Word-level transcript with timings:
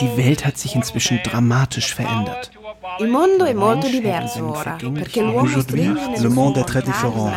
Die 0.00 0.16
Welt 0.16 0.44
hat 0.44 0.58
sich 0.58 0.74
inzwischen 0.74 1.20
dramatisch 1.22 1.94
verändert. 1.94 2.50
Il 2.98 3.08
mondo 3.08 3.44
è 3.44 3.52
molto 3.52 3.88
diverso 3.88 4.50
ora, 4.50 4.76
perché 4.92 5.22
l'uomo 5.22 5.60
stringe 5.60 6.20
Le 6.20 6.28
monde 6.28 6.58
est 6.58 6.66
très 6.66 6.82
différent. 6.82 7.32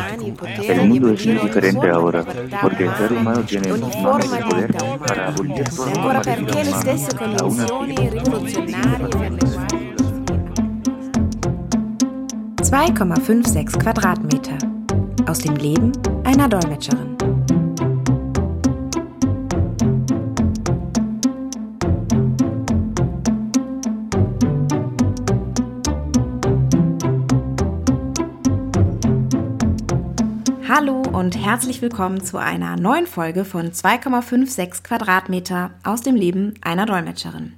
El 0.66 0.88
mundo 0.88 1.12
es 1.12 1.24
muy 1.24 1.38
diferente 1.38 1.88
ahora, 1.88 2.24
porque 2.60 2.84
el 2.84 2.94
ser 2.96 3.12
humano 3.12 3.44
tiene 3.44 3.68
forma 3.68 4.36
di 4.36 4.42
poder 4.42 4.72
para 4.98 5.28
abolir 5.28 5.60
e 5.60 5.70
forma 5.70 6.18
de 6.18 6.34
perché 6.34 6.64
le 6.64 6.72
stesse 6.72 7.14
condizioni 7.14 8.08
rivoluzionarie 8.08 9.08
per 9.08 9.30
le 9.30 9.38
quali 12.68 12.92
2,56 12.92 13.78
Quadratmeter. 13.80 14.56
Aus 15.26 15.38
dem 15.38 15.54
Leben 15.54 15.92
einer 16.24 16.48
Dolmetscherin. 16.48 17.11
Und 31.22 31.36
herzlich 31.36 31.80
willkommen 31.80 32.20
zu 32.20 32.36
einer 32.36 32.74
neuen 32.74 33.06
Folge 33.06 33.44
von 33.44 33.70
2,56 33.70 34.82
Quadratmeter 34.82 35.70
aus 35.84 36.00
dem 36.00 36.16
Leben 36.16 36.54
einer 36.62 36.84
Dolmetscherin. 36.84 37.52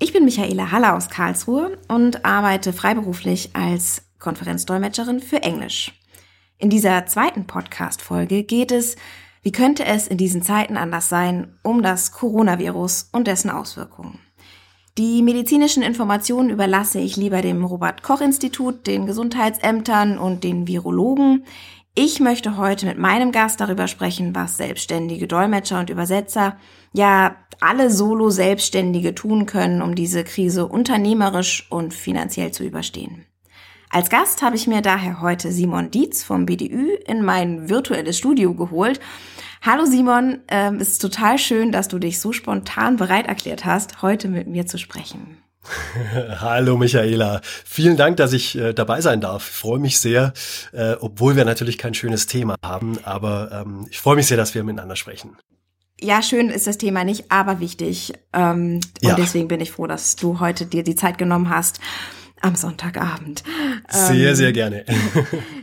Ich 0.00 0.12
bin 0.12 0.24
Michaela 0.24 0.72
Haller 0.72 0.96
aus 0.96 1.08
Karlsruhe 1.08 1.78
und 1.86 2.24
arbeite 2.24 2.72
freiberuflich 2.72 3.50
als 3.54 4.02
Konferenzdolmetscherin 4.18 5.20
für 5.20 5.44
Englisch. 5.44 5.92
In 6.58 6.70
dieser 6.70 7.06
zweiten 7.06 7.46
Podcast-Folge 7.46 8.42
geht 8.42 8.72
es, 8.72 8.96
wie 9.42 9.52
könnte 9.52 9.84
es 9.84 10.08
in 10.08 10.18
diesen 10.18 10.42
Zeiten 10.42 10.76
anders 10.76 11.08
sein, 11.08 11.56
um 11.62 11.84
das 11.84 12.10
Coronavirus 12.10 13.10
und 13.12 13.28
dessen 13.28 13.50
Auswirkungen. 13.50 14.18
Die 14.98 15.22
medizinischen 15.22 15.84
Informationen 15.84 16.50
überlasse 16.50 16.98
ich 16.98 17.16
lieber 17.16 17.40
dem 17.40 17.64
Robert 17.64 18.02
Koch 18.02 18.20
Institut, 18.20 18.88
den 18.88 19.06
Gesundheitsämtern 19.06 20.18
und 20.18 20.42
den 20.42 20.66
Virologen. 20.66 21.44
Ich 21.94 22.20
möchte 22.20 22.56
heute 22.56 22.86
mit 22.86 22.98
meinem 22.98 23.32
Gast 23.32 23.60
darüber 23.60 23.88
sprechen, 23.88 24.34
was 24.34 24.56
selbstständige 24.56 25.26
Dolmetscher 25.26 25.80
und 25.80 25.90
Übersetzer, 25.90 26.56
ja 26.92 27.36
alle 27.60 27.90
Solo-Selbstständige 27.90 29.14
tun 29.14 29.46
können, 29.46 29.82
um 29.82 29.94
diese 29.94 30.22
Krise 30.22 30.66
unternehmerisch 30.66 31.66
und 31.70 31.92
finanziell 31.92 32.52
zu 32.52 32.64
überstehen. 32.64 33.24
Als 33.90 34.10
Gast 34.10 34.42
habe 34.42 34.54
ich 34.54 34.66
mir 34.66 34.82
daher 34.82 35.22
heute 35.22 35.50
Simon 35.50 35.90
Dietz 35.90 36.22
vom 36.22 36.44
BDÜ 36.44 36.94
in 37.06 37.24
mein 37.24 37.70
virtuelles 37.70 38.18
Studio 38.18 38.54
geholt. 38.54 39.00
Hallo 39.62 39.86
Simon, 39.86 40.40
ähm, 40.48 40.76
es 40.76 40.90
ist 40.90 41.02
total 41.02 41.38
schön, 41.38 41.72
dass 41.72 41.88
du 41.88 41.98
dich 41.98 42.20
so 42.20 42.32
spontan 42.32 42.96
bereit 42.96 43.26
erklärt 43.26 43.64
hast, 43.64 44.02
heute 44.02 44.28
mit 44.28 44.46
mir 44.46 44.66
zu 44.66 44.78
sprechen. 44.78 45.38
Hallo 46.40 46.76
Michaela, 46.76 47.40
vielen 47.64 47.96
Dank, 47.96 48.16
dass 48.16 48.32
ich 48.32 48.56
äh, 48.56 48.72
dabei 48.72 49.00
sein 49.00 49.20
darf. 49.20 49.48
Ich 49.48 49.56
freue 49.56 49.78
mich 49.78 49.98
sehr, 49.98 50.32
äh, 50.72 50.94
obwohl 51.00 51.36
wir 51.36 51.44
natürlich 51.44 51.78
kein 51.78 51.94
schönes 51.94 52.26
Thema 52.26 52.56
haben, 52.64 52.98
aber 53.04 53.64
ähm, 53.66 53.86
ich 53.90 53.98
freue 53.98 54.16
mich 54.16 54.26
sehr, 54.26 54.36
dass 54.36 54.54
wir 54.54 54.64
miteinander 54.64 54.96
sprechen. 54.96 55.36
Ja, 56.00 56.22
schön 56.22 56.48
ist 56.48 56.66
das 56.66 56.78
Thema 56.78 57.02
nicht, 57.04 57.30
aber 57.30 57.58
wichtig. 57.60 58.12
Ähm, 58.32 58.80
Ja. 59.00 59.10
Und 59.10 59.18
deswegen 59.18 59.48
bin 59.48 59.60
ich 59.60 59.72
froh, 59.72 59.86
dass 59.86 60.14
du 60.16 60.38
heute 60.38 60.66
dir 60.66 60.84
die 60.84 60.94
Zeit 60.94 61.18
genommen 61.18 61.50
hast 61.50 61.80
am 62.40 62.54
Sonntagabend. 62.54 63.42
Sehr, 63.88 64.30
Ähm, 64.30 64.34
sehr 64.36 64.52
gerne. 64.52 64.84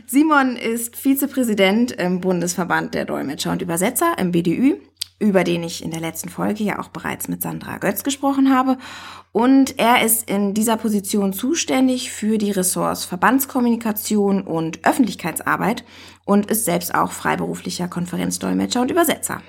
Simon 0.06 0.56
ist 0.56 0.94
Vizepräsident 0.94 1.92
im 1.92 2.20
Bundesverband 2.20 2.94
der 2.94 3.06
Dolmetscher 3.06 3.52
und 3.52 3.62
Übersetzer 3.62 4.14
im 4.18 4.30
BDÜ, 4.30 4.74
über 5.18 5.44
den 5.44 5.62
ich 5.62 5.82
in 5.82 5.90
der 5.90 6.00
letzten 6.00 6.28
Folge 6.28 6.62
ja 6.62 6.78
auch 6.78 6.88
bereits 6.88 7.28
mit 7.28 7.42
Sandra 7.42 7.78
Götz 7.78 8.04
gesprochen 8.04 8.54
habe. 8.54 8.76
Und 9.32 9.78
er 9.78 10.04
ist 10.04 10.28
in 10.28 10.54
dieser 10.54 10.76
Position 10.76 11.32
zuständig 11.32 12.10
für 12.10 12.38
die 12.38 12.50
Ressorts 12.50 13.04
Verbandskommunikation 13.04 14.42
und 14.42 14.84
Öffentlichkeitsarbeit 14.86 15.84
und 16.24 16.50
ist 16.50 16.64
selbst 16.64 16.94
auch 16.94 17.12
freiberuflicher 17.12 17.88
Konferenzdolmetscher 17.88 18.82
und 18.82 18.90
Übersetzer. 18.90 19.42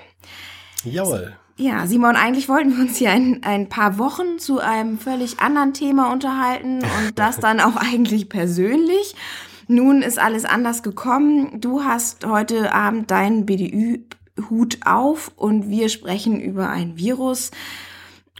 Jawohl. 0.84 1.36
Ja, 1.56 1.86
Simon, 1.86 2.14
eigentlich 2.14 2.48
wollten 2.48 2.76
wir 2.76 2.84
uns 2.84 2.96
hier 2.96 3.10
ein, 3.10 3.42
ein 3.42 3.68
paar 3.68 3.98
Wochen 3.98 4.38
zu 4.38 4.60
einem 4.60 4.96
völlig 4.96 5.40
anderen 5.40 5.74
Thema 5.74 6.12
unterhalten 6.12 6.78
und 6.78 7.18
das 7.18 7.36
dann 7.40 7.60
auch 7.60 7.76
eigentlich 7.76 8.28
persönlich. 8.28 9.16
Nun 9.66 10.00
ist 10.02 10.18
alles 10.18 10.44
anders 10.44 10.82
gekommen. 10.82 11.60
Du 11.60 11.82
hast 11.82 12.24
heute 12.24 12.72
Abend 12.72 13.10
deinen 13.10 13.44
BDÜ-Hut 14.38 14.78
auf 14.84 15.32
und 15.36 15.68
wir 15.68 15.88
sprechen 15.88 16.40
über 16.40 16.68
ein 16.68 16.96
Virus. 16.96 17.50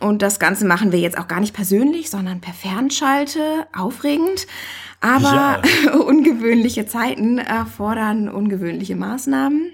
Und 0.00 0.22
das 0.22 0.38
Ganze 0.38 0.64
machen 0.64 0.92
wir 0.92 1.00
jetzt 1.00 1.18
auch 1.18 1.26
gar 1.26 1.40
nicht 1.40 1.54
persönlich, 1.54 2.08
sondern 2.08 2.40
per 2.40 2.54
Fernschalte. 2.54 3.66
Aufregend. 3.76 4.46
Aber 5.00 5.62
ungewöhnliche 6.06 6.86
Zeiten 6.86 7.38
erfordern 7.38 8.28
ungewöhnliche 8.28 8.96
Maßnahmen. 8.96 9.72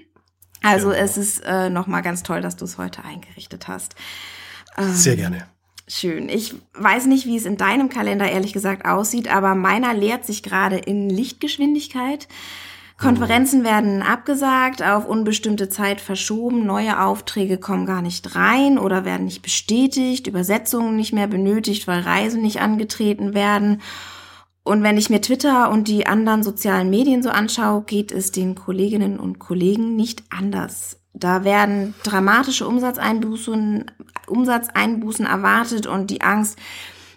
Also 0.63 0.89
Genau. 0.89 0.99
es 0.99 1.17
ist 1.17 1.43
äh, 1.45 1.69
nochmal 1.69 2.01
ganz 2.01 2.23
toll, 2.23 2.41
dass 2.41 2.55
du 2.55 2.65
es 2.65 2.77
heute 2.77 3.03
eingerichtet 3.03 3.67
hast. 3.67 3.95
Ähm, 4.77 4.93
Sehr 4.93 5.15
gerne. 5.15 5.47
Schön. 5.87 6.29
Ich 6.29 6.55
weiß 6.73 7.05
nicht, 7.05 7.27
wie 7.27 7.37
es 7.37 7.45
in 7.45 7.57
deinem 7.57 7.89
Kalender 7.89 8.27
ehrlich 8.27 8.53
gesagt 8.53 8.85
aussieht, 8.87 9.27
aber 9.27 9.53
meiner 9.53 9.93
lehrt 9.93 10.25
sich 10.25 10.41
gerade 10.41 10.77
in 10.77 11.09
Lichtgeschwindigkeit. 11.11 12.27
Konferenzen 12.97 13.65
werden 13.65 14.01
abgesagt, 14.01 14.81
auf 14.81 15.05
unbestimmte 15.05 15.67
Zeit 15.67 15.99
verschoben, 15.99 16.65
neue 16.65 17.01
Aufträge 17.01 17.57
kommen 17.57 17.85
gar 17.85 18.01
nicht 18.01 18.35
rein 18.35 18.77
oder 18.77 19.03
werden 19.03 19.25
nicht 19.25 19.41
bestätigt, 19.41 20.27
Übersetzungen 20.27 20.95
nicht 20.95 21.11
mehr 21.11 21.27
benötigt, 21.27 21.87
weil 21.87 21.99
Reisen 21.99 22.41
nicht 22.41 22.61
angetreten 22.61 23.33
werden. 23.33 23.81
Und 24.63 24.81
wenn 24.81 24.97
ich 24.97 25.09
mir 25.09 25.21
Twitter 25.21 25.69
und 25.69 25.89
die 25.89 26.07
anderen 26.07 26.41
sozialen 26.41 26.89
Medien 26.89 27.21
so 27.21 27.29
anschaue, 27.29 27.83
geht 27.83 28.13
es 28.13 28.31
den 28.31 28.55
Kolleginnen 28.55 29.19
und 29.19 29.39
Kollegen 29.39 29.95
nicht 29.95 30.23
anders. 30.29 30.97
Da 31.13 31.43
werden 31.43 31.93
dramatische 32.03 32.67
Umsatzeinbußen, 32.67 33.91
Umsatzeinbußen 34.27 35.25
erwartet 35.25 35.85
und 35.85 36.09
die 36.11 36.21
Angst, 36.21 36.57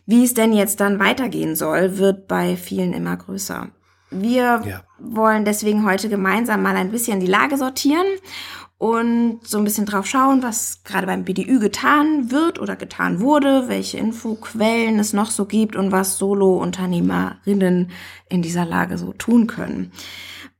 wie 0.06 0.24
es 0.24 0.34
denn 0.34 0.52
jetzt 0.52 0.80
dann 0.80 0.98
weitergehen 0.98 1.54
soll, 1.54 1.98
wird 1.98 2.26
bei 2.26 2.56
vielen 2.56 2.92
immer 2.92 3.16
größer. 3.16 3.68
Wir 4.10 4.62
Ja. 4.64 4.82
Wollen 4.98 5.44
deswegen 5.44 5.84
heute 5.84 6.08
gemeinsam 6.08 6.62
mal 6.62 6.76
ein 6.76 6.90
bisschen 6.90 7.20
die 7.20 7.26
Lage 7.26 7.56
sortieren 7.56 8.06
und 8.78 9.40
so 9.42 9.58
ein 9.58 9.64
bisschen 9.64 9.86
drauf 9.86 10.06
schauen, 10.06 10.42
was 10.42 10.84
gerade 10.84 11.06
beim 11.06 11.24
BDÜ 11.24 11.58
getan 11.58 12.30
wird 12.30 12.60
oder 12.60 12.76
getan 12.76 13.20
wurde, 13.20 13.68
welche 13.68 13.98
Infoquellen 13.98 15.00
es 15.00 15.12
noch 15.12 15.30
so 15.30 15.46
gibt 15.46 15.74
und 15.74 15.90
was 15.90 16.16
Solo-Unternehmerinnen 16.18 17.90
in 18.28 18.42
dieser 18.42 18.64
Lage 18.64 18.96
so 18.96 19.12
tun 19.12 19.48
können. 19.48 19.92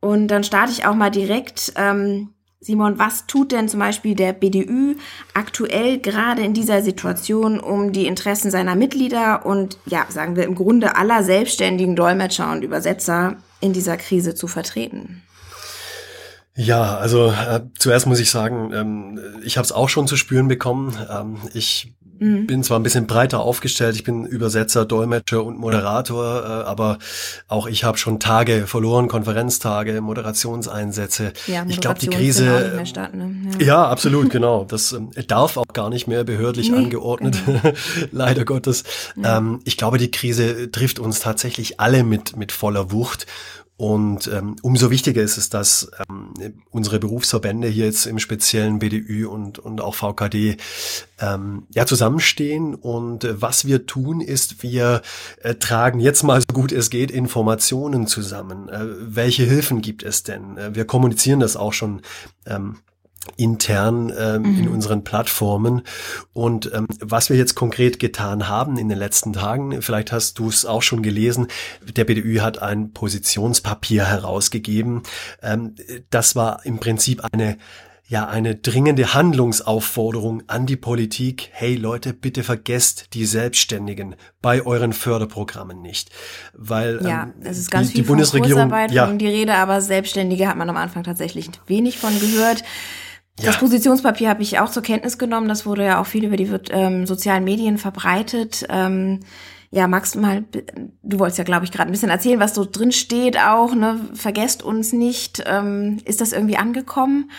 Und 0.01 0.29
dann 0.29 0.45
starte 0.45 0.73
ich 0.73 0.85
auch 0.85 0.95
mal 0.95 1.11
direkt. 1.11 1.73
Ähm, 1.77 2.31
Simon, 2.61 2.99
was 2.99 3.27
tut 3.27 3.53
denn 3.53 3.69
zum 3.69 3.79
Beispiel 3.79 4.17
der 4.17 4.33
BDÜ 4.33 4.97
aktuell 5.33 5.99
gerade 5.99 6.43
in 6.43 6.55
dieser 6.55 6.83
Situation, 6.83 7.61
um 7.61 7.93
die 7.93 8.07
Interessen 8.07 8.51
seiner 8.51 8.75
Mitglieder 8.75 9.47
und, 9.47 9.79
ja, 9.87 10.07
sagen 10.09 10.35
wir 10.35 10.45
im 10.45 10.57
Grunde 10.57 10.97
aller 10.97 11.23
selbstständigen 11.23 11.95
Dolmetscher 11.95 12.51
und 12.51 12.65
Übersetzer 12.65 13.37
in 13.61 13.73
dieser 13.73 13.97
Krise 13.97 14.35
zu 14.35 14.49
vertreten? 14.49 15.23
Ja, 16.57 16.97
also 16.97 17.29
äh, 17.29 17.61
zuerst 17.79 18.09
muss 18.09 18.19
ich 18.19 18.33
sagen, 18.33 18.73
ähm, 18.75 19.21
ich 19.45 19.57
habe 19.57 19.65
es 19.65 19.71
auch 19.71 19.89
schon 19.89 20.09
zu 20.09 20.17
spüren 20.17 20.49
bekommen. 20.49 20.93
Ähm, 21.09 21.37
ich 21.55 21.95
bin 22.19 22.63
zwar 22.63 22.79
ein 22.79 22.83
bisschen 22.83 23.07
breiter 23.07 23.41
aufgestellt, 23.41 23.97
ich 23.97 24.05
bin 24.05 24.25
Übersetzer, 24.25 24.85
Dolmetscher 24.85 25.45
und 25.45 25.59
Moderator, 25.59 26.43
äh, 26.43 26.47
aber 26.69 26.99
auch 27.47 27.67
ich 27.67 27.85
habe 27.85 27.99
schon 27.99 28.19
Tage 28.21 28.67
verloren, 28.67 29.09
Konferenztage, 29.09 30.01
Moderationseinsätze. 30.01 31.33
Ja, 31.47 31.65
ich 31.69 31.81
glaube, 31.81 32.01
die 32.01 32.09
Krise 32.09 32.81
statt, 32.85 33.15
ne? 33.15 33.31
Ja, 33.61 33.89
absolut, 33.89 34.31
genau. 34.31 34.65
Das 34.65 34.93
ähm, 34.93 35.11
darf 35.27 35.57
auch 35.57 35.69
gar 35.73 35.91
nicht 35.91 36.07
mehr 36.07 36.25
behördlich 36.25 36.71
Nee, 36.71 36.79
angeordnet, 36.79 37.37
leider 38.13 38.45
Gottes. 38.45 38.85
Ähm, 39.23 39.61
ich 39.65 39.77
glaube, 39.77 39.99
die 39.99 40.11
Krise 40.11 40.71
trifft 40.71 40.99
uns 40.99 41.21
tatsächlich 41.21 41.81
alle 41.81 42.05
mit, 42.05 42.37
mit 42.37 42.53
voller 42.53 42.91
Wucht. 42.93 43.27
Und 43.79 44.27
ähm, 44.27 44.57
umso 44.61 44.91
wichtiger 44.91 45.23
ist 45.23 45.37
es, 45.37 45.51
dass 45.51 45.89
ähm, 46.11 46.35
unsere 46.71 46.99
Berufsverbände 46.99 47.69
hier 47.69 47.87
jetzt 47.87 48.07
im 48.07 48.19
speziellen 48.19 48.81
BDÜ 48.81 49.29
und, 49.29 49.61
und 49.61 49.81
auch 49.81 49.95
VKD 49.95 50.57
ähm, 51.21 51.63
ja 51.73 51.87
zusammenstehen. 51.87 52.75
Und 52.75 53.23
äh, 53.23 53.41
was 53.41 53.67
wir 53.67 53.87
tun, 53.87 54.21
ist, 54.21 54.65
wir 54.65 55.03
äh, 55.45 55.55
tragen 55.55 56.01
jetzt 56.01 56.25
mal 56.25 56.41
so 56.41 56.53
gut 56.53 56.73
es 56.73 56.91
geht 56.91 57.13
Informationen 57.13 58.09
zusammen. 58.09 58.69
Äh, 58.69 58.85
welche 58.99 59.45
Hilfen 59.45 59.81
gibt 59.81 60.03
es 60.03 60.25
denn? 60.25 60.59
Äh, 60.59 60.75
wir 60.75 60.85
kommunizieren 60.85 61.39
das 61.39 61.57
auch 61.57 61.73
schon 61.73 62.03
ähm, 62.47 62.79
intern 63.37 64.13
ähm, 64.17 64.43
Mhm. 64.43 64.59
in 64.59 64.69
unseren 64.69 65.05
Plattformen. 65.05 65.83
Und 66.33 66.71
ähm, 66.75 66.87
was 67.01 67.31
wir 67.31 67.37
jetzt 67.37 67.55
konkret 67.55 67.99
getan 67.99 68.49
haben 68.49 68.79
in 68.79 68.89
den 68.89 68.99
letzten 68.99 69.33
Tagen, 69.33 69.83
vielleicht 69.83 70.13
hast 70.13 70.39
du 70.39 70.49
es 70.49 70.65
auch 70.65 70.83
schon 70.83 71.03
gelesen, 71.03 71.49
der 71.97 72.05
BDÜ 72.05 72.41
hat 72.41 72.63
ein 72.63 72.93
Positionspapier 72.93 74.05
herausgegeben. 74.05 75.03
Ähm, 75.43 75.75
das 76.11 76.37
war 76.37 76.65
im 76.65 76.79
Prinzip 76.79 77.23
eine 77.33 77.59
ja 78.09 78.27
eine 78.27 78.55
dringende 78.55 79.13
Handlungsaufforderung 79.13 80.43
an 80.47 80.65
die 80.65 80.77
Politik. 80.77 81.51
Hey 81.53 81.77
Leute, 81.77 82.15
bitte 82.15 82.43
vergesst 82.43 83.13
die 83.13 83.27
Selbstständigen 83.27 84.17
bei 84.41 84.65
euren 84.65 84.95
Förderprogrammen 84.95 85.83
nicht, 85.83 86.11
weil 86.55 87.01
ja, 87.03 87.25
ähm, 87.25 87.35
es 87.43 87.59
ist 87.59 87.71
ganz 87.71 87.89
die, 87.89 87.93
viel 87.95 88.03
die 88.03 88.09
Bundesregierung 88.09 88.73
ja, 88.91 89.07
die 89.13 89.29
Rede, 89.29 89.55
aber 89.55 89.83
Selbstständige 89.83 90.49
hat 90.49 90.57
man 90.57 90.71
am 90.71 90.79
Anfang 90.79 91.05
tatsächlich 91.05 91.51
wenig 91.67 91.99
von 91.99 92.19
gehört. 92.19 92.65
Das 93.43 93.55
ja. 93.55 93.61
Positionspapier 93.61 94.29
habe 94.29 94.43
ich 94.43 94.59
auch 94.59 94.71
zur 94.71 94.83
Kenntnis 94.83 95.19
genommen. 95.19 95.49
Das 95.49 95.65
wurde 95.67 95.85
ja 95.85 96.01
auch 96.01 96.07
viel 96.07 96.25
über 96.25 96.37
die 96.37 96.51
ähm, 96.71 97.07
sozialen 97.07 97.45
Medien 97.45 97.79
verbreitet. 97.79 98.67
Ähm, 98.69 99.21
ja, 99.71 99.87
magst 99.87 100.15
du 100.15 100.21
mal, 100.21 100.45
du 101.03 101.19
wolltest 101.19 101.39
ja, 101.39 101.45
glaube 101.45 101.65
ich, 101.65 101.73
gerade 101.73 101.91
ein 101.91 101.93
bisschen 101.93 102.09
erzählen, 102.09 102.41
was 102.41 102.55
so 102.55 102.65
drin 102.65 102.91
steht 102.91 103.39
auch, 103.39 103.75
ne? 103.75 104.01
Vergesst 104.15 104.63
uns 104.63 104.93
nicht. 104.93 105.43
Ähm, 105.47 105.99
ist 106.05 106.21
das 106.21 106.33
irgendwie 106.33 106.57
angekommen? 106.57 107.31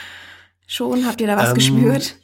Schon? 0.67 1.07
Habt 1.07 1.21
ihr 1.21 1.27
da 1.27 1.37
was 1.37 1.49
ähm, 1.49 1.55
gespürt? 1.55 2.15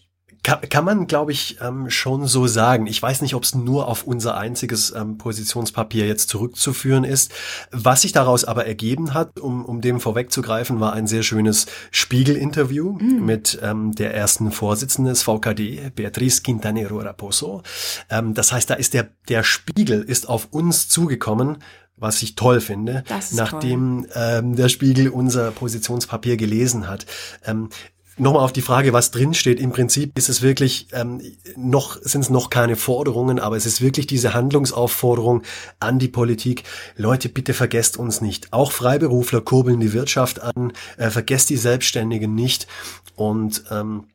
Kann, 0.45 0.61
kann 0.69 0.85
man, 0.85 1.07
glaube 1.07 1.31
ich, 1.31 1.57
ähm, 1.59 1.89
schon 1.89 2.27
so 2.27 2.45
sagen. 2.45 2.85
Ich 2.85 3.01
weiß 3.01 3.23
nicht, 3.23 3.33
ob 3.33 3.41
es 3.41 3.55
nur 3.55 3.87
auf 3.87 4.03
unser 4.03 4.37
einziges 4.37 4.93
ähm, 4.95 5.17
Positionspapier 5.17 6.05
jetzt 6.05 6.29
zurückzuführen 6.29 7.03
ist. 7.03 7.31
Was 7.71 8.03
sich 8.03 8.11
daraus 8.11 8.45
aber 8.45 8.67
ergeben 8.67 9.15
hat, 9.15 9.39
um, 9.39 9.65
um 9.65 9.81
dem 9.81 9.99
vorwegzugreifen, 9.99 10.79
war 10.79 10.93
ein 10.93 11.07
sehr 11.07 11.23
schönes 11.23 11.65
Spiegel-Interview 11.89 12.91
mhm. 12.91 13.25
mit 13.25 13.57
ähm, 13.63 13.93
der 13.93 14.13
ersten 14.13 14.51
Vorsitzenden 14.51 15.11
des 15.11 15.23
VKD, 15.23 15.89
Beatriz 15.95 16.43
Quintanero 16.43 16.99
Raposo. 16.99 17.63
Ähm, 18.11 18.35
das 18.35 18.51
heißt, 18.51 18.69
da 18.69 18.75
ist 18.75 18.93
der, 18.93 19.09
der 19.27 19.41
Spiegel 19.41 20.03
ist 20.03 20.29
auf 20.29 20.49
uns 20.51 20.87
zugekommen 20.87 21.57
was 21.97 22.21
ich 22.21 22.35
toll 22.35 22.59
finde, 22.59 23.05
nachdem 23.31 24.05
toll. 24.09 24.21
Ähm, 24.21 24.55
der 24.57 24.67
Spiegel 24.67 25.07
unser 25.07 25.51
Positionspapier 25.51 26.35
gelesen 26.35 26.89
hat. 26.89 27.05
Ähm, 27.45 27.69
Nochmal 28.17 28.43
auf 28.43 28.53
die 28.53 28.61
Frage, 28.61 28.93
was 28.93 29.11
drinsteht. 29.11 29.59
Im 29.59 29.71
Prinzip 29.71 30.17
ist 30.17 30.29
es 30.29 30.41
wirklich 30.41 30.87
ähm, 30.93 31.21
noch 31.57 31.97
sind 32.01 32.21
es 32.21 32.29
noch 32.29 32.49
keine 32.49 32.77
Forderungen, 32.77 33.39
aber 33.39 33.57
es 33.57 33.65
ist 33.65 33.81
wirklich 33.81 34.07
diese 34.07 34.33
Handlungsaufforderung 34.33 35.43
an 35.81 35.99
die 35.99 36.07
Politik. 36.07 36.63
Leute, 36.95 37.27
bitte 37.27 37.53
vergesst 37.53 37.97
uns 37.97 38.21
nicht. 38.21 38.53
Auch 38.53 38.71
Freiberufler 38.71 39.41
kurbeln 39.41 39.81
die 39.81 39.91
Wirtschaft 39.91 40.41
an. 40.41 40.71
Äh, 40.97 41.09
vergesst 41.09 41.49
die 41.49 41.57
Selbstständigen 41.57 42.33
nicht. 42.33 42.67
Und 43.15 43.65
ähm, 43.69 44.05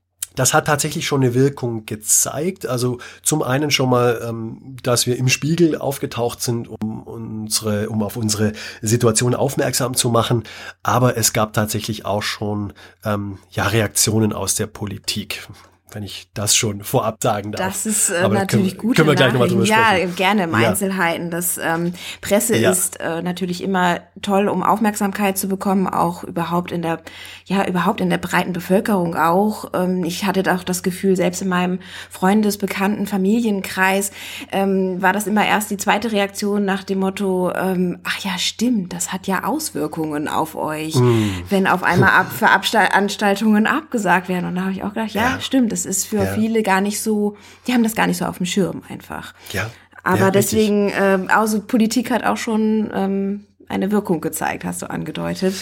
das 0.41 0.55
hat 0.55 0.69
tatsächlich 0.69 1.07
schon 1.07 1.21
eine 1.21 1.35
Wirkung 1.35 1.85
gezeigt. 1.85 2.65
Also 2.65 2.97
zum 3.23 3.43
einen 3.43 3.71
schon 3.71 3.91
mal, 3.91 4.23
ähm, 4.27 4.77
dass 4.83 5.07
wir 5.07 5.19
im 5.19 5.29
Spiegel 5.29 5.77
aufgetaucht 5.77 6.41
sind, 6.41 6.67
um 6.67 7.03
unsere, 7.03 7.91
um 7.91 8.03
auf 8.03 8.17
unsere 8.17 8.53
Situation 8.81 9.35
aufmerksam 9.35 9.95
zu 9.95 10.09
machen. 10.09 10.45
Aber 10.83 11.19
es 11.19 11.35
gab 11.35 11.53
tatsächlich 11.53 12.07
auch 12.07 12.23
schon 12.23 12.73
ähm, 13.05 13.37
ja 13.51 13.67
Reaktionen 13.67 14.33
aus 14.33 14.55
der 14.55 14.67
Politik 14.67 15.47
wenn 15.95 16.03
ich 16.03 16.29
das 16.35 16.55
schon 16.57 16.83
vorab 16.83 17.23
sagen 17.23 17.53
darf. 17.53 17.67
Das 17.67 17.87
ist 17.87 18.11
äh, 18.11 18.29
natürlich 18.29 18.79
gut. 18.79 18.97
Können 18.97 19.09
wir 19.09 19.15
gleich 19.15 19.33
nochmal 19.33 19.49
drüber 19.49 19.67
sprechen. 19.67 20.09
Ja, 20.09 20.15
gerne 20.17 20.45
im 20.45 20.53
ja. 20.53 20.69
Einzelheiten. 20.69 21.31
Das 21.31 21.59
ähm, 21.59 21.93
Presse 22.21 22.57
ja. 22.57 22.71
ist 22.71 23.01
äh, 23.01 23.23
natürlich 23.23 23.63
immer 23.63 24.01
toll, 24.23 24.49
um 24.49 24.63
Aufmerksamkeit 24.63 25.39
zu 25.39 25.49
bekommen, 25.49 25.87
auch 25.87 26.25
überhaupt 26.25 26.73
in 26.73 26.83
der, 26.83 27.01
ja, 27.45 27.67
überhaupt 27.67 28.01
in 28.01 28.11
der 28.11 28.19
breiten 28.19 28.53
Bevölkerung 28.53 29.17
auch. 29.17 29.71
Ähm, 29.75 30.05
ich 30.05 30.25
hatte 30.25 30.41
auch 30.53 30.65
das 30.65 30.83
Gefühl, 30.83 31.17
selbst 31.17 31.43
in 31.43 31.49
meinem 31.49 31.81
Freundes-, 32.11 32.59
Bekannten-, 32.59 33.07
Familienkreis 33.07 34.11
ähm, 34.53 35.01
war 35.03 35.13
das 35.13 35.27
immer 35.27 35.47
erst 35.47 35.71
die 35.71 35.77
zweite 35.77 36.13
Reaktion 36.13 36.65
nach 36.65 36.85
dem 36.85 37.01
Motto, 37.01 37.53
ähm, 37.55 37.99
ach 38.05 38.19
ja, 38.21 38.39
stimmt, 38.39 38.93
das 38.93 39.13
hat 39.13 39.27
ja 39.27 39.45
Auswirkungen 39.45 40.29
auf 40.29 40.55
euch, 40.55 40.95
mm. 40.95 41.45
wenn 41.49 41.67
auf 41.67 41.83
einmal 41.83 42.11
ab 42.11 42.33
Veranstaltungen 42.33 43.67
abgesagt 43.67 44.29
werden. 44.29 44.47
Und 44.47 44.55
da 44.57 44.63
habe 44.63 44.73
ich 44.73 44.83
auch 44.83 44.95
gedacht, 44.95 45.13
ja, 45.13 45.23
ja. 45.23 45.41
stimmt, 45.41 45.73
das 45.73 45.80
ist 45.87 46.07
für 46.07 46.25
ja. 46.25 46.35
viele 46.35 46.63
gar 46.63 46.81
nicht 46.81 47.01
so, 47.01 47.37
die 47.67 47.73
haben 47.73 47.83
das 47.83 47.95
gar 47.95 48.07
nicht 48.07 48.19
so 48.19 48.25
auf 48.25 48.39
dem 48.39 48.47
Schirm 48.47 48.83
einfach. 48.89 49.35
Ja. 49.53 49.71
Aber 50.03 50.19
ja, 50.19 50.31
deswegen, 50.31 50.93
ähm, 50.95 51.29
also 51.29 51.61
Politik 51.61 52.11
hat 52.11 52.25
auch 52.25 52.37
schon 52.37 52.91
ähm, 52.95 53.47
eine 53.69 53.91
Wirkung 53.91 54.21
gezeigt, 54.21 54.65
hast 54.65 54.83
du 54.83 54.91
angedeutet. 54.91 55.55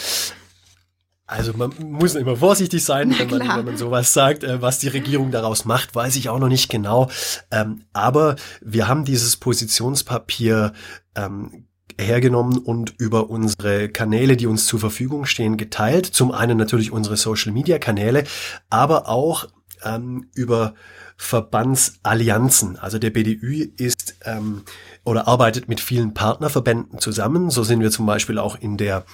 Also 1.27 1.53
man 1.55 1.73
muss 1.79 2.15
immer 2.15 2.37
vorsichtig 2.37 2.83
sein, 2.83 3.15
wenn 3.19 3.29
man, 3.29 3.41
wenn 3.41 3.65
man 3.67 3.77
sowas 3.77 4.15
sagt. 4.15 4.45
Äh, 4.45 4.63
was 4.63 4.79
die 4.79 4.89
Regierung 4.89 5.31
daraus 5.31 5.67
macht, 5.67 5.95
weiß 5.95 6.17
ich 6.17 6.31
auch 6.31 6.39
noch 6.39 6.49
nicht 6.49 6.71
genau. 6.71 7.11
Ähm, 7.51 7.85
aber 7.93 8.37
wir 8.63 8.89
haben 8.89 9.05
dieses 9.05 9.37
Positionspapier 9.37 10.73
ähm, 11.15 11.67
hergenommen 12.01 12.57
und 12.59 12.95
über 12.97 13.29
unsere 13.29 13.91
Kanäle, 13.91 14.39
die 14.39 14.47
uns 14.47 14.67
zur 14.67 14.81
Verfügung 14.81 15.27
stehen, 15.27 15.59
geteilt. 15.59 16.07
Zum 16.07 16.33
einen 16.33 16.57
natürlich 16.57 16.93
unsere 16.93 17.19
Social-Media-Kanäle, 17.19 18.25
aber 18.71 19.09
auch 19.09 19.47
ähm, 19.85 20.29
über 20.35 20.75
Verbandsallianzen. 21.17 22.79
Also 22.79 22.99
der 22.99 23.11
BDÜ 23.11 23.69
ist 23.77 24.17
ähm, 24.25 24.63
oder 25.05 25.29
arbeitet 25.29 25.69
mit 25.69 25.81
vielen 25.81 26.15
Partnerverbänden 26.15 26.99
zusammen. 27.01 27.51
So 27.51 27.63
sind 27.63 27.81
wir 27.81 27.91
zum 27.91 28.07
Beispiel 28.07 28.39
auch 28.39 28.57
in 28.57 28.77
der 28.77 29.05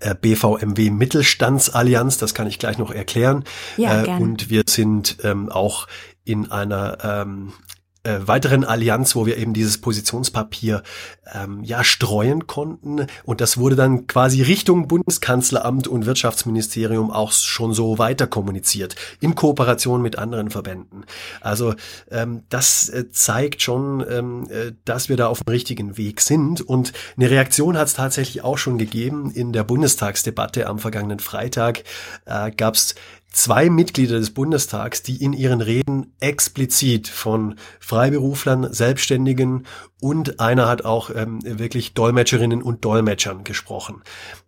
äh, 0.00 0.14
BVMW 0.14 0.90
Mittelstandsallianz, 0.90 2.18
das 2.18 2.34
kann 2.34 2.46
ich 2.46 2.58
gleich 2.58 2.78
noch 2.78 2.90
erklären. 2.90 3.44
Ja, 3.76 4.02
äh, 4.02 4.20
und 4.20 4.50
wir 4.50 4.64
sind 4.68 5.18
ähm, 5.22 5.48
auch 5.48 5.86
in 6.24 6.50
einer 6.50 6.98
ähm, 7.04 7.52
äh, 8.06 8.26
weiteren 8.26 8.64
Allianz, 8.64 9.16
wo 9.16 9.26
wir 9.26 9.36
eben 9.36 9.52
dieses 9.52 9.78
Positionspapier 9.78 10.82
ähm, 11.34 11.62
ja 11.64 11.82
streuen 11.84 12.46
konnten. 12.46 13.06
Und 13.24 13.40
das 13.40 13.58
wurde 13.58 13.76
dann 13.76 14.06
quasi 14.06 14.42
Richtung 14.42 14.86
Bundeskanzleramt 14.88 15.88
und 15.88 16.06
Wirtschaftsministerium 16.06 17.10
auch 17.10 17.32
schon 17.32 17.74
so 17.74 17.98
weiter 17.98 18.26
kommuniziert, 18.26 18.94
in 19.20 19.34
Kooperation 19.34 20.02
mit 20.02 20.18
anderen 20.18 20.50
Verbänden. 20.50 21.04
Also 21.40 21.74
ähm, 22.10 22.44
das 22.48 22.88
äh, 22.88 23.10
zeigt 23.10 23.62
schon, 23.62 24.04
ähm, 24.08 24.48
äh, 24.50 24.72
dass 24.84 25.08
wir 25.08 25.16
da 25.16 25.26
auf 25.26 25.42
dem 25.42 25.50
richtigen 25.50 25.96
Weg 25.96 26.20
sind. 26.20 26.60
Und 26.60 26.92
eine 27.16 27.30
Reaktion 27.30 27.76
hat 27.76 27.88
es 27.88 27.94
tatsächlich 27.94 28.44
auch 28.44 28.58
schon 28.58 28.78
gegeben. 28.78 29.30
In 29.32 29.52
der 29.52 29.64
Bundestagsdebatte 29.64 30.66
am 30.66 30.78
vergangenen 30.78 31.18
Freitag 31.18 31.82
äh, 32.24 32.50
gab 32.52 32.74
es 32.74 32.94
zwei 33.36 33.68
Mitglieder 33.68 34.18
des 34.18 34.30
Bundestags, 34.32 35.02
die 35.02 35.22
in 35.22 35.32
ihren 35.32 35.60
Reden 35.60 36.14
explizit 36.20 37.06
von 37.06 37.56
Freiberuflern, 37.80 38.72
Selbstständigen 38.72 39.66
und 40.00 40.40
einer 40.40 40.68
hat 40.68 40.84
auch 40.84 41.10
ähm, 41.14 41.40
wirklich 41.42 41.92
Dolmetscherinnen 41.94 42.62
und 42.62 42.84
Dolmetschern 42.84 43.44
gesprochen. 43.44 44.02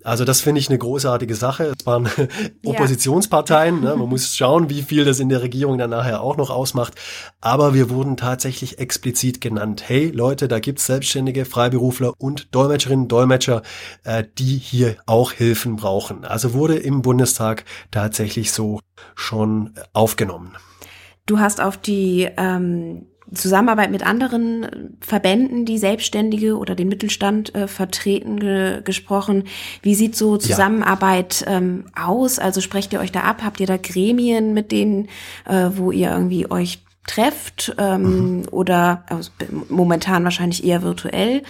Also 0.08 0.24
das 0.24 0.40
finde 0.40 0.60
ich 0.60 0.70
eine 0.70 0.78
großartige 0.78 1.34
Sache. 1.34 1.74
Es 1.78 1.84
waren 1.84 2.08
Oppositionsparteien. 2.64 3.82
Ne? 3.82 3.94
Man 3.94 4.08
muss 4.08 4.34
schauen, 4.34 4.70
wie 4.70 4.80
viel 4.80 5.04
das 5.04 5.20
in 5.20 5.28
der 5.28 5.42
Regierung 5.42 5.76
dann 5.76 5.90
nachher 5.90 6.22
auch 6.22 6.38
noch 6.38 6.48
ausmacht. 6.48 6.94
Aber 7.42 7.74
wir 7.74 7.90
wurden 7.90 8.16
tatsächlich 8.16 8.78
explizit 8.78 9.42
genannt. 9.42 9.84
Hey 9.86 10.08
Leute, 10.08 10.48
da 10.48 10.60
gibt's 10.60 10.86
Selbstständige, 10.86 11.44
Freiberufler 11.44 12.14
und 12.16 12.54
Dolmetscherinnen, 12.54 13.08
Dolmetscher, 13.08 13.62
äh, 14.04 14.24
die 14.38 14.56
hier 14.56 14.96
auch 15.04 15.32
Hilfen 15.32 15.76
brauchen. 15.76 16.24
Also 16.24 16.54
wurde 16.54 16.78
im 16.78 17.02
Bundestag 17.02 17.64
tatsächlich 17.90 18.52
so 18.52 18.80
schon 19.14 19.74
aufgenommen. 19.92 20.56
Du 21.26 21.38
hast 21.38 21.60
auf 21.60 21.76
die 21.76 22.26
ähm 22.38 23.06
Zusammenarbeit 23.34 23.90
mit 23.90 24.06
anderen 24.06 24.96
Verbänden, 25.00 25.64
die 25.64 25.78
Selbstständige 25.78 26.56
oder 26.56 26.74
den 26.74 26.88
Mittelstand 26.88 27.54
äh, 27.54 27.68
vertreten, 27.68 28.40
ge 28.40 28.82
gesprochen. 28.82 29.44
Wie 29.82 29.94
sieht 29.94 30.16
so 30.16 30.36
Zusammenarbeit 30.36 31.42
ja. 31.46 31.58
ähm, 31.58 31.86
aus? 31.94 32.38
Also 32.38 32.60
sprecht 32.60 32.92
ihr 32.92 33.00
euch 33.00 33.12
da 33.12 33.20
ab? 33.20 33.42
Habt 33.44 33.60
ihr 33.60 33.66
da 33.66 33.76
Gremien, 33.76 34.54
mit 34.54 34.72
denen, 34.72 35.08
äh, 35.46 35.70
wo 35.74 35.90
ihr 35.90 36.10
irgendwie 36.10 36.50
euch 36.50 36.80
trefft? 37.06 37.74
Ähm, 37.78 38.02
mhm. 38.02 38.48
Oder 38.50 39.04
also, 39.08 39.30
momentan 39.68 40.24
wahrscheinlich 40.24 40.64
eher 40.64 40.82
virtuell? 40.82 41.42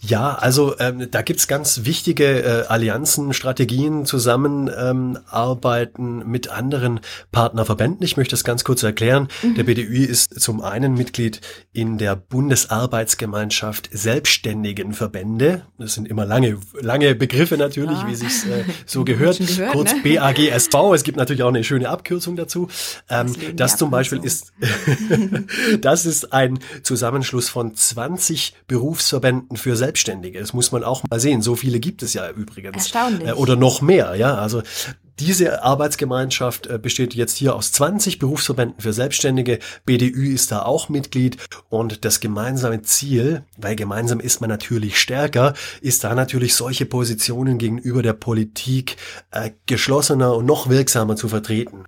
Ja, 0.00 0.34
also 0.34 0.78
ähm, 0.78 1.10
da 1.10 1.20
gibt's 1.22 1.46
ganz 1.46 1.84
wichtige 1.84 2.42
äh, 2.42 2.64
Allianzen, 2.68 3.34
Strategien, 3.34 4.06
Zusammenarbeiten 4.06 6.22
ähm, 6.22 6.30
mit 6.30 6.48
anderen 6.48 7.00
Partnerverbänden. 7.32 8.02
Ich 8.02 8.16
möchte 8.16 8.32
das 8.32 8.44
ganz 8.44 8.64
kurz 8.64 8.82
erklären. 8.82 9.28
Mhm. 9.42 9.56
Der 9.56 9.64
BDÜ 9.64 10.06
ist 10.06 10.40
zum 10.40 10.62
einen 10.62 10.94
Mitglied 10.94 11.42
in 11.72 11.98
der 11.98 12.16
Bundesarbeitsgemeinschaft 12.16 13.90
Selbstständigen 13.92 14.94
Verbände. 14.94 15.66
Das 15.78 15.92
sind 15.94 16.08
immer 16.08 16.24
lange, 16.24 16.56
lange 16.80 17.14
Begriffe 17.14 17.58
natürlich, 17.58 17.98
ja. 17.98 18.08
wie 18.08 18.14
sich 18.14 18.46
äh, 18.46 18.64
so 18.86 19.04
gehört. 19.04 19.36
gehört. 19.38 19.72
Kurz 19.72 19.92
ne? 19.92 20.16
BAGSV. 20.16 20.74
Es 20.94 21.02
gibt 21.02 21.18
natürlich 21.18 21.42
auch 21.42 21.48
eine 21.48 21.62
schöne 21.62 21.90
Abkürzung 21.90 22.36
dazu. 22.36 22.68
Ähm, 23.10 23.34
das, 23.34 23.72
das 23.72 23.76
zum 23.76 23.90
Beispiel 23.90 24.24
ist, 24.24 24.54
das 25.80 26.06
ist 26.06 26.32
ein 26.32 26.58
Zusammenschluss 26.82 27.50
von 27.50 27.74
20 27.74 28.54
Berufsverbänden 28.66 29.49
Berufsverbänden 29.50 29.56
für 29.56 29.76
Selbstständige. 29.76 30.40
Das 30.40 30.52
muss 30.52 30.72
man 30.72 30.84
auch 30.84 31.02
mal 31.08 31.20
sehen. 31.20 31.42
So 31.42 31.56
viele 31.56 31.80
gibt 31.80 32.02
es 32.02 32.14
ja 32.14 32.30
übrigens. 32.30 32.76
Erstaunlich. 32.76 33.28
Äh, 33.28 33.32
oder 33.32 33.56
noch 33.56 33.82
mehr, 33.82 34.14
ja. 34.14 34.36
Also 34.36 34.62
diese 35.18 35.62
Arbeitsgemeinschaft 35.62 36.66
äh, 36.66 36.78
besteht 36.78 37.14
jetzt 37.14 37.36
hier 37.36 37.54
aus 37.54 37.72
20 37.72 38.18
Berufsverbänden 38.18 38.80
für 38.80 38.92
Selbstständige. 38.92 39.58
BDÜ 39.84 40.32
ist 40.32 40.50
da 40.50 40.62
auch 40.62 40.88
Mitglied 40.88 41.36
und 41.68 42.04
das 42.04 42.20
gemeinsame 42.20 42.82
Ziel, 42.82 43.44
weil 43.58 43.76
gemeinsam 43.76 44.20
ist 44.20 44.40
man 44.40 44.48
natürlich 44.48 44.98
stärker, 44.98 45.54
ist 45.80 46.04
da 46.04 46.14
natürlich 46.14 46.54
solche 46.54 46.86
Positionen 46.86 47.58
gegenüber 47.58 48.02
der 48.02 48.14
Politik 48.14 48.96
äh, 49.30 49.50
geschlossener 49.66 50.34
und 50.34 50.46
noch 50.46 50.68
wirksamer 50.68 51.16
zu 51.16 51.28
vertreten 51.28 51.84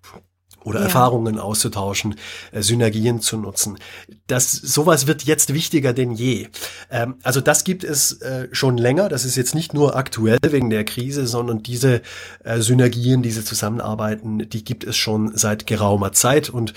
oder 0.64 0.80
ja. 0.80 0.86
Erfahrungen 0.86 1.38
auszutauschen, 1.38 2.16
äh, 2.52 2.62
Synergien 2.62 3.20
zu 3.20 3.36
nutzen. 3.36 3.78
Das 4.26 4.52
sowas 4.52 5.06
wird 5.06 5.24
jetzt 5.24 5.52
wichtiger 5.54 5.92
denn 5.92 6.12
je. 6.12 6.48
Ähm, 6.90 7.16
also 7.22 7.40
das 7.40 7.64
gibt 7.64 7.84
es 7.84 8.20
äh, 8.20 8.48
schon 8.52 8.76
länger. 8.76 9.08
Das 9.08 9.24
ist 9.24 9.36
jetzt 9.36 9.54
nicht 9.54 9.74
nur 9.74 9.96
aktuell 9.96 10.38
wegen 10.42 10.70
der 10.70 10.84
Krise, 10.84 11.26
sondern 11.26 11.62
diese 11.62 12.02
äh, 12.44 12.60
Synergien, 12.60 13.22
diese 13.22 13.44
Zusammenarbeiten, 13.44 14.48
die 14.48 14.64
gibt 14.64 14.84
es 14.84 14.96
schon 14.96 15.36
seit 15.36 15.66
geraumer 15.66 16.12
Zeit 16.12 16.50
und 16.50 16.74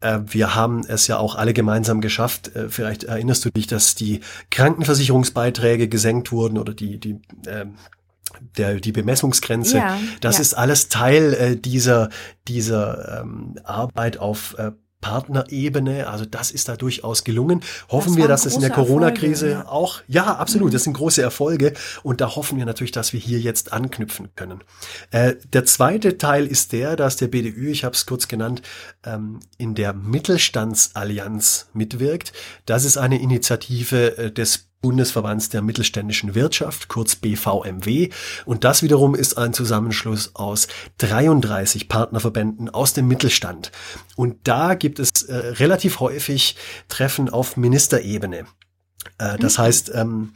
äh, 0.00 0.20
wir 0.26 0.54
haben 0.54 0.84
es 0.86 1.06
ja 1.06 1.18
auch 1.18 1.34
alle 1.34 1.54
gemeinsam 1.54 2.00
geschafft. 2.00 2.54
Äh, 2.54 2.68
vielleicht 2.68 3.04
erinnerst 3.04 3.44
du 3.44 3.50
dich, 3.50 3.66
dass 3.66 3.94
die 3.94 4.20
Krankenversicherungsbeiträge 4.50 5.88
gesenkt 5.88 6.30
wurden 6.30 6.58
oder 6.58 6.74
die, 6.74 7.00
die 7.00 7.20
äh, 7.46 7.66
der, 8.56 8.80
die 8.80 8.92
Bemessungsgrenze. 8.92 9.78
Ja, 9.78 9.98
das 10.20 10.36
ja. 10.36 10.42
ist 10.42 10.54
alles 10.54 10.88
Teil 10.88 11.34
äh, 11.34 11.56
dieser, 11.56 12.10
dieser 12.46 13.20
ähm, 13.22 13.56
Arbeit 13.64 14.18
auf 14.18 14.54
äh, 14.58 14.72
Partnerebene. 15.04 16.08
Also 16.08 16.24
das 16.24 16.50
ist 16.50 16.70
da 16.70 16.76
durchaus 16.76 17.24
gelungen. 17.24 17.60
Hoffen 17.90 18.12
das 18.12 18.16
wir, 18.16 18.26
dass 18.26 18.46
es 18.46 18.54
in 18.54 18.62
der 18.62 18.70
Corona-Krise 18.70 19.50
ja. 19.50 19.68
auch, 19.68 20.00
ja, 20.08 20.34
absolut, 20.36 20.68
mhm. 20.68 20.72
das 20.72 20.84
sind 20.84 20.94
große 20.94 21.20
Erfolge. 21.20 21.74
Und 22.02 22.22
da 22.22 22.34
hoffen 22.34 22.56
wir 22.56 22.64
natürlich, 22.64 22.92
dass 22.92 23.12
wir 23.12 23.20
hier 23.20 23.38
jetzt 23.38 23.74
anknüpfen 23.74 24.30
können. 24.34 24.64
Äh, 25.10 25.34
der 25.52 25.66
zweite 25.66 26.16
Teil 26.16 26.46
ist 26.46 26.72
der, 26.72 26.96
dass 26.96 27.16
der 27.16 27.28
BDÜ, 27.28 27.70
ich 27.70 27.84
habe 27.84 27.94
es 27.94 28.06
kurz 28.06 28.28
genannt, 28.28 28.62
ähm, 29.04 29.40
in 29.58 29.74
der 29.74 29.92
Mittelstandsallianz 29.92 31.68
mitwirkt. 31.74 32.32
Das 32.64 32.86
ist 32.86 32.96
eine 32.96 33.20
Initiative 33.20 34.16
äh, 34.16 34.32
des 34.32 34.70
Bundesverbands 34.84 35.48
der 35.48 35.62
mittelständischen 35.62 36.34
Wirtschaft, 36.34 36.88
kurz 36.88 37.16
BVMW. 37.16 38.10
Und 38.44 38.64
das 38.64 38.82
wiederum 38.82 39.14
ist 39.14 39.38
ein 39.38 39.54
Zusammenschluss 39.54 40.34
aus 40.34 40.68
33 40.98 41.88
Partnerverbänden 41.88 42.68
aus 42.68 42.92
dem 42.92 43.08
Mittelstand. 43.08 43.72
Und 44.14 44.46
da 44.46 44.74
gibt 44.74 44.98
es 44.98 45.22
äh, 45.22 45.34
relativ 45.34 46.00
häufig 46.00 46.56
Treffen 46.88 47.30
auf 47.30 47.56
Ministerebene. 47.56 48.44
Äh, 49.16 49.38
das 49.38 49.56
mhm. 49.56 49.62
heißt, 49.62 49.92
ähm, 49.94 50.32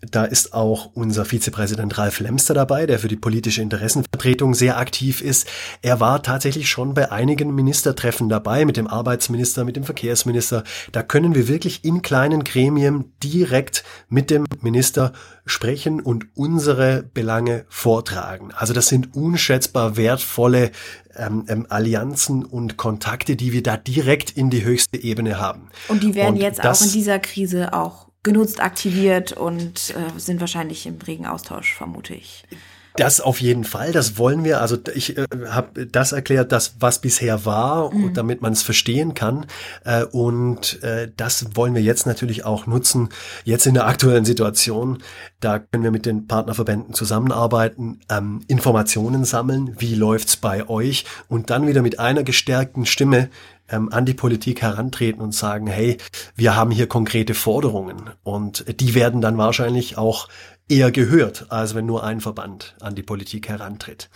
da 0.00 0.24
ist 0.24 0.54
auch 0.54 0.90
unser 0.94 1.24
Vizepräsident 1.24 1.98
Ralf 1.98 2.20
Lemster 2.20 2.54
dabei, 2.54 2.86
der 2.86 2.98
für 2.98 3.08
die 3.08 3.16
politische 3.16 3.60
Interessenvertretung 3.60 4.54
sehr 4.54 4.78
aktiv 4.78 5.20
ist. 5.20 5.46
Er 5.82 6.00
war 6.00 6.22
tatsächlich 6.22 6.70
schon 6.70 6.94
bei 6.94 7.12
einigen 7.12 7.54
Ministertreffen 7.54 8.28
dabei, 8.30 8.64
mit 8.64 8.78
dem 8.78 8.86
Arbeitsminister, 8.86 9.64
mit 9.64 9.76
dem 9.76 9.84
Verkehrsminister. 9.84 10.64
Da 10.92 11.02
können 11.02 11.34
wir 11.34 11.48
wirklich 11.48 11.84
in 11.84 12.00
kleinen 12.00 12.44
Gremien 12.44 13.12
direkt 13.22 13.84
mit 14.08 14.30
dem 14.30 14.46
Minister 14.62 15.12
sprechen 15.44 16.00
und 16.00 16.26
unsere 16.34 17.02
Belange 17.02 17.66
vortragen. 17.68 18.52
Also 18.54 18.72
das 18.72 18.88
sind 18.88 19.14
unschätzbar 19.14 19.96
wertvolle 19.98 20.70
ähm, 21.16 21.44
ähm, 21.48 21.66
Allianzen 21.68 22.44
und 22.44 22.76
Kontakte, 22.76 23.36
die 23.36 23.52
wir 23.52 23.62
da 23.62 23.76
direkt 23.76 24.30
in 24.30 24.48
die 24.48 24.64
höchste 24.64 24.96
Ebene 25.02 25.38
haben. 25.38 25.68
Und 25.88 26.02
die 26.02 26.14
werden 26.14 26.36
und 26.36 26.40
jetzt 26.40 26.64
auch 26.64 26.80
in 26.80 26.92
dieser 26.92 27.18
Krise 27.18 27.74
auch 27.74 28.09
genutzt, 28.22 28.60
aktiviert 28.60 29.32
und 29.32 29.90
äh, 29.90 30.18
sind 30.18 30.40
wahrscheinlich 30.40 30.86
im 30.86 30.98
regen 30.98 31.26
Austausch, 31.26 31.74
vermute 31.74 32.14
ich. 32.14 32.44
Das 32.96 33.20
auf 33.20 33.40
jeden 33.40 33.64
Fall, 33.64 33.92
das 33.92 34.18
wollen 34.18 34.44
wir. 34.44 34.60
Also 34.60 34.76
ich 34.94 35.16
äh, 35.16 35.26
habe 35.48 35.86
das 35.86 36.12
erklärt, 36.12 36.50
das 36.50 36.74
was 36.80 37.00
bisher 37.00 37.44
war, 37.44 37.94
mhm. 37.94 38.14
damit 38.14 38.42
man 38.42 38.52
es 38.52 38.62
verstehen 38.62 39.14
kann. 39.14 39.46
Äh, 39.84 40.04
und 40.04 40.82
äh, 40.82 41.10
das 41.16 41.54
wollen 41.54 41.74
wir 41.74 41.82
jetzt 41.82 42.06
natürlich 42.06 42.44
auch 42.44 42.66
nutzen. 42.66 43.08
Jetzt 43.44 43.66
in 43.66 43.74
der 43.74 43.86
aktuellen 43.86 44.24
Situation, 44.24 44.98
da 45.38 45.60
können 45.60 45.84
wir 45.84 45.92
mit 45.92 46.04
den 46.04 46.26
Partnerverbänden 46.26 46.92
zusammenarbeiten, 46.92 48.00
ähm, 48.10 48.40
Informationen 48.48 49.24
sammeln, 49.24 49.76
wie 49.78 49.94
läuft's 49.94 50.36
bei 50.36 50.68
euch 50.68 51.04
und 51.28 51.50
dann 51.50 51.68
wieder 51.68 51.82
mit 51.82 52.00
einer 52.00 52.24
gestärkten 52.24 52.86
Stimme 52.86 53.30
ähm, 53.70 53.92
an 53.92 54.06
die 54.06 54.14
Politik 54.14 54.62
herantreten 54.62 55.20
und 55.20 55.34
sagen, 55.34 55.66
hey, 55.66 55.98
wir 56.34 56.56
haben 56.56 56.70
hier 56.70 56.86
konkrete 56.86 57.34
Forderungen 57.34 58.10
und 58.22 58.64
die 58.80 58.94
werden 58.94 59.20
dann 59.20 59.38
wahrscheinlich 59.38 59.98
auch 59.98 60.28
eher 60.68 60.90
gehört, 60.90 61.46
als 61.50 61.74
wenn 61.74 61.86
nur 61.86 62.04
ein 62.04 62.20
Verband 62.20 62.76
an 62.80 62.94
die 62.94 63.02
Politik 63.02 63.48
herantritt. 63.48 64.08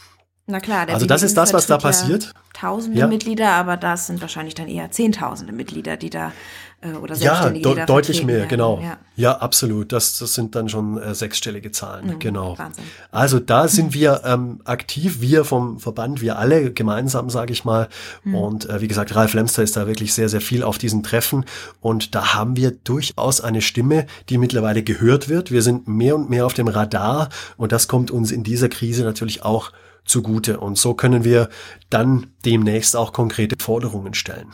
Na 0.47 0.61
klar, 0.61 0.89
also 0.89 1.07
das 1.07 1.23
ist 1.23 1.37
das, 1.37 1.53
was 1.53 1.67
da 1.67 1.79
passiert. 1.79 2.25
Ja 2.25 2.31
tausende 2.55 3.01
ja. 3.01 3.07
Mitglieder, 3.07 3.51
aber 3.51 3.77
das 3.77 4.07
sind 4.07 4.23
wahrscheinlich 4.23 4.55
dann 4.55 4.69
eher 4.69 4.91
zehntausende 4.91 5.53
Mitglieder, 5.53 5.97
die 5.97 6.09
da 6.09 6.33
äh, 6.81 6.93
oder 6.93 7.17
Ja, 7.17 7.51
de 7.51 7.85
deutlich 7.85 8.25
mehr, 8.25 8.37
werden. 8.37 8.49
genau. 8.49 8.81
Ja. 8.81 8.97
ja, 9.17 9.39
absolut. 9.39 9.93
Das, 9.93 10.19
das 10.19 10.35
sind 10.35 10.55
dann 10.55 10.69
schon 10.69 10.97
äh, 10.97 11.15
sechsstellige 11.15 11.73
Zahlen, 11.73 12.07
mhm, 12.07 12.19
genau. 12.21 12.57
Wahnsinn. 12.57 12.85
Also 13.11 13.41
da 13.41 13.67
sind 13.67 13.93
wir 13.93 14.23
ähm, 14.25 14.61
aktiv, 14.65 15.21
wir 15.21 15.45
vom 15.45 15.81
Verband, 15.81 16.21
wir 16.21 16.39
alle 16.39 16.73
gemeinsam, 16.73 17.29
sage 17.29 17.53
ich 17.53 17.65
mal. 17.65 17.89
Mhm. 18.23 18.35
Und 18.35 18.71
äh, 18.71 18.81
wie 18.81 18.89
gesagt, 18.89 19.15
Ralf 19.17 19.35
Lemster 19.35 19.63
ist 19.65 19.77
da 19.77 19.89
wirklich 19.89 20.15
sehr, 20.15 20.29
sehr 20.29 20.41
viel 20.41 20.63
auf 20.63 20.79
diesen 20.79 21.03
Treffen. 21.03 21.45
Und 21.81 22.15
da 22.15 22.35
haben 22.35 22.57
wir 22.57 22.71
durchaus 22.71 23.41
eine 23.41 23.63
Stimme, 23.63 24.07
die 24.29 24.39
mittlerweile 24.39 24.85
gehört 24.85 25.29
wird. 25.29 25.51
Wir 25.51 25.63
sind 25.63 25.89
mehr 25.89 26.15
und 26.15 26.31
mehr 26.31 26.47
auf 26.47 26.55
dem 26.55 26.69
Radar 26.69 27.31
und 27.57 27.73
das 27.73 27.89
kommt 27.89 28.13
uns 28.13 28.31
in 28.31 28.45
dieser 28.45 28.69
Krise 28.69 29.03
natürlich 29.03 29.45
auch 29.45 29.73
zugute. 30.05 30.61
Und 30.61 30.79
so 30.79 30.95
können 30.95 31.25
wir 31.25 31.49
dann 31.91 32.29
demnächst 32.45 32.97
auch 32.97 33.13
konkrete 33.13 33.57
Forderungen 33.59 34.15
stellen. 34.15 34.49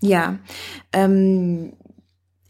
Ja, 0.00 0.38
ähm, 0.92 1.72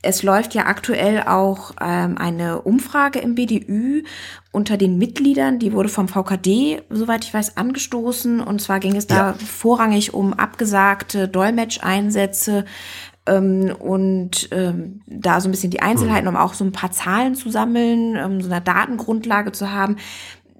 es 0.00 0.22
läuft 0.22 0.54
ja 0.54 0.66
aktuell 0.66 1.24
auch 1.24 1.72
ähm, 1.80 2.18
eine 2.18 2.62
Umfrage 2.62 3.18
im 3.18 3.34
BDÜ 3.34 4.04
unter 4.52 4.76
den 4.76 4.96
Mitgliedern, 4.96 5.58
die 5.58 5.72
wurde 5.72 5.88
vom 5.88 6.08
VKD, 6.08 6.82
soweit 6.88 7.24
ich 7.24 7.34
weiß, 7.34 7.56
angestoßen. 7.56 8.40
Und 8.40 8.60
zwar 8.60 8.78
ging 8.78 8.94
es 8.94 9.08
da 9.08 9.30
ja. 9.30 9.34
vorrangig 9.34 10.14
um 10.14 10.34
abgesagte 10.34 11.26
Dolmetscheinsätze 11.26 12.64
ähm, 13.26 13.74
und 13.78 14.48
ähm, 14.52 15.02
da 15.06 15.40
so 15.40 15.48
ein 15.48 15.50
bisschen 15.50 15.70
die 15.70 15.82
Einzelheiten, 15.82 16.28
hm. 16.28 16.34
um 16.34 16.40
auch 16.40 16.54
so 16.54 16.64
ein 16.64 16.72
paar 16.72 16.92
Zahlen 16.92 17.34
zu 17.34 17.50
sammeln, 17.50 18.16
um 18.16 18.40
so 18.40 18.50
eine 18.50 18.60
Datengrundlage 18.60 19.50
zu 19.50 19.72
haben 19.72 19.96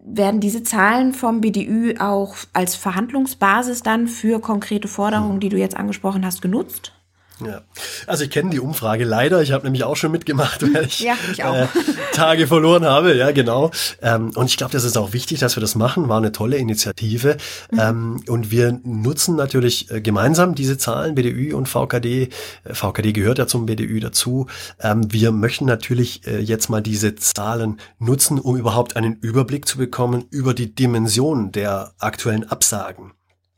werden 0.04 0.40
diese 0.40 0.62
Zahlen 0.62 1.12
vom 1.12 1.40
BDÜ 1.40 1.96
auch 1.98 2.36
als 2.52 2.74
Verhandlungsbasis 2.76 3.82
dann 3.82 4.08
für 4.08 4.40
konkrete 4.40 4.88
Forderungen, 4.88 5.40
die 5.40 5.48
du 5.48 5.56
jetzt 5.56 5.76
angesprochen 5.76 6.24
hast, 6.24 6.42
genutzt? 6.42 6.97
Ja, 7.44 7.62
also 8.06 8.24
ich 8.24 8.30
kenne 8.30 8.50
die 8.50 8.58
Umfrage 8.60 9.04
leider. 9.04 9.42
Ich 9.42 9.52
habe 9.52 9.64
nämlich 9.64 9.84
auch 9.84 9.96
schon 9.96 10.10
mitgemacht, 10.10 10.62
weil 10.74 10.86
ich, 10.86 11.00
ja, 11.00 11.14
ich 11.30 11.38
äh, 11.38 11.68
Tage 12.12 12.46
verloren 12.46 12.84
habe. 12.84 13.14
Ja, 13.14 13.30
genau. 13.30 13.70
Ähm, 14.02 14.30
und 14.34 14.46
ich 14.46 14.56
glaube, 14.56 14.72
das 14.72 14.84
ist 14.84 14.96
auch 14.96 15.12
wichtig, 15.12 15.38
dass 15.38 15.56
wir 15.56 15.60
das 15.60 15.74
machen. 15.74 16.08
War 16.08 16.18
eine 16.18 16.32
tolle 16.32 16.56
Initiative. 16.56 17.36
Mhm. 17.70 17.78
Ähm, 17.78 18.24
und 18.28 18.50
wir 18.50 18.80
nutzen 18.82 19.36
natürlich 19.36 19.90
äh, 19.90 20.00
gemeinsam 20.00 20.54
diese 20.54 20.78
Zahlen, 20.78 21.14
BDÜ 21.14 21.54
und 21.54 21.68
VKD. 21.68 22.30
Äh, 22.64 22.74
VKD 22.74 23.12
gehört 23.12 23.38
ja 23.38 23.46
zum 23.46 23.66
BDÜ 23.66 24.00
dazu. 24.00 24.46
Ähm, 24.80 25.12
wir 25.12 25.30
möchten 25.30 25.66
natürlich 25.66 26.26
äh, 26.26 26.40
jetzt 26.40 26.68
mal 26.68 26.82
diese 26.82 27.14
Zahlen 27.14 27.78
nutzen, 27.98 28.40
um 28.40 28.56
überhaupt 28.56 28.96
einen 28.96 29.14
Überblick 29.14 29.66
zu 29.66 29.78
bekommen 29.78 30.24
über 30.30 30.54
die 30.54 30.74
Dimension 30.74 31.52
der 31.52 31.92
aktuellen 31.98 32.48
Absagen. 32.50 33.12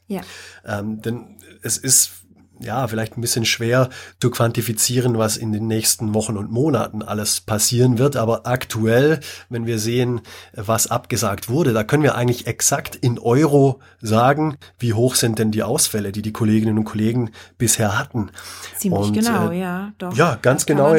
Ja. 0.06 0.22
Ähm, 0.66 1.00
denn 1.00 1.38
es 1.62 1.78
ist 1.78 2.12
ja, 2.61 2.87
vielleicht 2.87 3.17
ein 3.17 3.21
bisschen 3.21 3.45
schwer 3.45 3.88
zu 4.21 4.31
quantifizieren, 4.31 5.19
was 5.19 5.37
in 5.37 5.52
den 5.52 5.67
nächsten 5.67 6.14
Wochen 6.14 6.37
und 6.37 6.50
Monaten 6.50 7.02
alles 7.02 7.40
passieren 7.40 7.99
wird. 7.99 8.17
Aber 8.17 8.47
aktuell, 8.47 9.21
wenn 9.49 9.67
wir 9.67 9.79
sehen, 9.79 10.21
was 10.55 10.87
abgesagt 10.87 11.49
wurde, 11.49 11.73
da 11.73 11.85
können 11.85 12.02
wir 12.02 12.14
eigentlich 12.14 12.47
exakt 12.47 12.97
in 12.97 13.19
Euro 13.19 13.81
sagen, 14.00 14.57
wie 14.79 14.93
hoch 14.93 15.14
sind 15.14 15.38
denn 15.38 15.50
die 15.50 15.62
Ausfälle, 15.62 16.12
die 16.12 16.23
die 16.23 16.33
Kolleginnen 16.33 16.79
und 16.79 16.85
Kollegen 16.85 17.31
bisher 17.57 17.99
hatten. 17.99 18.31
Ziemlich 18.76 19.00
und, 19.00 19.12
genau, 19.14 19.50
äh, 19.50 19.61
ja, 19.61 19.93
doch. 19.99 20.14
Ja, 20.14 20.38
ganz 20.40 20.67
genau. 20.67 20.95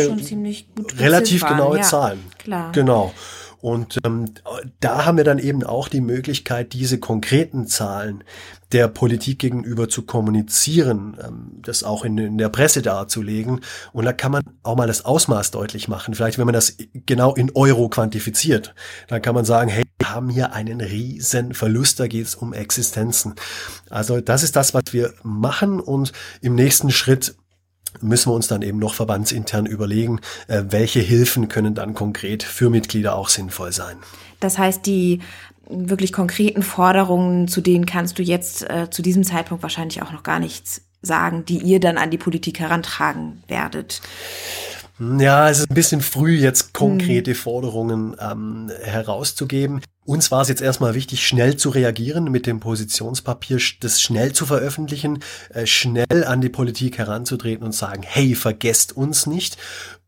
Relativ 0.98 1.46
genaue 1.46 1.78
ja, 1.78 1.84
Zahlen. 1.84 2.20
Klar. 2.40 2.72
Genau. 2.72 3.14
Und 3.62 4.00
ähm, 4.04 4.34
da 4.80 5.06
haben 5.06 5.18
wir 5.18 5.24
dann 5.24 5.40
eben 5.40 5.64
auch 5.64 5.88
die 5.88 6.02
Möglichkeit, 6.02 6.74
diese 6.74 7.00
konkreten 7.00 7.68
Zahlen 7.68 8.24
der 8.72 8.88
Politik 8.88 9.40
gegenüber 9.40 9.90
zu 9.90 10.04
kommunizieren, 10.04 11.18
ähm, 11.24 11.52
das 11.62 11.84
auch 11.84 12.04
in, 12.04 12.18
in 12.18 12.38
der 12.38 12.50
Presse 12.50 12.82
darzulegen. 12.82 13.62
Und 13.94 14.06
da 14.06 14.14
kann 14.14 14.32
man 14.32 14.44
auch 14.64 14.76
mal 14.76 14.88
das 14.88 15.06
Ausmaß 15.06 15.52
deutlich 15.52 15.88
machen. 15.88 16.16
Vielleicht, 16.16 16.38
wenn 16.38 16.46
man 16.46 16.54
das 16.54 16.78
genau 17.06 17.36
in 17.36 17.52
Euro 17.54 17.90
quantifiziert, 17.90 18.74
dann 19.08 19.22
kann 19.22 19.36
man 19.36 19.46
sagen, 19.46 19.70
hey, 19.70 19.84
wir 20.00 20.10
haben 20.10 20.30
hier 20.30 20.54
einen 20.54 20.82
riesen 20.82 21.54
Verlust, 21.54 22.00
da 22.00 22.08
geht 22.08 22.26
es 22.26 22.36
um 22.36 22.54
Existenzen. 22.54 23.36
Also 23.90 24.22
das 24.22 24.44
ist 24.44 24.56
das, 24.56 24.74
was 24.74 24.86
wir 24.92 25.14
machen 25.24 25.80
und 25.80 26.12
im 26.42 26.56
nächsten 26.56 26.92
Schritt 26.92 27.36
müssen 28.00 28.30
wir 28.30 28.36
uns 28.36 28.48
dann 28.48 28.62
eben 28.62 28.80
noch 28.80 28.94
verbandsintern 28.94 29.66
überlegen, 29.66 30.20
äh, 30.48 30.64
welche 30.70 31.00
Hilfen 31.00 31.50
können 31.50 31.76
dann 31.76 31.94
konkret 31.94 32.44
für 32.44 32.70
Mitglieder 32.70 33.16
auch 33.16 33.30
sinnvoll 33.30 33.72
sein. 33.72 33.98
Das 34.40 34.58
heißt, 34.58 34.86
die 34.86 35.20
wirklich 35.70 36.14
konkreten 36.14 36.64
Forderungen, 36.64 37.48
zu 37.48 37.62
denen 37.62 37.86
kannst 37.86 38.20
du 38.20 38.24
jetzt 38.24 38.70
äh, 38.70 38.90
zu 38.90 39.02
diesem 39.02 39.24
Zeitpunkt 39.24 39.64
wahrscheinlich 39.64 40.02
auch 40.02 40.12
noch 40.12 40.24
gar 40.24 40.40
nichts 40.40 40.82
sagen, 41.02 41.46
die 41.46 41.58
ihr 41.58 41.80
dann 41.80 41.98
an 41.98 42.12
die 42.12 42.18
Politik 42.18 42.60
herantragen 42.60 43.44
werdet. 43.48 44.02
Ja, 45.18 45.50
es 45.50 45.58
ist 45.58 45.72
ein 45.72 45.74
bisschen 45.74 46.02
früh, 46.02 46.36
jetzt 46.36 46.74
konkrete 46.74 47.34
Forderungen 47.34 48.16
ähm, 48.20 48.70
herauszugeben. 48.84 49.82
Uns 50.06 50.30
war 50.30 50.42
es 50.42 50.48
jetzt 50.48 50.62
erstmal 50.62 50.94
wichtig, 50.94 51.26
schnell 51.26 51.58
zu 51.58 51.70
reagieren, 51.70 52.26
mit 52.26 52.46
dem 52.46 52.60
Positionspapier 52.60 53.58
das 53.80 54.00
schnell 54.00 54.34
zu 54.34 54.46
veröffentlichen, 54.46 55.24
äh, 55.50 55.66
schnell 55.66 56.24
an 56.28 56.42
die 56.42 56.50
Politik 56.50 57.00
heranzutreten 57.00 57.66
und 57.66 57.72
sagen, 57.72 58.04
hey, 58.04 58.36
vergesst 58.36 58.96
uns 58.96 59.26
nicht. 59.26 59.58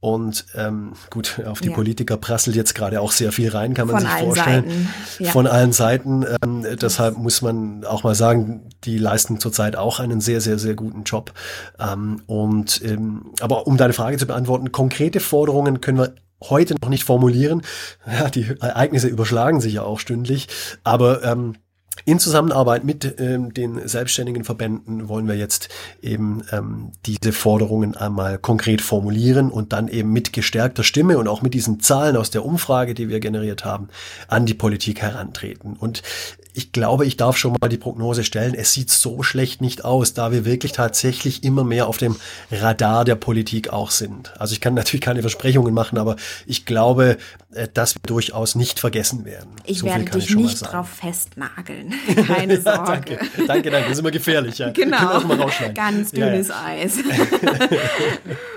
Und 0.03 0.47
ähm, 0.53 0.95
gut, 1.11 1.41
auf 1.47 1.61
die 1.61 1.69
ja. 1.69 1.73
Politiker 1.73 2.17
prasselt 2.17 2.57
jetzt 2.57 2.75
gerade 2.75 2.99
auch 2.99 3.13
sehr 3.13 3.31
viel 3.31 3.47
rein, 3.47 3.73
kann 3.73 3.87
man 3.87 4.01
Von 4.01 4.05
sich 4.05 4.19
vorstellen. 4.19 4.89
Ja. 5.17 5.31
Von 5.31 5.47
allen 5.47 5.71
Seiten. 5.71 6.25
Ähm, 6.43 6.65
deshalb 6.81 7.17
muss 7.17 7.41
man 7.41 7.85
auch 7.85 8.03
mal 8.03 8.13
sagen, 8.13 8.67
die 8.83 8.97
leisten 8.97 9.39
zurzeit 9.39 9.77
auch 9.77 10.01
einen 10.01 10.19
sehr, 10.19 10.41
sehr, 10.41 10.59
sehr 10.59 10.73
guten 10.73 11.03
Job. 11.03 11.31
Ähm, 11.79 12.21
und 12.25 12.81
ähm, 12.83 13.31
aber 13.39 13.65
um 13.65 13.77
deine 13.77 13.93
Frage 13.93 14.17
zu 14.17 14.25
beantworten, 14.25 14.73
konkrete 14.73 15.21
Forderungen 15.21 15.79
können 15.79 15.99
wir 15.99 16.15
heute 16.49 16.75
noch 16.81 16.89
nicht 16.89 17.05
formulieren. 17.05 17.61
Ja, 18.05 18.29
die 18.29 18.45
Ereignisse 18.59 19.07
überschlagen 19.07 19.61
sich 19.61 19.75
ja 19.75 19.83
auch 19.83 20.01
stündlich. 20.01 20.49
Aber 20.83 21.23
ähm, 21.23 21.55
in 22.05 22.19
Zusammenarbeit 22.19 22.83
mit 22.83 23.19
ähm, 23.19 23.53
den 23.53 23.87
selbstständigen 23.87 24.43
Verbänden 24.43 25.07
wollen 25.07 25.27
wir 25.27 25.35
jetzt 25.35 25.69
eben 26.01 26.43
ähm, 26.51 26.91
diese 27.05 27.31
Forderungen 27.31 27.95
einmal 27.95 28.37
konkret 28.37 28.81
formulieren 28.81 29.49
und 29.49 29.73
dann 29.73 29.87
eben 29.87 30.11
mit 30.11 30.33
gestärkter 30.33 30.83
Stimme 30.83 31.17
und 31.17 31.27
auch 31.27 31.41
mit 31.41 31.53
diesen 31.53 31.79
Zahlen 31.79 32.17
aus 32.17 32.29
der 32.29 32.45
Umfrage, 32.45 32.93
die 32.93 33.09
wir 33.09 33.19
generiert 33.19 33.63
haben, 33.63 33.87
an 34.27 34.45
die 34.45 34.53
Politik 34.53 35.01
herantreten. 35.01 35.75
Und 35.77 36.03
ich 36.53 36.71
glaube, 36.71 37.05
ich 37.05 37.17
darf 37.17 37.37
schon 37.37 37.55
mal 37.59 37.67
die 37.67 37.77
Prognose 37.77 38.23
stellen, 38.23 38.53
es 38.53 38.73
sieht 38.73 38.91
so 38.91 39.23
schlecht 39.23 39.61
nicht 39.61 39.85
aus, 39.85 40.13
da 40.13 40.31
wir 40.31 40.45
wirklich 40.45 40.71
tatsächlich 40.71 41.43
immer 41.43 41.63
mehr 41.63 41.87
auf 41.87 41.97
dem 41.97 42.15
Radar 42.51 43.05
der 43.05 43.15
Politik 43.15 43.69
auch 43.69 43.91
sind. 43.91 44.39
Also 44.39 44.53
ich 44.53 44.61
kann 44.61 44.73
natürlich 44.75 45.01
keine 45.01 45.21
Versprechungen 45.21 45.73
machen, 45.73 45.97
aber 45.97 46.15
ich 46.45 46.65
glaube, 46.65 47.17
äh, 47.55 47.67
dass 47.73 47.95
wir 47.95 48.01
durchaus 48.05 48.55
nicht 48.55 48.79
vergessen 48.79 49.25
werden. 49.25 49.51
Ich 49.65 49.79
so 49.79 49.85
werde 49.85 50.05
dich 50.05 50.29
ich 50.29 50.35
nicht 50.35 50.61
drauf 50.61 50.89
festnageln. 50.89 51.93
Keine 52.27 52.59
Sorge. 52.59 52.85
danke, 52.85 53.19
danke, 53.47 53.71
danke. 53.71 53.89
Das 53.89 53.91
ist 53.91 53.99
immer 53.99 54.11
gefährlich. 54.11 54.57
Ja. 54.57 54.71
Genau. 54.83 55.21
Ganz 55.73 56.11
dünnes 56.11 56.47
ja, 56.49 56.55
ja. 56.55 56.83
Eis. 56.83 56.97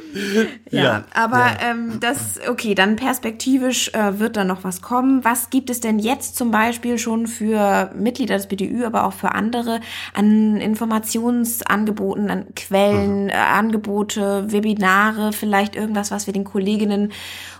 ja, 0.70 0.82
ja, 0.82 1.04
aber 1.14 1.38
ja. 1.38 1.70
Ähm, 1.70 2.00
das, 2.00 2.40
okay, 2.49 2.75
dann 2.75 2.96
perspektivisch 2.96 3.92
äh, 3.94 4.18
wird 4.18 4.37
da 4.37 4.44
noch 4.44 4.64
was 4.64 4.82
kommen. 4.82 5.25
Was 5.25 5.50
gibt 5.50 5.70
es 5.70 5.80
denn 5.80 5.99
jetzt 5.99 6.37
zum 6.37 6.50
Beispiel 6.50 6.99
schon 6.99 7.26
für 7.26 7.90
Mitglieder 7.94 8.37
des 8.37 8.46
BDÜ, 8.49 8.85
aber 8.85 9.04
auch 9.04 9.12
für 9.12 9.32
andere 9.32 9.80
an 10.14 10.56
Informationsangeboten, 10.56 12.30
an 12.30 12.46
Quellen, 12.54 13.25
mhm. 13.25 13.30
äh, 13.30 13.35
Angebote, 13.35 14.52
Webinare, 14.52 15.32
vielleicht 15.32 15.76
irgendwas, 15.76 16.11
was 16.11 16.26
wir 16.26 16.32
den 16.32 16.44
Kolleginnen 16.44 17.12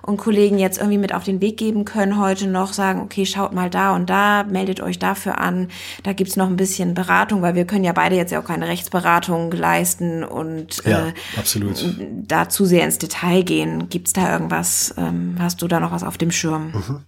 und 0.07 0.17
Kollegen 0.17 0.59
jetzt 0.59 0.79
irgendwie 0.79 0.99
mit 0.99 1.13
auf 1.13 1.25
den 1.25 1.41
Weg 1.41 1.57
geben 1.57 1.85
können 1.85 2.19
heute 2.19 2.47
noch, 2.47 2.73
sagen, 2.73 3.01
okay, 3.01 3.27
schaut 3.27 3.53
mal 3.53 3.69
da 3.69 3.95
und 3.95 4.09
da, 4.09 4.45
meldet 4.45 4.81
euch 4.81 4.99
dafür 4.99 5.41
an, 5.41 5.69
da 6.05 6.13
gibt's 6.13 6.37
noch 6.37 6.47
ein 6.47 6.57
bisschen 6.57 6.95
Beratung, 6.95 7.43
weil 7.43 7.55
wir 7.55 7.67
können 7.67 7.85
ja 7.85 7.93
beide 7.93 8.15
jetzt 8.15 8.31
ja 8.31 8.41
auch 8.41 8.45
keine 8.45 8.69
Rechtsberatung 8.69 9.51
leisten 9.53 10.23
und 10.25 10.85
ja, 10.85 11.09
äh, 11.09 11.13
absolut. 11.37 11.85
da 12.27 12.46
zu 12.49 12.65
sehr 12.65 12.85
ins 12.85 12.99
Detail 12.99 13.43
gehen. 13.43 13.89
Gibt's 13.89 14.13
da 14.13 14.33
irgendwas, 14.33 14.95
ähm, 14.97 15.37
hast 15.39 15.63
du 15.63 15.69
da 15.69 15.81
noch 15.81 15.93
was 15.93 16.03
auf 16.03 16.19
dem 16.19 16.31
Schirm? 16.31 16.73
Mhm. 16.73 17.01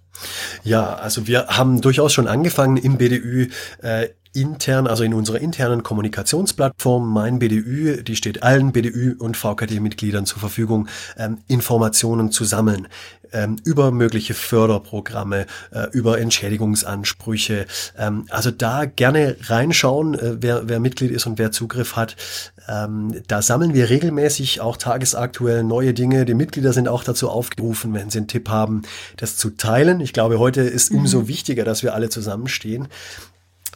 Ja, 0.64 0.95
also 0.95 1.26
wir 1.26 1.47
haben 1.47 1.80
durchaus 1.80 2.12
schon 2.12 2.26
angefangen 2.26 2.76
im 2.76 2.99
BDÜ 2.99 3.49
äh, 3.83 4.09
intern, 4.35 4.87
also 4.87 5.05
in 5.05 5.15
unserer 5.15 5.41
internen 5.41 5.83
Kommunikationsplattform 5.83 7.09
Mein 7.09 7.39
BDÜ, 7.39 8.03
die 8.03 8.17
steht 8.17 8.43
allen 8.43 8.73
BDÜ 8.73 9.17
und 9.19 9.37
VKD-Mitgliedern 9.37 10.27
zur 10.27 10.39
Verfügung, 10.39 10.89
ähm, 11.17 11.39
Informationen 11.49 12.31
zu 12.31 12.45
sammeln 12.45 12.89
ähm, 13.33 13.57
über 13.65 13.91
mögliche 13.91 14.35
Förderprogramme, 14.35 15.47
äh, 15.71 15.87
über 15.93 16.19
Entschädigungsansprüche. 16.21 17.67
Ähm, 17.97 18.27
also 18.31 18.51
da 18.51 18.85
gerne 18.85 19.37
reinschauen, 19.45 20.15
äh, 20.15 20.37
wer, 20.41 20.69
wer 20.69 20.81
Mitglied 20.81 21.11
ist 21.11 21.27
und 21.27 21.39
wer 21.39 21.53
Zugriff 21.53 21.97
hat. 21.97 22.17
Ähm, 22.69 23.23
da 23.29 23.43
sammeln 23.43 23.75
wir 23.75 23.91
regelmäßig 23.91 24.61
auch 24.61 24.77
tagesaktuell 24.77 25.65
neue 25.65 25.95
Dinge. 25.95 26.25
Die 26.25 26.35
Mitglieder 26.35 26.73
sind 26.73 26.88
auch 26.88 27.05
dazu 27.05 27.29
aufgerufen, 27.31 27.95
wenn 27.95 28.11
sie 28.11 28.19
einen 28.19 28.29
Tipp 28.29 28.49
haben, 28.49 28.83
das 29.17 29.37
zu 29.37 29.51
teilen. 29.51 30.01
Ich 30.01 30.12
glaube, 30.12 30.38
heute 30.38 30.62
ist 30.62 30.91
umso 30.91 31.23
mhm. 31.23 31.29
wichtiger, 31.29 31.64
dass 31.64 31.83
wir 31.83 31.95
alle 31.95 32.09
zusammenstehen. 32.09 32.88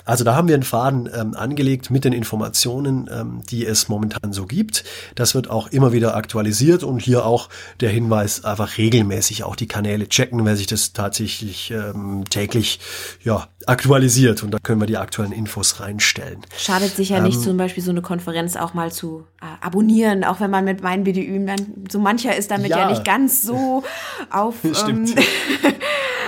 Also 0.04 0.24
da 0.24 0.34
haben 0.34 0.48
wir 0.48 0.54
einen 0.54 0.62
Faden 0.62 1.08
ähm, 1.14 1.34
angelegt 1.34 1.90
mit 1.90 2.04
den 2.04 2.12
Informationen, 2.12 3.08
ähm, 3.12 3.42
die 3.48 3.64
es 3.64 3.88
momentan 3.88 4.32
so 4.32 4.46
gibt. 4.46 4.84
Das 5.14 5.34
wird 5.34 5.50
auch 5.50 5.68
immer 5.68 5.92
wieder 5.92 6.16
aktualisiert 6.16 6.82
und 6.82 7.00
hier 7.00 7.24
auch 7.26 7.48
der 7.80 7.90
Hinweis, 7.90 8.44
einfach 8.44 8.78
regelmäßig 8.78 9.44
auch 9.44 9.56
die 9.56 9.68
Kanäle 9.68 10.08
checken, 10.08 10.44
wer 10.44 10.56
sich 10.56 10.66
das 10.66 10.92
tatsächlich 10.92 11.70
ähm, 11.70 12.24
täglich 12.28 12.80
ja, 13.22 13.48
aktualisiert 13.66 14.42
und 14.42 14.50
da 14.50 14.58
können 14.62 14.80
wir 14.80 14.86
die 14.86 14.96
aktuellen 14.96 15.32
Infos 15.32 15.80
reinstellen. 15.80 16.40
Schadet 16.56 16.96
sicher 16.96 17.18
ähm, 17.18 17.24
nicht, 17.24 17.40
zum 17.40 17.56
Beispiel 17.56 17.82
so 17.82 17.90
eine 17.90 18.02
Konferenz 18.02 18.56
auch 18.56 18.74
mal 18.74 18.92
zu 18.92 19.24
äh, 19.40 19.44
abonnieren, 19.64 20.24
auch 20.24 20.40
wenn 20.40 20.50
man 20.50 20.64
mit 20.64 20.82
meinen 20.82 21.04
BDÜ, 21.04 21.46
so 21.90 21.98
mancher 21.98 22.36
ist 22.36 22.50
damit 22.50 22.70
ja, 22.70 22.80
ja 22.80 22.90
nicht 22.90 23.04
ganz 23.04 23.42
so 23.42 23.84
auf 24.30 24.56
ähm, 24.64 25.04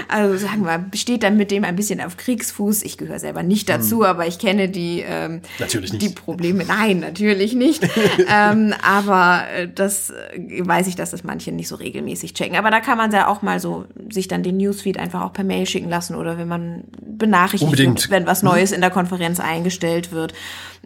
also 0.09 0.37
sagen 0.37 0.64
wir, 0.64 0.79
besteht 0.79 1.23
dann 1.23 1.37
mit 1.37 1.51
dem 1.51 1.64
ein 1.64 1.77
bisschen 1.77 2.01
auf 2.01 2.17
Kriegsfuß. 2.17 2.83
Ich 2.83 2.99
gehöre 2.99 3.19
selber 3.19 3.43
nicht 3.43 3.69
dazu, 3.69 3.99
hm. 3.99 4.05
aber 4.05 4.27
ich 4.27 4.38
kenne 4.38 4.69
die, 4.69 5.05
ähm, 5.07 5.40
natürlich 5.59 5.93
nicht. 5.93 6.03
die 6.03 6.09
Probleme. 6.11 6.64
Nein, 6.64 7.01
natürlich 7.01 7.55
nicht. 7.55 7.83
ähm, 8.29 8.75
aber 8.83 9.45
äh, 9.55 9.69
das 9.73 10.11
äh, 10.11 10.67
weiß 10.67 10.87
ich, 10.87 10.97
dass 10.97 11.11
das 11.11 11.25
manche 11.25 11.53
nicht 11.53 11.69
so 11.69 11.77
regelmäßig 11.77 12.35
checken. 12.35 12.57
Aber 12.57 12.71
da 12.71 12.81
kann 12.81 12.99
man 12.99 13.11
ja 13.12 13.29
auch 13.29 13.43
mal 13.43 13.61
so 13.61 13.85
sich 14.11 14.29
dann 14.29 14.43
den 14.43 14.57
Newsfeed 14.57 14.99
einfach 14.99 15.23
auch 15.23 15.33
per 15.33 15.45
Mail 15.45 15.67
schicken 15.67 15.88
lassen 15.88 16.14
oder 16.14 16.38
wenn 16.38 16.49
man 16.49 16.85
benachrichtigt 17.01 17.71
Unbedingt. 17.71 18.03
wird, 18.03 18.11
wenn 18.11 18.27
was 18.27 18.43
mhm. 18.43 18.51
Neues 18.51 18.73
in 18.73 18.81
der 18.81 18.90
Konferenz 18.90 19.40
eingestellt 19.40 20.12
wird. 20.12 20.35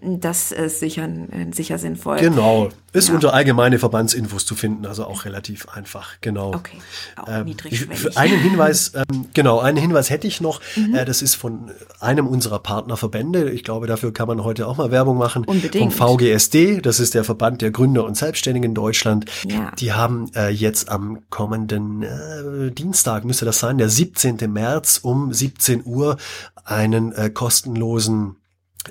Das 0.00 0.52
ist 0.52 0.78
sicher, 0.78 1.09
sicher 1.52 1.78
sinnvoll. 1.78 2.18
Genau. 2.18 2.68
Ist 2.92 3.09
ja. 3.09 3.14
unter 3.14 3.35
allgemeine 3.35 3.78
Verbandsinfos 3.78 4.46
zu 4.46 4.54
finden, 4.54 4.87
also 4.87 5.04
auch 5.04 5.26
relativ 5.26 5.68
einfach, 5.68 6.14
genau. 6.22 6.54
Okay, 6.54 6.78
auch 7.16 7.28
ähm, 7.28 7.54
Für 7.94 8.16
einen 8.16 8.40
Hinweis, 8.40 8.92
ähm, 8.94 9.04
genau, 9.35 9.61
einen 9.61 9.79
Hinweis 9.79 10.11
hätte 10.11 10.27
ich 10.27 10.40
noch. 10.40 10.61
Mhm. 10.77 10.94
Äh, 10.94 11.05
das 11.05 11.23
ist 11.23 11.35
von 11.35 11.71
einem 12.01 12.27
unserer 12.27 12.59
Partnerverbände. 12.59 13.51
Ich 13.51 13.64
glaube, 13.64 13.87
dafür 13.87 14.12
kann 14.12 14.29
man 14.29 14.44
heute 14.44 14.66
auch 14.66 14.77
mal 14.77 14.90
Werbung 14.90 15.18
machen. 15.18 15.44
Unbedingt. 15.44 15.92
Vom 15.92 16.18
VGSD, 16.18 16.81
das 16.81 17.01
ist 17.01 17.14
der 17.14 17.25
Verband 17.25 17.62
der 17.62 17.71
Gründer 17.71 18.05
und 18.05 18.16
Selbstständigen 18.16 18.71
in 18.71 18.75
Deutschland. 18.75 19.27
Ja. 19.47 19.73
Die 19.79 19.92
haben 19.92 20.31
äh, 20.35 20.49
jetzt 20.49 20.90
am 20.90 21.21
kommenden 21.31 22.03
äh, 22.03 22.71
Dienstag, 22.71 23.25
müsste 23.25 23.44
das 23.44 23.59
sein, 23.59 23.79
der 23.79 23.88
17. 23.88 24.37
März 24.53 25.01
um 25.03 25.33
17 25.33 25.85
Uhr 25.85 26.16
einen 26.64 27.12
äh, 27.12 27.31
kostenlosen 27.31 28.37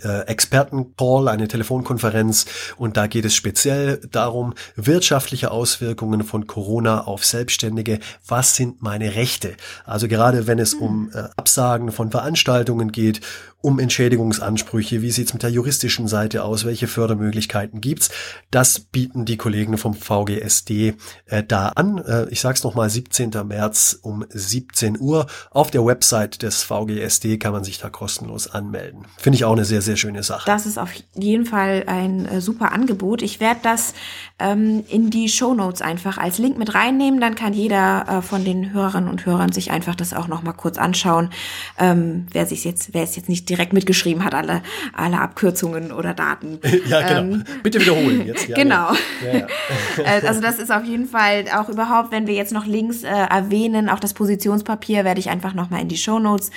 äh, 0.04 0.22
Expertencall, 0.22 1.28
eine 1.28 1.48
Telefonkonferenz 1.48 2.46
und 2.78 2.98
da 2.98 3.08
geht 3.08 3.26
es 3.26 3.36
speziell 3.36 4.02
darum, 4.12 4.54
wirtschaftliche 4.76 5.52
Auswirkungen 5.52 6.24
von 6.24 6.48
Corona 6.48 7.02
auf 7.06 7.26
Selbstständige. 7.26 8.00
Was 8.28 8.56
sind 8.56 8.82
meine 8.82 9.16
Rechte? 9.16 9.56
Also 9.86 10.08
gerade 10.08 10.48
wenn 10.48 10.60
es 10.60 10.74
um 10.74 11.10
äh, 11.14 11.24
Absagen 11.36 11.92
von 11.92 12.12
Veranstaltungen 12.12 12.92
geht, 12.92 13.22
um 13.62 13.80
Entschädigungsansprüche, 13.80 15.02
wie 15.02 15.12
sieht's 15.12 15.34
mit 15.34 15.44
der 15.44 15.50
juristischen 15.50 16.08
Seite 16.08 16.44
aus, 16.44 16.64
welche 16.66 16.88
Fördermöglichkeiten 16.88 17.82
gibt's, 17.82 18.10
das 18.52 18.80
bieten 18.80 19.26
die 19.26 19.38
Kollegen 19.38 19.78
vom 19.78 19.94
VGSD 19.94 20.94
äh, 21.26 21.44
da 21.44 21.70
an. 21.70 21.98
Äh, 21.98 22.30
ich 22.30 22.40
sag's 22.40 22.64
nochmal, 22.64 22.90
17. 22.90 23.32
März 23.46 24.00
um 24.02 24.26
17 24.30 25.00
Uhr. 25.00 25.26
Auf 25.52 25.72
der 25.72 25.86
Website 25.86 26.44
des 26.44 26.64
VGSD 26.64 27.38
kann 27.38 27.52
man 27.52 27.64
sich 27.64 27.80
da 27.80 27.90
kostenlos 27.90 28.48
anmelden. 28.48 29.06
Finde 29.18 29.38
ich 29.38 29.46
auch 29.46 29.54
eine 29.54 29.66
sehr, 29.66 29.82
sehr 29.82 29.98
schöne 29.98 30.24
Sache. 30.24 30.46
Das 30.46 30.66
ist 30.66 30.78
auf 30.78 30.92
jeden 31.16 31.46
Fall 31.46 31.84
ein 31.88 32.26
äh, 32.26 32.42
super 32.42 32.72
Angebot. 32.72 33.22
Ich 33.22 33.40
werde 33.40 33.60
das 33.64 33.94
ähm, 34.40 34.84
in 34.88 35.10
die 35.10 35.30
Show 35.30 35.54
Notes 35.54 35.82
einfach 35.82 36.18
als 36.18 36.38
Link 36.38 36.58
mit 36.58 36.76
reinnehmen. 36.76 37.20
Dann 37.20 37.36
kann 37.36 37.54
jeder 37.54 38.06
äh, 38.08 38.22
von 38.22 38.46
den 38.46 38.72
Hörerinnen 38.72 39.10
und 39.10 39.26
Hörern 39.26 39.52
sich 39.52 39.72
einfach 39.72 39.96
das 39.96 40.14
auch 40.14 40.28
noch 40.28 40.44
mal 40.44 40.54
kurz 40.54 40.78
anschauen. 40.78 41.32
Ähm, 41.80 42.28
wer 42.32 42.46
sich 42.46 42.64
jetzt, 42.64 42.94
wer 42.94 43.04
es 43.04 43.16
jetzt 43.16 43.30
nicht 43.30 43.50
direkt 43.50 43.74
mitgeschrieben 43.74 44.24
hat, 44.24 44.36
alle, 44.36 44.62
alle 44.94 45.20
Abkürzungen 45.20 45.92
oder 45.92 46.14
Daten. 46.14 46.60
ja, 46.88 47.02
genau. 47.02 47.20
Ähm, 47.20 47.44
Bitte 47.64 47.82
wiederholen 47.82 48.26
jetzt. 48.26 48.38
Ja, 48.48 48.56
genau. 48.56 48.94
Ja, 49.26 49.40
ja. 49.40 49.48
Äh, 49.98 50.26
also 50.26 50.42
das 50.42 50.60
ist 50.60 50.72
auf 50.72 50.86
jeden 50.86 51.08
Fall 51.08 51.46
auch 51.54 51.70
überhaupt, 51.70 52.12
wenn 52.12 52.28
wir 52.28 52.36
jetzt 52.36 52.54
noch 52.54 52.66
Links 52.66 53.04
äh, 53.04 53.08
erwähnen, 53.08 53.90
auch 53.90 54.00
das 54.00 54.14
Positionspapier 54.14 55.04
werde 55.04 55.20
ich 55.20 55.30
einfach 55.30 55.54
noch 55.54 55.70
mal 55.70 55.82
in 55.82 55.88
die 55.90 55.98
Show 55.98 56.20
Notes 56.20 56.52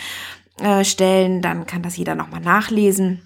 äh, 0.60 0.84
stellen. 0.84 1.42
Dann 1.42 1.66
kann 1.66 1.82
das 1.82 1.96
jeder 1.96 2.14
noch 2.14 2.30
mal 2.30 2.40
nachlesen. 2.40 3.22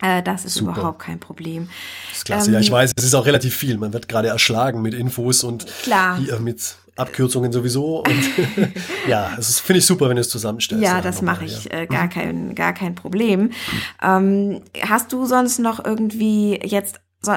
Äh, 0.00 0.22
das 0.22 0.44
ist 0.44 0.54
Super. 0.54 0.72
überhaupt 0.72 0.98
kein 0.98 1.18
Problem. 1.18 1.68
Das 2.08 2.18
ist 2.18 2.24
klasse. 2.24 2.48
Ähm, 2.48 2.54
ja, 2.54 2.60
ich 2.60 2.70
weiß, 2.70 2.92
es 2.96 3.04
ist 3.04 3.14
auch 3.14 3.26
relativ 3.26 3.56
viel. 3.56 3.78
Man 3.78 3.92
wird 3.92 4.08
gerade 4.08 4.28
erschlagen 4.28 4.82
mit 4.82 4.94
Infos 4.94 5.42
und 5.42 5.66
klar. 5.82 6.18
Hier 6.18 6.38
mit 6.38 6.76
Abkürzungen 6.96 7.52
sowieso. 7.52 8.02
Und 8.02 8.30
ja, 9.08 9.34
es 9.38 9.60
finde 9.60 9.78
ich 9.78 9.86
super, 9.86 10.08
wenn 10.08 10.16
du 10.16 10.22
es 10.22 10.28
zusammenstellst. 10.28 10.84
Ja, 10.84 11.00
das 11.00 11.22
mache 11.22 11.44
ich. 11.44 11.64
Ja. 11.64 11.80
Äh, 11.80 11.86
gar, 11.86 12.08
kein, 12.08 12.54
gar 12.54 12.72
kein 12.72 12.94
Problem. 12.94 13.50
Ähm, 14.02 14.62
hast 14.82 15.12
du 15.12 15.26
sonst 15.26 15.58
noch 15.58 15.84
irgendwie 15.84 16.58
jetzt, 16.62 17.00
so, 17.20 17.32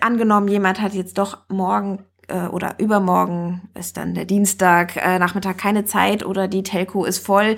angenommen, 0.00 0.48
jemand 0.48 0.80
hat 0.80 0.94
jetzt 0.94 1.18
doch 1.18 1.38
morgen 1.48 2.04
äh, 2.28 2.46
oder 2.46 2.78
übermorgen 2.78 3.62
ist 3.78 3.96
dann 3.96 4.14
der 4.14 4.24
Dienstag, 4.24 4.96
äh, 4.96 5.18
Nachmittag 5.18 5.58
keine 5.58 5.84
Zeit 5.84 6.24
oder 6.24 6.48
die 6.48 6.62
Telco 6.62 7.04
ist 7.04 7.24
voll. 7.24 7.56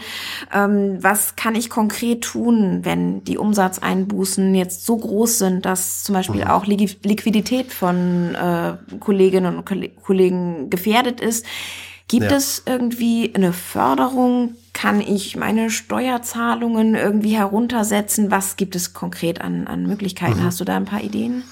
Ähm, 0.53 0.99
was 1.01 1.37
kann 1.37 1.55
ich 1.55 1.71
konkret 1.71 2.23
tun, 2.23 2.81
wenn 2.83 3.25
die 3.25 3.39
Umsatzeinbußen 3.39 4.55
jetzt 4.55 4.87
so 4.87 4.97
groß 4.97 5.39
sind, 5.39 5.65
dass 5.65 6.05
zum 6.05 6.15
Beispiel 6.15 6.43
mhm. 6.45 6.51
auch 6.51 6.67
Liquidität 6.67 7.73
von 7.73 8.35
äh, 8.35 8.75
Kolleginnen 9.01 9.57
und 9.57 9.65
Kollegen 10.03 10.71
gefährdet 10.71 11.21
ist? 11.21 11.47
Gibt 12.09 12.31
ja. 12.31 12.37
es 12.37 12.63
irgendwie 12.67 13.33
eine 13.35 13.53
Förderung? 13.53 14.57
Kann 14.75 15.01
ich 15.01 15.37
meine 15.37 15.71
Steuerzahlungen 15.71 16.95
irgendwie 16.95 17.37
heruntersetzen? 17.37 18.31
Was 18.31 18.57
gibt 18.57 18.77
es 18.77 18.93
konkret 18.93 19.41
an, 19.41 19.67
an 19.67 19.87
Möglichkeiten? 19.87 20.41
Mhm. 20.41 20.45
Hast 20.45 20.61
du 20.61 20.65
da 20.65 20.77
ein 20.77 20.85
paar 20.85 21.03
Ideen? 21.03 21.45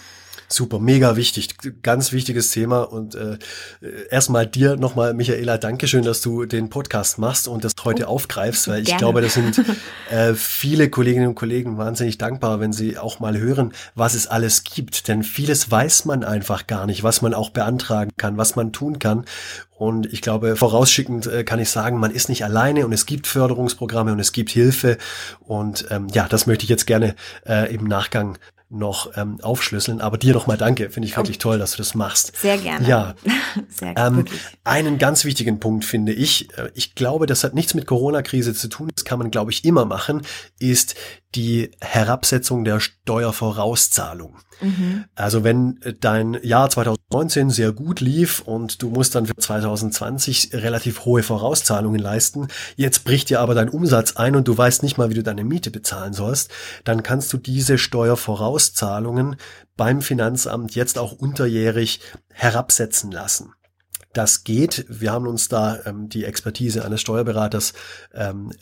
Super, 0.52 0.78
mega 0.78 1.16
wichtig, 1.16 1.56
ganz 1.82 2.12
wichtiges 2.12 2.50
Thema 2.50 2.82
und 2.82 3.14
äh, 3.14 3.38
erstmal 4.10 4.46
dir 4.46 4.76
nochmal, 4.76 5.14
Michaela, 5.14 5.56
Dankeschön, 5.56 6.04
dass 6.04 6.20
du 6.20 6.44
den 6.44 6.68
Podcast 6.68 7.18
machst 7.18 7.48
und 7.48 7.64
das 7.64 7.72
heute 7.84 8.04
oh, 8.04 8.08
aufgreifst, 8.08 8.68
weil 8.68 8.82
ich 8.82 8.88
gerne. 8.88 8.98
glaube, 8.98 9.22
das 9.22 9.34
sind 9.34 9.64
äh, 10.10 10.34
viele 10.34 10.90
Kolleginnen 10.90 11.28
und 11.28 11.34
Kollegen 11.36 11.78
wahnsinnig 11.78 12.18
dankbar, 12.18 12.60
wenn 12.60 12.72
sie 12.72 12.98
auch 12.98 13.18
mal 13.18 13.38
hören, 13.38 13.72
was 13.94 14.14
es 14.14 14.26
alles 14.26 14.64
gibt, 14.64 15.08
denn 15.08 15.22
vieles 15.22 15.70
weiß 15.70 16.04
man 16.04 16.22
einfach 16.22 16.66
gar 16.66 16.86
nicht, 16.86 17.02
was 17.02 17.22
man 17.22 17.32
auch 17.32 17.50
beantragen 17.50 18.10
kann, 18.18 18.36
was 18.36 18.54
man 18.54 18.72
tun 18.72 18.98
kann 18.98 19.24
und 19.82 20.12
ich 20.12 20.20
glaube, 20.20 20.54
vorausschickend 20.54 21.26
äh, 21.26 21.42
kann 21.42 21.58
ich 21.58 21.68
sagen, 21.68 21.98
man 21.98 22.12
ist 22.12 22.28
nicht 22.28 22.44
alleine 22.44 22.86
und 22.86 22.92
es 22.92 23.04
gibt 23.04 23.26
Förderungsprogramme 23.26 24.12
und 24.12 24.20
es 24.20 24.30
gibt 24.30 24.50
Hilfe. 24.50 24.96
Und 25.40 25.86
ähm, 25.90 26.06
ja, 26.12 26.28
das 26.28 26.46
möchte 26.46 26.62
ich 26.62 26.68
jetzt 26.68 26.86
gerne 26.86 27.16
äh, 27.44 27.74
im 27.74 27.88
Nachgang 27.88 28.38
noch 28.72 29.16
ähm, 29.16 29.38
aufschlüsseln. 29.42 30.00
Aber 30.00 30.18
dir 30.18 30.34
nochmal 30.34 30.56
danke. 30.56 30.90
Finde 30.90 31.08
ich 31.08 31.16
wirklich 31.16 31.38
toll, 31.38 31.58
dass 31.58 31.72
du 31.72 31.78
das 31.78 31.94
machst. 31.94 32.36
Sehr 32.36 32.58
gerne. 32.58 32.88
Ja. 32.88 33.14
Sehr 33.68 33.96
ähm, 33.96 34.24
einen 34.64 34.98
ganz 34.98 35.24
wichtigen 35.24 35.60
Punkt 35.60 35.84
finde 35.84 36.12
ich, 36.12 36.56
äh, 36.58 36.70
ich 36.74 36.94
glaube, 36.94 37.26
das 37.26 37.44
hat 37.44 37.54
nichts 37.54 37.74
mit 37.74 37.86
Corona-Krise 37.86 38.54
zu 38.54 38.68
tun, 38.68 38.90
das 38.94 39.04
kann 39.04 39.18
man, 39.18 39.30
glaube 39.30 39.50
ich, 39.50 39.64
immer 39.64 39.84
machen, 39.84 40.22
ist 40.58 40.94
die 41.34 41.70
Herabsetzung 41.80 42.64
der 42.64 42.80
Steuervorauszahlung. 42.80 44.36
Mhm. 44.60 45.04
Also 45.14 45.44
wenn 45.44 45.80
dein 46.00 46.38
Jahr 46.42 46.70
2019 46.70 47.50
sehr 47.50 47.72
gut 47.72 48.00
lief 48.00 48.40
und 48.40 48.82
du 48.82 48.90
musst 48.90 49.14
dann 49.14 49.26
für 49.26 49.36
2020 49.36 50.50
relativ 50.52 51.04
hohe 51.04 51.22
Vorauszahlungen 51.22 52.00
leisten, 52.00 52.48
jetzt 52.76 53.04
bricht 53.04 53.30
dir 53.30 53.40
aber 53.40 53.54
dein 53.54 53.68
Umsatz 53.68 54.16
ein 54.16 54.36
und 54.36 54.46
du 54.46 54.56
weißt 54.56 54.82
nicht 54.82 54.98
mal, 54.98 55.10
wie 55.10 55.14
du 55.14 55.22
deine 55.22 55.44
Miete 55.44 55.70
bezahlen 55.70 56.12
sollst, 56.12 56.50
dann 56.84 57.02
kannst 57.02 57.32
du 57.32 57.38
diese 57.38 57.78
Steuervorauszahlungen 58.62 59.36
beim 59.76 60.02
Finanzamt 60.02 60.74
jetzt 60.74 60.98
auch 60.98 61.12
unterjährig 61.12 62.00
herabsetzen 62.30 63.10
lassen. 63.10 63.52
Das 64.12 64.44
geht. 64.44 64.84
Wir 64.88 65.10
haben 65.10 65.26
uns 65.26 65.48
da 65.48 65.78
ähm, 65.86 66.08
die 66.10 66.24
Expertise 66.24 66.84
eines 66.84 67.00
Steuerberaters 67.00 67.72
ähm, 68.12 68.52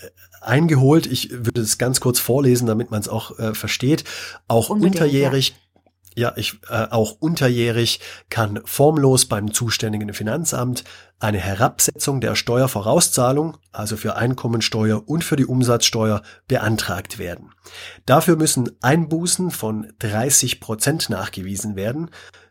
eingeholt. 0.40 1.06
Ich 1.06 1.30
würde 1.32 1.60
es 1.60 1.76
ganz 1.76 2.00
kurz 2.00 2.20
vorlesen, 2.20 2.66
damit 2.68 2.92
man 2.92 3.00
es 3.00 3.08
auch 3.08 3.36
äh, 3.38 3.54
versteht. 3.54 4.04
Auch 4.46 4.70
Unbedingt, 4.70 4.96
unterjährig. 4.96 5.48
Ja. 5.48 5.54
Ja, 6.16 6.32
ich 6.36 6.60
äh, 6.68 6.86
auch 6.90 7.16
unterjährig 7.20 8.00
kann 8.28 8.60
formlos 8.64 9.26
beim 9.26 9.52
zuständigen 9.52 10.12
Finanzamt 10.12 10.84
eine 11.18 11.38
Herabsetzung 11.38 12.20
der 12.20 12.34
Steuervorauszahlung, 12.34 13.58
also 13.72 13.96
für 13.96 14.16
Einkommensteuer 14.16 15.06
und 15.06 15.22
für 15.22 15.36
die 15.36 15.44
Umsatzsteuer, 15.44 16.22
beantragt 16.48 17.18
werden. 17.18 17.52
Dafür 18.06 18.36
müssen 18.36 18.70
Einbußen 18.80 19.50
von 19.50 19.92
30 19.98 20.60
Prozent 20.60 21.10
nachgewiesen 21.10 21.76
werden 21.76 22.10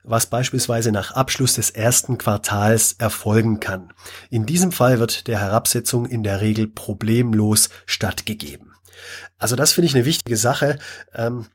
was 0.09 0.25
beispielsweise 0.25 0.91
nach 0.91 1.11
Abschluss 1.11 1.55
des 1.55 1.69
ersten 1.69 2.17
Quartals 2.17 2.93
erfolgen 2.93 3.59
kann. 3.59 3.93
In 4.29 4.45
diesem 4.45 4.71
Fall 4.71 4.99
wird 4.99 5.27
der 5.27 5.39
Herabsetzung 5.39 6.05
in 6.05 6.23
der 6.23 6.41
Regel 6.41 6.67
problemlos 6.67 7.69
stattgegeben. 7.85 8.73
Also 9.37 9.55
das 9.55 9.73
finde 9.73 9.87
ich 9.87 9.95
eine 9.95 10.05
wichtige 10.05 10.37
Sache. 10.37 10.79
Ähm, 11.13 11.45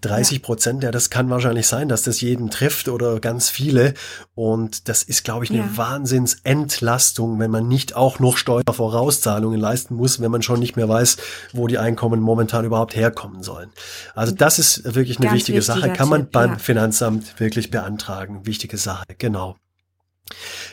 30 0.00 0.42
Prozent, 0.42 0.82
ja, 0.82 0.90
das 0.90 1.10
kann 1.10 1.28
wahrscheinlich 1.30 1.66
sein, 1.66 1.88
dass 1.88 2.02
das 2.02 2.20
jeden 2.20 2.50
trifft 2.50 2.88
oder 2.88 3.20
ganz 3.20 3.50
viele. 3.50 3.94
Und 4.34 4.88
das 4.88 5.02
ist, 5.02 5.24
glaube 5.24 5.44
ich, 5.44 5.50
eine 5.50 5.60
ja. 5.60 5.76
Wahnsinnsentlastung, 5.76 7.38
wenn 7.38 7.50
man 7.50 7.68
nicht 7.68 7.94
auch 7.94 8.18
noch 8.18 8.36
Steuervorauszahlungen 8.36 9.60
leisten 9.60 9.94
muss, 9.94 10.20
wenn 10.20 10.30
man 10.30 10.42
schon 10.42 10.60
nicht 10.60 10.76
mehr 10.76 10.88
weiß, 10.88 11.18
wo 11.52 11.66
die 11.66 11.78
Einkommen 11.78 12.20
momentan 12.20 12.64
überhaupt 12.64 12.96
herkommen 12.96 13.42
sollen. 13.42 13.70
Also 14.14 14.34
das 14.34 14.58
ist 14.58 14.94
wirklich 14.94 15.18
eine 15.18 15.26
ganz 15.26 15.36
wichtige 15.36 15.62
Sache. 15.62 15.92
Kann 15.92 16.08
man 16.08 16.30
beim 16.30 16.52
ja. 16.52 16.58
Finanzamt 16.58 17.38
wirklich 17.38 17.70
beantragen. 17.70 18.46
Wichtige 18.46 18.78
Sache, 18.78 19.04
genau. 19.18 19.56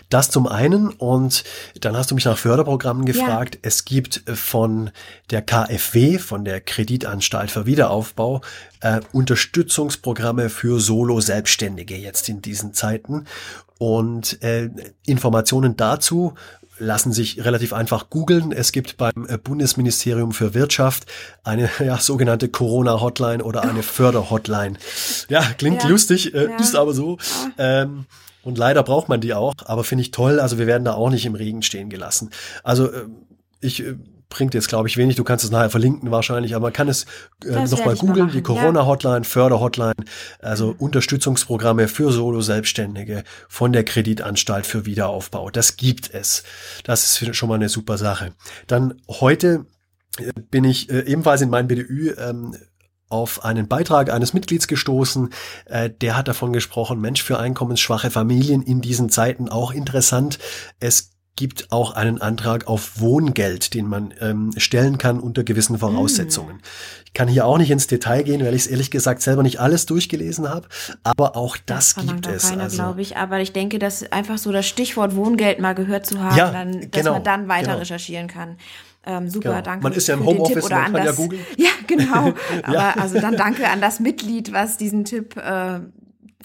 Das 0.10 0.30
zum 0.30 0.48
einen 0.48 0.90
und 0.90 1.44
dann 1.82 1.98
hast 1.98 2.12
du 2.12 2.16
mich 2.16 2.26
nach 2.26 2.38
Förderprogrammen 2.38 3.06
gefragt. 3.06 3.56
Ja. 3.56 3.62
Es 3.64 3.86
gibt 3.86 4.24
von 4.34 4.92
der 5.32 5.42
KfW, 5.42 6.20
von 6.20 6.46
der 6.46 6.62
Kreditanstalt 6.62 7.52
für 7.52 7.66
Wiederaufbau, 7.66 8.42
äh, 8.82 9.02
Unterstützungsprogramme 9.12 10.50
für 10.50 10.80
Solo-Selbstständige 10.80 11.96
jetzt 11.96 12.30
in 12.30 12.42
diesen 12.42 12.74
Zeiten. 12.74 13.26
Und 13.78 14.42
äh, 14.42 14.70
Informationen 15.06 15.78
dazu 15.78 16.34
lassen 16.80 17.12
sich 17.12 17.44
relativ 17.44 17.74
einfach 17.74 18.10
googeln. 18.10 18.52
Es 18.52 18.72
gibt 18.72 18.98
beim 18.98 19.28
äh, 19.28 19.38
Bundesministerium 19.38 20.32
für 20.32 20.54
Wirtschaft 20.54 21.06
eine 21.44 21.70
ja, 21.80 21.98
sogenannte 21.98 22.50
Corona-Hotline 22.50 23.44
oder 23.44 23.64
eine 23.64 23.84
Förder-Hotline. 23.84 24.78
Ja, 25.30 25.42
klingt 25.58 25.84
ja. 25.84 25.90
lustig, 25.90 26.34
äh, 26.34 26.46
ja. 26.46 26.58
ist 26.58 26.76
aber 26.76 26.94
so. 26.94 27.18
Ähm, 27.58 28.06
und 28.48 28.58
leider 28.58 28.82
braucht 28.82 29.10
man 29.10 29.20
die 29.20 29.34
auch, 29.34 29.56
aber 29.66 29.84
finde 29.84 30.04
ich 30.04 30.12
toll. 30.12 30.40
Also 30.40 30.58
wir 30.58 30.68
werden 30.68 30.86
da 30.86 30.94
auch 30.94 31.10
nicht 31.10 31.26
im 31.26 31.36
Regen 31.36 31.64
stehen 31.64 31.90
gelassen. 31.90 32.30
Also 32.64 32.90
äh, 32.90 33.04
ich 33.60 33.86
äh, 33.86 33.96
bringt 34.30 34.54
jetzt, 34.54 34.70
glaube 34.70 34.88
ich, 34.88 34.96
wenig. 34.96 35.18
Du 35.18 35.26
kannst 35.26 35.44
es 35.44 35.52
nachher 35.52 35.70
verlinken 35.70 36.12
wahrscheinlich, 36.12 36.56
aber 36.56 36.68
man 36.68 36.74
kann 36.74 36.88
es 36.88 37.06
äh, 37.44 37.66
nochmal 37.66 37.98
googeln. 37.98 38.32
Die 38.32 38.42
Corona-Hotline, 38.42 39.26
Förder-Hotline, 39.26 39.96
also 40.40 40.68
mhm. 40.68 40.76
Unterstützungsprogramme 40.80 41.90
für 41.90 42.14
Solo-Selbstständige 42.14 43.26
von 43.50 43.74
der 43.74 43.84
Kreditanstalt 43.84 44.66
für 44.66 44.86
Wiederaufbau. 44.86 45.50
Das 45.50 45.76
gibt 45.76 46.14
es. 46.14 46.44
Das 46.86 47.22
ist 47.22 47.36
schon 47.36 47.50
mal 47.50 47.56
eine 47.56 47.68
super 47.68 47.98
Sache. 47.98 48.32
Dann 48.68 49.02
heute 49.10 49.66
äh, 50.20 50.32
bin 50.50 50.64
ich 50.64 50.90
äh, 50.90 51.02
ebenfalls 51.02 51.42
in 51.42 51.50
meinem 51.50 51.68
BDÜ 51.68 52.16
ähm, 52.18 52.56
auf 53.10 53.44
einen 53.46 53.68
Beitrag 53.68 54.12
eines 54.12 54.34
Mitglieds 54.34 54.68
gestoßen, 54.68 55.30
äh, 55.66 55.90
der 55.90 56.18
hat 56.18 56.28
davon 56.28 56.54
gesprochen, 56.54 57.00
Mensch, 57.00 57.24
für 57.24 57.40
einkommensschwache 57.40 58.12
Familien 58.12 58.62
in 58.62 58.82
diesen 58.82 59.10
Zeiten 59.10 59.50
auch 59.50 59.72
interessant. 59.72 60.40
Es 60.80 61.12
gibt 61.38 61.72
auch 61.72 61.92
einen 61.92 62.20
Antrag 62.20 62.68
auf 62.68 63.00
Wohngeld, 63.00 63.74
den 63.74 63.88
man 63.88 64.14
ähm, 64.20 64.52
stellen 64.58 64.98
kann 64.98 65.20
unter 65.20 65.44
gewissen 65.44 65.78
Voraussetzungen. 65.78 66.58
Mm. 66.58 66.62
Ich 67.06 67.14
kann 67.14 67.28
hier 67.28 67.46
auch 67.46 67.58
nicht 67.60 67.72
ins 67.72 67.88
Detail 67.88 68.24
gehen, 68.24 68.44
weil 68.44 68.54
ich 68.56 68.64
es 68.64 68.68
ehrlich 68.68 68.92
gesagt 68.92 69.22
selber 69.22 69.44
nicht 69.44 69.60
alles 69.60 69.86
durchgelesen 69.86 70.50
habe, 70.50 70.68
aber 71.04 71.38
auch 71.38 71.56
das, 71.66 71.94
das 71.94 72.06
gibt 72.06 72.28
es. 72.28 72.50
Keiner, 72.50 72.64
also, 72.64 72.78
glaube 72.78 73.02
ich. 73.02 73.18
Aber 73.18 73.40
ich 73.40 73.54
denke, 73.54 73.80
dass 73.80 74.12
einfach 74.12 74.40
so 74.40 74.52
das 74.52 74.68
Stichwort 74.68 75.16
Wohngeld 75.16 75.60
mal 75.60 75.76
gehört 75.76 76.06
zu 76.06 76.20
haben, 76.22 76.38
ja, 76.38 76.52
dann, 76.52 76.82
dass 76.82 76.92
genau, 76.92 77.14
man 77.14 77.24
dann 77.24 77.48
weiter 77.48 77.68
genau. 77.68 77.78
recherchieren 77.78 78.28
kann. 78.28 78.58
Ähm, 79.08 79.30
super, 79.30 79.50
genau. 79.50 79.62
danke. 79.62 79.84
Man 79.84 79.94
ist 79.94 80.08
ja 80.08 80.16
im 80.16 80.26
Homeoffice, 80.26 80.70
man 80.70 80.84
kann 80.84 80.94
das, 80.94 81.06
ja 81.06 81.12
googeln. 81.14 81.42
Ja, 81.56 81.70
genau. 81.88 82.34
Aber 82.64 82.74
ja. 82.74 82.94
also 83.00 83.20
dann 83.20 83.38
danke 83.38 83.68
an 83.70 83.80
das 83.80 84.02
Mitglied, 84.02 84.52
was 84.52 84.76
diesen 84.78 85.06
Tipp 85.06 85.38
äh, 85.38 85.80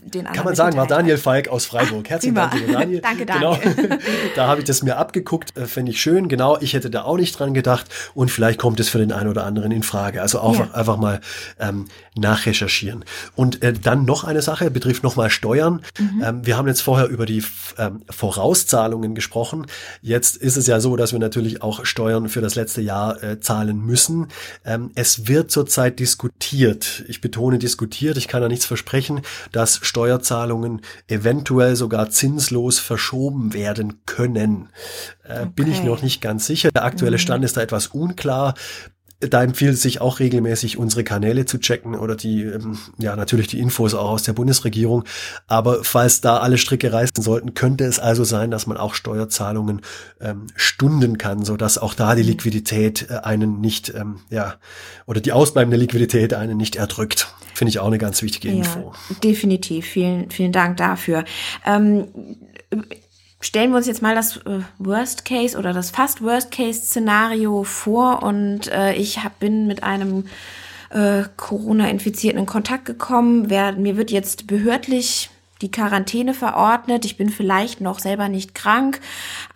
den 0.05 0.25
Kann 0.25 0.45
man 0.45 0.55
sagen, 0.55 0.77
war 0.77 0.87
Daniel 0.87 1.17
Falk 1.17 1.49
aus 1.49 1.65
Freiburg. 1.65 2.09
Herzlichen 2.09 2.35
Dank, 2.35 2.55
lieber 2.55 2.73
Daniel. 2.73 3.01
danke, 3.01 3.27
danke. 3.27 3.75
Genau. 3.75 3.99
da 4.37 4.47
habe 4.47 4.61
ich 4.61 4.67
das 4.67 4.83
mir 4.83 4.97
abgeguckt, 4.97 5.57
äh, 5.57 5.67
finde 5.67 5.93
ich 5.93 6.01
schön. 6.01 6.29
Genau, 6.29 6.59
ich 6.61 6.75
hätte 6.75 6.91
da 6.91 7.03
auch 7.03 7.17
nicht 7.17 7.39
dran 7.39 7.55
gedacht 7.55 7.87
und 8.15 8.31
vielleicht 8.31 8.59
kommt 8.59 8.81
es 8.81 8.89
für 8.89 8.99
den 8.99 9.13
einen 9.13 9.29
oder 9.29 9.45
anderen 9.45 9.71
in 9.71 9.83
Frage. 9.83 10.23
Also 10.23 10.41
auch 10.41 10.59
ja. 10.59 10.71
einfach 10.73 10.97
mal 10.97 11.21
ähm, 11.59 11.87
nachrecherchieren. 12.17 13.05
Und 13.37 13.63
äh, 13.63 13.73
dann 13.73 14.05
noch 14.05 14.25
eine 14.25 14.43
Sache, 14.43 14.71
betrifft 14.71 15.03
nochmal 15.03 15.31
Steuern. 15.31 15.83
Mhm. 15.99 16.23
Ähm, 16.25 16.47
wir 16.47 16.57
haben 16.57 16.69
jetzt 16.69 16.83
vorher 16.83 17.09
über 17.09 17.27
die 17.27 17.45
ähm, 17.79 18.03
Vorauszahlungen 18.11 19.15
gesprochen. 19.15 19.67
Jetzt 20.03 20.37
ist 20.37 20.57
es 20.57 20.67
ja 20.67 20.81
so, 20.81 20.97
dass 20.97 21.13
wir 21.13 21.19
natürlich 21.19 21.63
auch 21.63 21.85
Steuern 21.85 22.29
für 22.29 22.41
das 22.41 22.55
letzte 22.55 22.81
Jahr 22.81 23.23
äh, 23.23 23.41
zahlen 23.41 23.79
müssen. 23.79 24.29
Ähm, 24.65 24.91
es 24.95 25.29
wird 25.29 25.51
zurzeit 25.51 25.99
diskutiert. 25.99 27.05
Ich 27.09 27.21
betone 27.21 27.59
diskutiert. 27.59 28.17
Ich 28.17 28.29
kann 28.29 28.43
da 28.43 28.49
nichts 28.49 28.67
versprechen, 28.67 29.23
dass 29.53 29.81
Steuerzahlungen 29.93 30.81
eventuell 31.07 31.77
sogar 31.77 32.09
zinslos 32.09 32.79
verschoben 32.79 33.53
werden 33.53 34.01
können. 34.07 34.71
Äh, 35.23 35.41
okay. 35.41 35.51
Bin 35.55 35.71
ich 35.71 35.83
noch 35.83 36.01
nicht 36.01 36.23
ganz 36.23 36.47
sicher. 36.47 36.71
Der 36.71 36.87
aktuelle 36.87 37.19
mhm. 37.19 37.21
Stand 37.21 37.45
ist 37.45 37.59
da 37.59 37.61
etwas 37.61 37.89
unklar. 37.89 38.55
da 39.21 39.43
empfiehlt 39.43 39.75
es 39.75 39.83
sich 39.83 40.01
auch 40.01 40.19
regelmäßig, 40.19 40.79
unsere 40.79 41.05
Kanäle 41.05 41.45
zu 41.45 41.59
checken 41.59 41.95
oder 41.95 42.17
die, 42.17 42.43
ähm, 42.43 42.79
ja, 42.97 43.17
natürlich 43.17 43.49
die 43.49 43.61
Infos 43.61 43.93
auch 43.93 44.09
aus 44.09 44.23
der 44.23 44.33
Bundesregierung. 44.33 45.05
Aber 45.47 45.85
falls 45.85 46.23
da 46.23 46.39
alle 46.39 46.57
Stricke 46.57 46.91
reißen 46.91 47.23
sollten, 47.23 47.53
könnte 47.53 47.85
es 47.85 47.99
also 47.99 48.25
sein, 48.25 48.51
dass 48.51 48.67
man 48.67 48.79
auch 48.79 48.95
Steuerzahlungen 48.95 49.83
ähm, 50.23 50.47
stunden 50.57 51.19
kann, 51.19 51.45
so 51.45 51.59
dass 51.59 51.77
auch 51.77 51.93
da 51.93 52.15
die 52.15 52.23
mhm. 52.23 52.31
Liquidität 52.31 53.11
äh, 53.11 53.17
einen 53.17 53.61
nicht, 53.61 53.93
ähm, 53.95 54.21
ja, 54.31 54.55
oder 55.05 55.21
die 55.21 55.33
ausbleibende 55.33 55.77
Liquidität 55.77 56.33
einen 56.33 56.57
nicht 56.57 56.77
erdrückt. 56.77 57.29
Finde 57.55 57.71
ich 57.71 57.79
auch 57.79 57.87
eine 57.87 57.99
ganz 57.99 58.23
wichtige 58.23 58.49
Info. 58.49 58.93
Ja, 59.11 59.17
definitiv. 59.23 59.87
Vielen, 59.87 60.31
vielen 60.31 60.53
Dank 60.53 60.77
dafür. 60.77 61.25
Ähm, 61.67 62.09
stellen 63.41 63.71
wir 63.71 63.77
uns 63.77 63.87
jetzt 63.87 64.03
mal 64.03 64.15
das 64.15 64.39
äh, 64.39 64.61
Worst 64.79 65.25
Case 65.25 65.59
oder 65.59 65.73
das 65.73 65.91
fast 65.91 66.23
Worst 66.23 66.51
Case 66.51 66.81
Szenario 66.81 67.65
vor 67.65 68.23
und 68.23 68.69
äh, 68.69 68.95
ich 68.95 69.23
hab, 69.23 69.39
bin 69.39 69.67
mit 69.67 69.83
einem 69.83 70.25
äh, 70.91 71.25
Corona-Infizierten 71.37 72.41
in 72.41 72.47
Kontakt 72.47 72.85
gekommen. 72.85 73.51
Wer, 73.51 73.73
mir 73.73 73.97
wird 73.97 74.11
jetzt 74.11 74.47
behördlich 74.47 75.31
die 75.63 75.71
Quarantäne 75.71 76.35
verordnet. 76.35 77.05
Ich 77.05 77.17
bin 77.17 77.31
vielleicht 77.31 77.81
noch 77.81 77.99
selber 77.99 78.29
nicht 78.29 78.55
krank, 78.55 79.01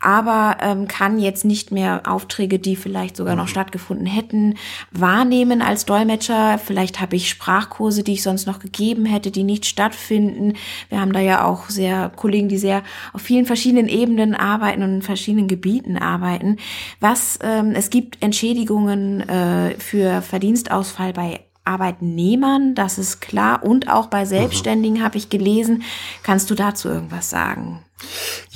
aber 0.01 0.59
ähm, 0.61 0.89
kann 0.89 1.19
jetzt 1.19 1.45
nicht 1.45 1.73
mehr 1.73 2.03
Aufträge, 2.07 2.59
die 2.59 2.77
vielleicht 2.77 3.17
sogar 3.17 3.37
noch 3.37 3.45
mhm. 3.45 3.51
stattgefunden 3.51 4.07
hätten, 4.07 4.55
wahrnehmen 4.93 5.63
als 5.63 5.85
Dolmetscher. 5.85 6.59
Vielleicht 6.59 7.01
habe 7.01 7.17
ich 7.17 7.29
Sprachkurse, 7.29 8.03
die 8.03 8.15
ich 8.15 8.23
sonst 8.23 8.47
noch 8.47 8.61
gegeben 8.61 9.05
hätte, 9.05 9.31
die 9.31 9.45
nicht 9.45 9.67
stattfinden. 9.67 10.55
Wir 10.89 11.01
haben 11.01 11.13
da 11.13 11.21
ja 11.21 11.45
auch 11.45 11.69
sehr 11.69 12.11
Kollegen, 12.15 12.49
die 12.49 12.59
sehr 12.59 12.83
auf 13.13 13.23
vielen 13.23 13.47
verschiedenen 13.47 13.89
Ebenen 13.89 14.35
arbeiten 14.35 14.83
und 14.83 14.95
in 14.95 15.03
verschiedenen 15.03 15.49
Gebieten 15.49 15.99
arbeiten. 15.99 16.57
Was 17.01 17.39
ähm, 17.43 17.73
es 17.75 17.91
gibt 17.91 18.23
Entschädigungen 18.23 19.29
äh, 19.29 19.75
für 19.79 20.23
Verdienstausfall 20.23 21.13
bei 21.13 21.41
Arbeitnehmern, 21.67 22.75
das 22.75 22.99
ist 22.99 23.21
klar. 23.21 23.63
Und 23.63 23.89
auch 23.89 24.07
bei 24.07 24.25
Selbstständigen 24.25 24.99
mhm. 24.99 25.03
habe 25.03 25.19
ich 25.19 25.29
gelesen. 25.29 25.83
Kannst 26.23 26.51
du 26.51 26.55
dazu 26.55 26.89
irgendwas 26.89 27.31
sagen? 27.31 27.83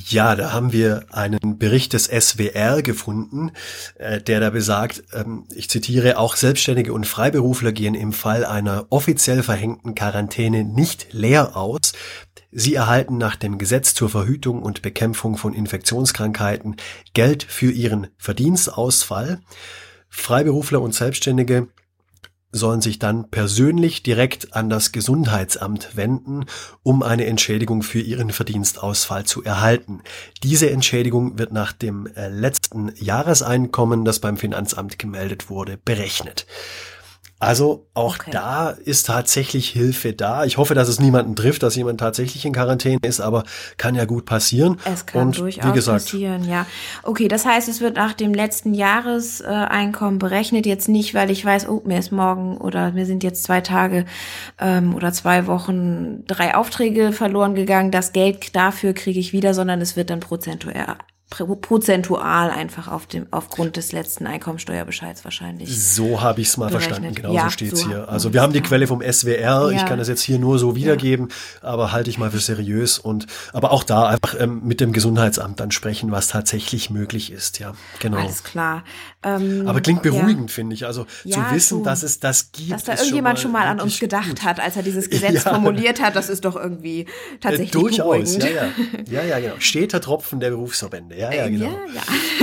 Ja, 0.06 0.34
da 0.34 0.52
haben 0.52 0.72
wir 0.72 1.06
einen 1.10 1.58
Bericht 1.58 1.92
des 1.92 2.06
SWR 2.06 2.82
gefunden, 2.82 3.52
äh, 3.94 4.20
der 4.20 4.40
da 4.40 4.50
besagt, 4.50 5.04
ähm, 5.12 5.44
ich 5.54 5.70
zitiere, 5.70 6.18
auch 6.18 6.36
Selbstständige 6.36 6.92
und 6.92 7.06
Freiberufler 7.06 7.72
gehen 7.72 7.94
im 7.94 8.12
Fall 8.12 8.44
einer 8.44 8.86
offiziell 8.90 9.42
verhängten 9.42 9.94
Quarantäne 9.94 10.64
nicht 10.64 11.12
leer 11.12 11.56
aus. 11.56 11.92
Sie 12.52 12.74
erhalten 12.74 13.16
nach 13.16 13.36
dem 13.36 13.58
Gesetz 13.58 13.94
zur 13.94 14.10
Verhütung 14.10 14.62
und 14.62 14.82
Bekämpfung 14.82 15.36
von 15.36 15.54
Infektionskrankheiten 15.54 16.76
Geld 17.14 17.44
für 17.44 17.70
ihren 17.70 18.08
Verdienstausfall. 18.18 19.40
Freiberufler 20.08 20.80
und 20.80 20.92
Selbstständige 20.92 21.68
sollen 22.52 22.80
sich 22.80 22.98
dann 22.98 23.30
persönlich 23.30 24.02
direkt 24.02 24.54
an 24.54 24.68
das 24.70 24.92
Gesundheitsamt 24.92 25.96
wenden, 25.96 26.46
um 26.82 27.02
eine 27.02 27.26
Entschädigung 27.26 27.82
für 27.82 28.00
ihren 28.00 28.30
Verdienstausfall 28.30 29.24
zu 29.24 29.42
erhalten. 29.42 30.02
Diese 30.42 30.70
Entschädigung 30.70 31.38
wird 31.38 31.52
nach 31.52 31.72
dem 31.72 32.06
äh, 32.06 32.28
letzten 32.28 32.92
Jahreseinkommen, 32.96 34.04
das 34.04 34.18
beim 34.18 34.36
Finanzamt 34.36 34.98
gemeldet 34.98 35.50
wurde, 35.50 35.76
berechnet. 35.76 36.46
Also 37.40 37.86
auch 37.94 38.16
okay. 38.16 38.30
da 38.32 38.68
ist 38.68 39.06
tatsächlich 39.06 39.70
Hilfe 39.70 40.12
da. 40.12 40.44
Ich 40.44 40.58
hoffe, 40.58 40.74
dass 40.74 40.88
es 40.88 41.00
niemanden 41.00 41.34
trifft, 41.34 41.62
dass 41.62 41.74
jemand 41.74 41.98
tatsächlich 41.98 42.44
in 42.44 42.52
Quarantäne 42.52 42.98
ist, 43.02 43.20
aber 43.20 43.44
kann 43.78 43.94
ja 43.94 44.04
gut 44.04 44.26
passieren. 44.26 44.76
Es 44.84 45.06
kann 45.06 45.28
Und 45.28 45.38
durchaus 45.38 45.66
wie 45.66 45.72
gesagt, 45.72 46.04
passieren, 46.04 46.46
ja. 46.46 46.66
Okay, 47.02 47.28
das 47.28 47.46
heißt, 47.46 47.66
es 47.70 47.80
wird 47.80 47.96
nach 47.96 48.12
dem 48.12 48.34
letzten 48.34 48.74
Jahreseinkommen 48.74 50.18
berechnet. 50.18 50.66
Jetzt 50.66 50.90
nicht, 50.90 51.14
weil 51.14 51.30
ich 51.30 51.42
weiß, 51.42 51.66
oh, 51.66 51.80
mir 51.86 51.98
ist 51.98 52.12
morgen 52.12 52.58
oder 52.58 52.92
mir 52.92 53.06
sind 53.06 53.24
jetzt 53.24 53.42
zwei 53.44 53.62
Tage 53.62 54.04
ähm, 54.58 54.94
oder 54.94 55.14
zwei 55.14 55.46
Wochen 55.46 56.26
drei 56.26 56.54
Aufträge 56.54 57.12
verloren 57.12 57.54
gegangen. 57.54 57.90
Das 57.90 58.12
Geld 58.12 58.54
dafür 58.54 58.92
kriege 58.92 59.18
ich 59.18 59.32
wieder, 59.32 59.54
sondern 59.54 59.80
es 59.80 59.96
wird 59.96 60.10
dann 60.10 60.20
prozentuell 60.20 60.84
prozentual 61.30 62.50
einfach 62.50 62.88
auf 62.88 63.06
dem 63.06 63.26
aufgrund 63.30 63.76
des 63.76 63.92
letzten 63.92 64.26
Einkommensteuerbescheids 64.26 65.24
wahrscheinlich. 65.24 65.80
So 65.80 66.20
habe 66.20 66.40
ich 66.40 66.48
es 66.48 66.56
mal 66.56 66.66
berechnet. 66.66 66.88
verstanden, 66.88 67.14
genau 67.14 67.32
ja, 67.32 67.44
so 67.44 67.50
steht's 67.50 67.80
so 67.80 67.88
hier. 67.88 68.08
Also 68.08 68.32
wir 68.32 68.42
haben 68.42 68.52
die 68.52 68.60
Quelle 68.60 68.86
vom 68.88 69.00
SWR, 69.00 69.38
ja. 69.38 69.70
ich 69.70 69.86
kann 69.86 69.98
das 69.98 70.08
jetzt 70.08 70.22
hier 70.22 70.40
nur 70.40 70.58
so 70.58 70.74
wiedergeben, 70.74 71.28
ja. 71.62 71.68
aber 71.68 71.92
halte 71.92 72.10
ich 72.10 72.18
mal 72.18 72.32
für 72.32 72.40
seriös 72.40 72.98
und 72.98 73.26
aber 73.52 73.70
auch 73.70 73.84
da 73.84 74.08
einfach 74.08 74.34
ähm, 74.38 74.62
mit 74.64 74.80
dem 74.80 74.92
Gesundheitsamt 74.92 75.60
dann 75.60 75.70
sprechen, 75.70 76.10
was 76.10 76.28
tatsächlich 76.28 76.90
möglich 76.90 77.30
ist, 77.30 77.60
ja. 77.60 77.74
Genau. 78.00 78.18
Alles 78.18 78.42
klar. 78.42 78.82
Ähm, 79.22 79.64
aber 79.66 79.80
klingt 79.80 80.02
beruhigend, 80.02 80.50
finde 80.50 80.74
ich. 80.74 80.86
Also 80.86 81.04
zu 81.04 81.38
wissen, 81.50 81.78
so, 81.78 81.84
dass 81.84 82.02
es 82.02 82.20
das 82.20 82.52
gibt. 82.52 82.72
Dass 82.72 82.84
da 82.84 82.94
irgendjemand 82.94 83.38
schon 83.38 83.52
mal, 83.52 83.60
schon 83.60 83.66
mal 83.66 83.72
an 83.72 83.80
uns 83.80 84.00
gedacht 84.00 84.28
gut. 84.28 84.42
hat, 84.44 84.60
als 84.60 84.76
er 84.76 84.82
dieses 84.82 85.10
Gesetz 85.10 85.42
formuliert 85.42 86.00
hat, 86.00 86.16
das 86.16 86.28
ist 86.28 86.44
doch 86.44 86.56
irgendwie 86.56 87.06
tatsächlich 87.40 87.68
äh, 87.74 87.78
durchaus, 87.78 88.38
beruhigend. 88.38 88.44
ja, 88.44 88.50
ja. 89.12 89.22
Ja, 89.22 89.22
ja, 89.24 89.40
genau. 89.40 89.54
Steter 89.58 90.00
Tropfen 90.00 90.40
der 90.40 90.50
Berufsverbände 90.50 91.16
ja, 91.16 91.32
ja, 91.32 91.48
genau. 91.48 91.66
Ja, 91.66 91.72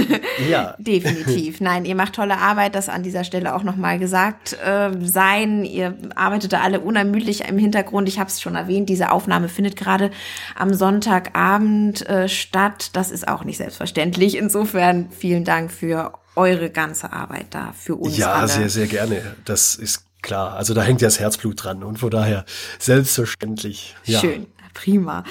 ja. 0.10 0.48
ja. 0.50 0.76
Definitiv. 0.80 1.62
Nein, 1.62 1.86
ihr 1.86 1.96
macht 1.96 2.14
tolle 2.14 2.38
Arbeit, 2.38 2.76
das 2.76 2.90
an 2.90 3.04
dieser 3.04 3.24
Stelle 3.24 3.56
auch 3.56 3.64
nochmal 3.64 4.00
gesagt 4.00 4.58
äh, 4.64 4.92
sein. 5.02 5.66
Ihr 5.66 5.98
arbeitet 6.16 6.54
da 6.54 6.62
alle 6.62 6.80
unermüdlich 6.80 7.48
im 7.48 7.58
Hintergrund. 7.58 8.08
Ich 8.08 8.20
habe 8.20 8.30
es 8.30 8.42
schon 8.42 8.56
erwähnt, 8.56 8.90
diese 8.90 9.12
Aufnahme 9.12 9.50
findet 9.50 9.76
gerade 9.76 10.12
am 10.56 10.74
Sonntagabend 10.74 12.08
äh, 12.08 12.30
statt. 12.30 12.92
Das 12.94 13.12
ist 13.12 13.28
auch 13.28 13.44
nicht 13.44 13.58
selbstverständlich. 13.58 14.38
Insofern 14.38 15.10
vielen 15.10 15.44
Dank 15.44 15.72
für 15.72 16.14
eure 16.38 16.70
ganze 16.70 17.12
Arbeit 17.12 17.48
da, 17.50 17.74
für 17.74 17.96
uns. 17.96 18.18
Ja, 18.18 18.34
alle. 18.34 18.48
sehr, 18.48 18.70
sehr 18.70 18.88
gerne. 18.88 19.36
Das 19.46 19.76
ist 19.76 20.06
klar. 20.22 20.54
Also 20.54 20.74
da 20.74 20.84
hängt 20.84 21.02
ja 21.02 21.08
das 21.08 21.20
Herzblut 21.20 21.64
dran 21.64 21.84
und 21.84 22.00
von 22.00 22.10
daher 22.10 22.46
selbstverständlich. 22.80 23.96
Ja. 24.06 24.20
Schön 24.20 24.48
prima. 24.78 25.24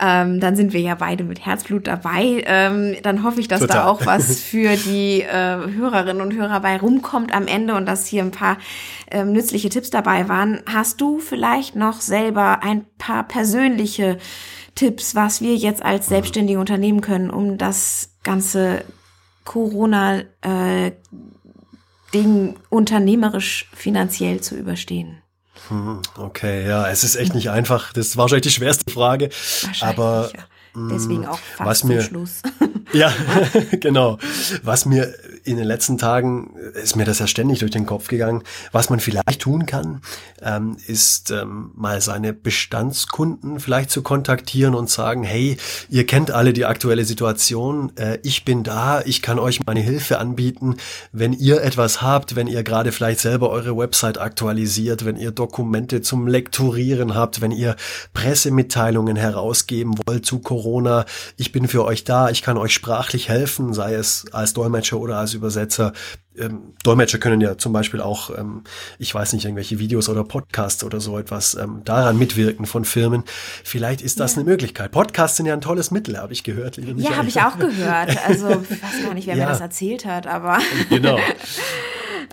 Ähm, 0.00 0.40
dann 0.40 0.54
sind 0.56 0.72
wir 0.72 0.80
ja 0.80 0.94
beide 0.94 1.24
mit 1.24 1.44
Herzblut 1.44 1.86
dabei. 1.86 2.44
Ähm, 2.46 2.96
dann 3.02 3.24
hoffe 3.24 3.40
ich, 3.40 3.48
dass 3.48 3.60
Total. 3.60 3.78
da 3.78 3.86
auch 3.86 4.06
was 4.06 4.40
für 4.44 4.76
die 4.76 5.22
äh, 5.22 5.56
Hörerinnen 5.74 6.22
und 6.22 6.34
Hörer 6.34 6.60
bei 6.60 6.76
rumkommt 6.76 7.34
am 7.34 7.46
Ende 7.46 7.74
und 7.74 7.86
dass 7.86 8.06
hier 8.06 8.22
ein 8.22 8.30
paar 8.30 8.58
ähm, 9.10 9.32
nützliche 9.32 9.68
Tipps 9.68 9.90
dabei 9.90 10.28
waren. 10.28 10.62
Hast 10.72 11.00
du 11.00 11.18
vielleicht 11.18 11.74
noch 11.74 12.00
selber 12.00 12.62
ein 12.62 12.84
paar 12.98 13.24
persönliche 13.26 14.18
Tipps, 14.74 15.14
was 15.14 15.40
wir 15.40 15.56
jetzt 15.56 15.84
als 15.84 16.06
selbstständige 16.06 16.58
Unternehmen 16.58 17.00
können, 17.00 17.30
um 17.30 17.58
das 17.58 18.10
ganze 18.22 18.84
Corona 19.44 20.22
äh, 20.42 20.92
unternehmerisch 22.68 23.70
finanziell 23.74 24.40
zu 24.40 24.56
überstehen? 24.56 25.18
Hm, 25.68 26.00
okay, 26.18 26.66
ja, 26.66 26.88
es 26.88 27.04
ist 27.04 27.16
echt 27.16 27.34
nicht 27.34 27.50
einfach. 27.50 27.92
Das 27.92 28.08
ist 28.08 28.16
wahrscheinlich 28.16 28.42
die 28.42 28.50
schwerste 28.50 28.90
Frage. 28.90 29.30
Aber 29.80 30.30
ja. 30.34 30.44
Deswegen 30.74 31.26
auch 31.26 31.38
fast 31.38 31.68
was 31.68 31.84
mir, 31.84 32.02
Schluss. 32.02 32.42
ja, 32.92 33.12
genau. 33.72 34.18
Was 34.62 34.86
mir 34.86 35.14
in 35.44 35.56
den 35.56 35.66
letzten 35.66 35.98
Tagen 35.98 36.54
ist 36.74 36.96
mir 36.96 37.04
das 37.04 37.18
ja 37.18 37.26
ständig 37.26 37.60
durch 37.60 37.70
den 37.70 37.86
Kopf 37.86 38.08
gegangen. 38.08 38.42
Was 38.70 38.90
man 38.90 39.00
vielleicht 39.00 39.40
tun 39.40 39.66
kann, 39.66 40.00
ähm, 40.40 40.76
ist 40.86 41.30
ähm, 41.30 41.70
mal 41.74 42.00
seine 42.00 42.32
Bestandskunden 42.32 43.60
vielleicht 43.60 43.90
zu 43.90 44.02
kontaktieren 44.02 44.74
und 44.74 44.90
sagen, 44.90 45.22
hey, 45.22 45.56
ihr 45.88 46.06
kennt 46.06 46.30
alle 46.30 46.52
die 46.52 46.64
aktuelle 46.64 47.04
Situation, 47.04 47.92
äh, 47.96 48.18
ich 48.22 48.44
bin 48.44 48.62
da, 48.62 49.02
ich 49.02 49.22
kann 49.22 49.38
euch 49.38 49.60
meine 49.66 49.80
Hilfe 49.80 50.18
anbieten. 50.18 50.76
Wenn 51.12 51.32
ihr 51.32 51.62
etwas 51.62 52.02
habt, 52.02 52.36
wenn 52.36 52.46
ihr 52.46 52.62
gerade 52.62 52.92
vielleicht 52.92 53.20
selber 53.20 53.50
eure 53.50 53.76
Website 53.76 54.18
aktualisiert, 54.18 55.04
wenn 55.04 55.16
ihr 55.16 55.30
Dokumente 55.30 56.02
zum 56.02 56.26
Lektorieren 56.26 57.14
habt, 57.14 57.40
wenn 57.40 57.50
ihr 57.50 57.76
Pressemitteilungen 58.14 59.16
herausgeben 59.16 59.94
wollt 60.06 60.26
zu 60.26 60.38
Corona. 60.40 61.04
Ich 61.36 61.52
bin 61.52 61.68
für 61.68 61.84
euch 61.84 62.04
da, 62.04 62.30
ich 62.30 62.42
kann 62.42 62.56
euch 62.56 62.72
sprachlich 62.72 63.28
helfen, 63.28 63.74
sei 63.74 63.94
es 63.94 64.26
als 64.32 64.52
Dolmetscher 64.52 64.98
oder 64.98 65.18
als 65.18 65.31
Übersetzer. 65.34 65.92
Ähm, 66.36 66.74
Dolmetscher 66.82 67.18
können 67.18 67.40
ja 67.40 67.58
zum 67.58 67.72
Beispiel 67.72 68.00
auch, 68.00 68.36
ähm, 68.36 68.62
ich 68.98 69.14
weiß 69.14 69.34
nicht, 69.34 69.44
irgendwelche 69.44 69.78
Videos 69.78 70.08
oder 70.08 70.24
Podcasts 70.24 70.82
oder 70.82 71.00
so 71.00 71.18
etwas 71.18 71.54
ähm, 71.54 71.82
daran 71.84 72.18
mitwirken 72.18 72.66
von 72.66 72.84
Firmen. 72.84 73.24
Vielleicht 73.64 74.00
ist 74.00 74.20
das 74.20 74.34
ja. 74.34 74.40
eine 74.40 74.50
Möglichkeit. 74.50 74.92
Podcasts 74.92 75.36
sind 75.36 75.46
ja 75.46 75.52
ein 75.52 75.60
tolles 75.60 75.90
Mittel, 75.90 76.18
habe 76.18 76.32
ich 76.32 76.42
gehört. 76.42 76.76
Liebe 76.76 77.00
ja, 77.00 77.16
habe 77.16 77.28
ich 77.28 77.40
auch 77.40 77.58
gehört. 77.58 78.16
Also 78.26 78.48
ich 78.70 78.82
weiß 78.82 79.02
gar 79.04 79.14
nicht, 79.14 79.26
wer 79.26 79.36
ja. 79.36 79.44
mir 79.44 79.50
das 79.50 79.60
erzählt 79.60 80.04
hat, 80.04 80.26
aber 80.26 80.58
genau. 80.88 81.18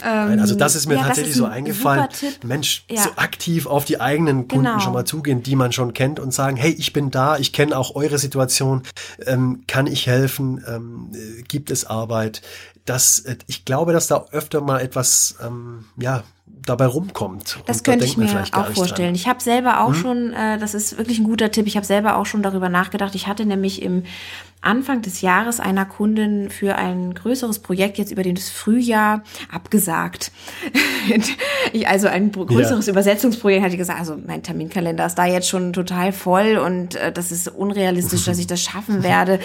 Nein, 0.04 0.40
also 0.40 0.56
das 0.56 0.76
ist 0.76 0.88
mir 0.88 0.96
ja, 0.96 1.04
tatsächlich 1.04 1.32
ist 1.32 1.38
so 1.38 1.46
eingefallen. 1.46 2.08
Mensch, 2.44 2.86
ja. 2.90 3.04
so 3.04 3.10
aktiv 3.16 3.66
auf 3.66 3.86
die 3.86 4.00
eigenen 4.00 4.48
Kunden 4.48 4.66
genau. 4.66 4.80
schon 4.80 4.94
mal 4.94 5.06
zugehen, 5.06 5.44
die 5.44 5.56
man 5.56 5.72
schon 5.72 5.94
kennt 5.94 6.20
und 6.20 6.34
sagen, 6.34 6.58
hey, 6.58 6.72
ich 6.72 6.94
bin 6.94 7.12
da, 7.12 7.38
ich 7.38 7.54
kenne 7.54 7.78
auch 7.78 7.96
eure 7.96 8.18
Situation, 8.18 8.84
ähm, 9.26 9.64
kann 9.68 9.88
ich 9.88 10.08
helfen, 10.08 10.64
ähm, 10.68 11.12
gibt 11.48 11.72
es 11.72 11.86
Arbeit? 11.86 12.42
Das, 12.90 13.20
äh, 13.20 13.38
ich 13.46 13.66
glaube, 13.66 13.94
dass 13.94 14.08
da 14.08 14.26
öfter 14.32 14.62
mal 14.62 14.82
etwas, 14.82 15.36
ähm, 15.46 15.86
ja, 15.98 16.24
dabei 16.48 16.88
rumkommt. 16.88 17.60
Das 17.68 17.84
könnte 17.84 18.06
ich 18.06 18.18
mir 18.18 18.44
auch 18.52 18.72
vorstellen. 18.72 19.14
Ich 19.14 19.28
habe 19.28 19.42
selber 19.42 19.82
auch 19.82 19.94
hm? 19.94 20.02
schon, 20.02 20.34
äh, 20.34 20.58
das 20.58 20.74
ist 20.74 20.98
wirklich 20.98 21.20
ein 21.20 21.26
guter 21.26 21.52
Tipp, 21.52 21.68
ich 21.68 21.78
habe 21.78 21.86
selber 21.86 22.18
auch 22.18 22.26
schon 22.26 22.42
darüber 22.42 22.68
nachgedacht. 22.68 23.14
Ich 23.14 23.28
hatte 23.28 23.46
nämlich 23.46 23.84
im 23.84 24.04
Anfang 24.62 25.02
des 25.02 25.22
Jahres 25.22 25.62
einer 25.62 25.86
Kundin 25.86 26.50
für 26.50 26.76
ein 26.76 27.14
größeres 27.14 27.60
Projekt 27.60 27.98
jetzt 27.98 28.12
über 28.12 28.24
das 28.24 28.50
Frühjahr 28.50 29.24
abgesagt. 29.50 30.34
also 31.86 32.10
ein 32.10 32.30
größeres 32.30 32.88
ja. 32.88 32.92
Übersetzungsprojekt 32.92 33.64
hatte 33.64 33.76
ich 33.76 33.80
gesagt, 33.80 34.00
also 34.00 34.18
mein 34.18 34.44
Terminkalender 34.44 35.06
ist 35.06 35.16
da 35.16 35.26
jetzt 35.26 35.48
schon 35.48 35.72
total 35.72 36.12
voll 36.12 36.58
und 36.58 36.96
äh, 36.96 37.14
das 37.14 37.32
ist 37.32 37.48
unrealistisch, 37.48 38.26
dass 38.26 38.38
ich 38.38 38.48
das 38.48 38.62
schaffen 38.62 39.02
werde. 39.04 39.40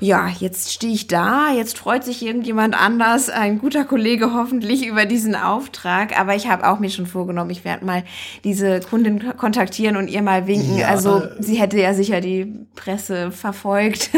Ja, 0.00 0.28
jetzt 0.40 0.72
stehe 0.72 0.92
ich 0.92 1.06
da, 1.06 1.52
jetzt 1.52 1.78
freut 1.78 2.02
sich 2.02 2.26
irgendjemand 2.26 2.74
anders, 2.74 3.30
ein 3.30 3.60
guter 3.60 3.84
Kollege 3.84 4.34
hoffentlich 4.34 4.84
über 4.84 5.06
diesen 5.06 5.36
Auftrag, 5.36 6.18
aber 6.18 6.34
ich 6.34 6.48
habe 6.48 6.68
auch 6.68 6.80
mir 6.80 6.90
schon 6.90 7.06
vorgenommen, 7.06 7.50
ich 7.50 7.64
werde 7.64 7.84
mal 7.84 8.02
diese 8.42 8.80
Kundin 8.80 9.36
kontaktieren 9.36 9.96
und 9.96 10.08
ihr 10.08 10.22
mal 10.22 10.48
winken. 10.48 10.78
Ja. 10.78 10.88
Also 10.88 11.22
sie 11.38 11.54
hätte 11.54 11.80
ja 11.80 11.94
sicher 11.94 12.20
die 12.20 12.66
Presse 12.74 13.30
verfolgt 13.30 14.10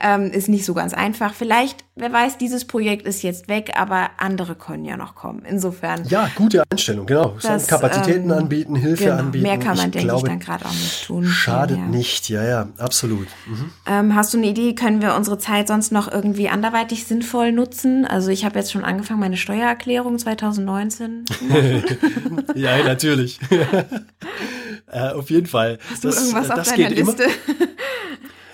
ähm, 0.00 0.30
ist 0.30 0.48
nicht 0.48 0.64
so 0.64 0.74
ganz 0.74 0.94
einfach. 0.94 1.34
Vielleicht, 1.34 1.84
wer 1.94 2.12
weiß, 2.12 2.38
dieses 2.38 2.64
Projekt 2.64 3.06
ist 3.06 3.22
jetzt 3.22 3.48
weg, 3.48 3.72
aber 3.76 4.10
andere 4.16 4.54
können 4.54 4.84
ja 4.84 4.96
noch 4.96 5.14
kommen. 5.14 5.44
Insofern. 5.44 6.04
Ja, 6.08 6.30
gute 6.34 6.62
Einstellung, 6.70 7.06
genau. 7.06 7.36
Das, 7.42 7.66
Kapazitäten 7.66 8.30
ähm, 8.30 8.38
anbieten, 8.38 8.76
Hilfe 8.76 9.04
genau, 9.04 9.16
anbieten. 9.16 9.42
Mehr 9.42 9.58
kann 9.58 9.76
man, 9.76 9.86
ich 9.86 9.92
denke 9.92 10.08
glaube, 10.08 10.26
ich, 10.26 10.32
dann 10.32 10.40
gerade 10.40 10.64
auch 10.64 10.72
nicht 10.72 11.06
tun. 11.06 11.24
Schadet 11.26 11.78
ja. 11.78 11.86
nicht, 11.86 12.28
ja, 12.28 12.44
ja, 12.44 12.68
absolut. 12.78 13.28
Mhm. 13.46 13.70
Ähm, 13.86 14.14
hast 14.14 14.34
du 14.34 14.38
eine 14.38 14.46
Idee, 14.46 14.74
können 14.74 15.02
wir 15.02 15.14
unsere 15.14 15.38
Zeit 15.38 15.68
sonst 15.68 15.92
noch 15.92 16.10
irgendwie 16.10 16.48
anderweitig 16.48 17.06
sinnvoll 17.06 17.52
nutzen? 17.52 18.06
Also 18.06 18.30
ich 18.30 18.44
habe 18.44 18.58
jetzt 18.58 18.72
schon 18.72 18.84
angefangen, 18.84 19.20
meine 19.20 19.36
Steuererklärung 19.36 20.18
2019 20.18 21.24
zu 21.26 21.44
machen. 21.44 21.84
ja, 22.54 22.82
natürlich. 22.82 23.38
äh, 24.90 25.08
auf 25.10 25.30
jeden 25.30 25.46
Fall. 25.46 25.78
Hast 25.90 26.04
das, 26.04 26.16
du 26.16 26.20
irgendwas 26.22 26.48
das 26.48 26.58
auf 26.70 26.76
deiner 26.76 26.90
Liste? 26.90 27.24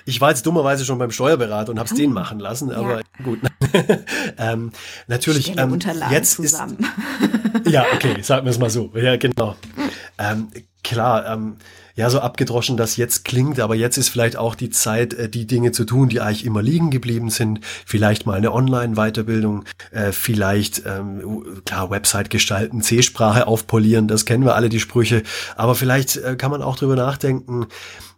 Ich 0.07 0.21
war 0.21 0.31
jetzt 0.31 0.47
dummerweise 0.47 0.85
schon 0.85 0.99
beim 0.99 1.11
Steuerberater 1.11 1.73
und 1.73 1.79
habe 1.79 1.89
es 1.89 1.93
oh. 1.93 1.97
den 1.97 2.13
machen 2.13 2.39
lassen, 2.39 2.71
aber 2.71 2.99
ja. 2.99 3.03
gut. 3.25 3.41
ähm, 4.39 4.71
natürlich, 5.09 5.59
ähm, 5.59 5.79
jetzt 6.11 6.37
zusammen. 6.37 6.79
ist. 7.65 7.73
ja, 7.73 7.85
okay, 7.93 8.23
sagen 8.23 8.47
wir 8.47 8.51
es 8.51 8.59
mal 8.59 8.71
so. 8.71 8.93
Ja, 8.95 9.17
genau. 9.17 9.57
Ähm, 10.17 10.49
klar, 10.85 11.27
ähm, 11.27 11.57
ja, 11.97 12.11
so 12.11 12.21
abgedroschen 12.21 12.77
das 12.77 12.97
jetzt 12.97 13.25
klingt, 13.25 13.59
aber 13.59 13.75
jetzt 13.75 13.97
ist 13.97 14.11
vielleicht 14.11 14.37
auch 14.37 14.55
die 14.55 14.71
Zeit, 14.71 15.15
äh, 15.15 15.29
die 15.29 15.47
Dinge 15.47 15.73
zu 15.73 15.85
tun, 15.85 16.09
die 16.09 16.21
eigentlich 16.21 16.45
immer 16.45 16.63
liegen 16.63 16.91
geblieben 16.91 17.31
sind. 17.31 17.61
Vielleicht 17.85 18.27
mal 18.27 18.35
eine 18.35 18.53
Online-Weiterbildung, 18.53 19.65
äh, 19.91 20.13
vielleicht, 20.13 20.83
ähm, 20.87 21.63
klar, 21.65 21.91
Website 21.91 22.31
gestalten, 22.31 22.81
C-Sprache 22.81 23.47
aufpolieren, 23.47 24.07
das 24.07 24.25
kennen 24.27 24.45
wir 24.45 24.55
alle, 24.55 24.69
die 24.69 24.79
Sprüche. 24.79 25.23
Aber 25.57 25.75
vielleicht 25.75 26.19
äh, 26.19 26.37
kann 26.37 26.51
man 26.51 26.63
auch 26.63 26.77
drüber 26.77 26.97
nachdenken, 26.97 27.67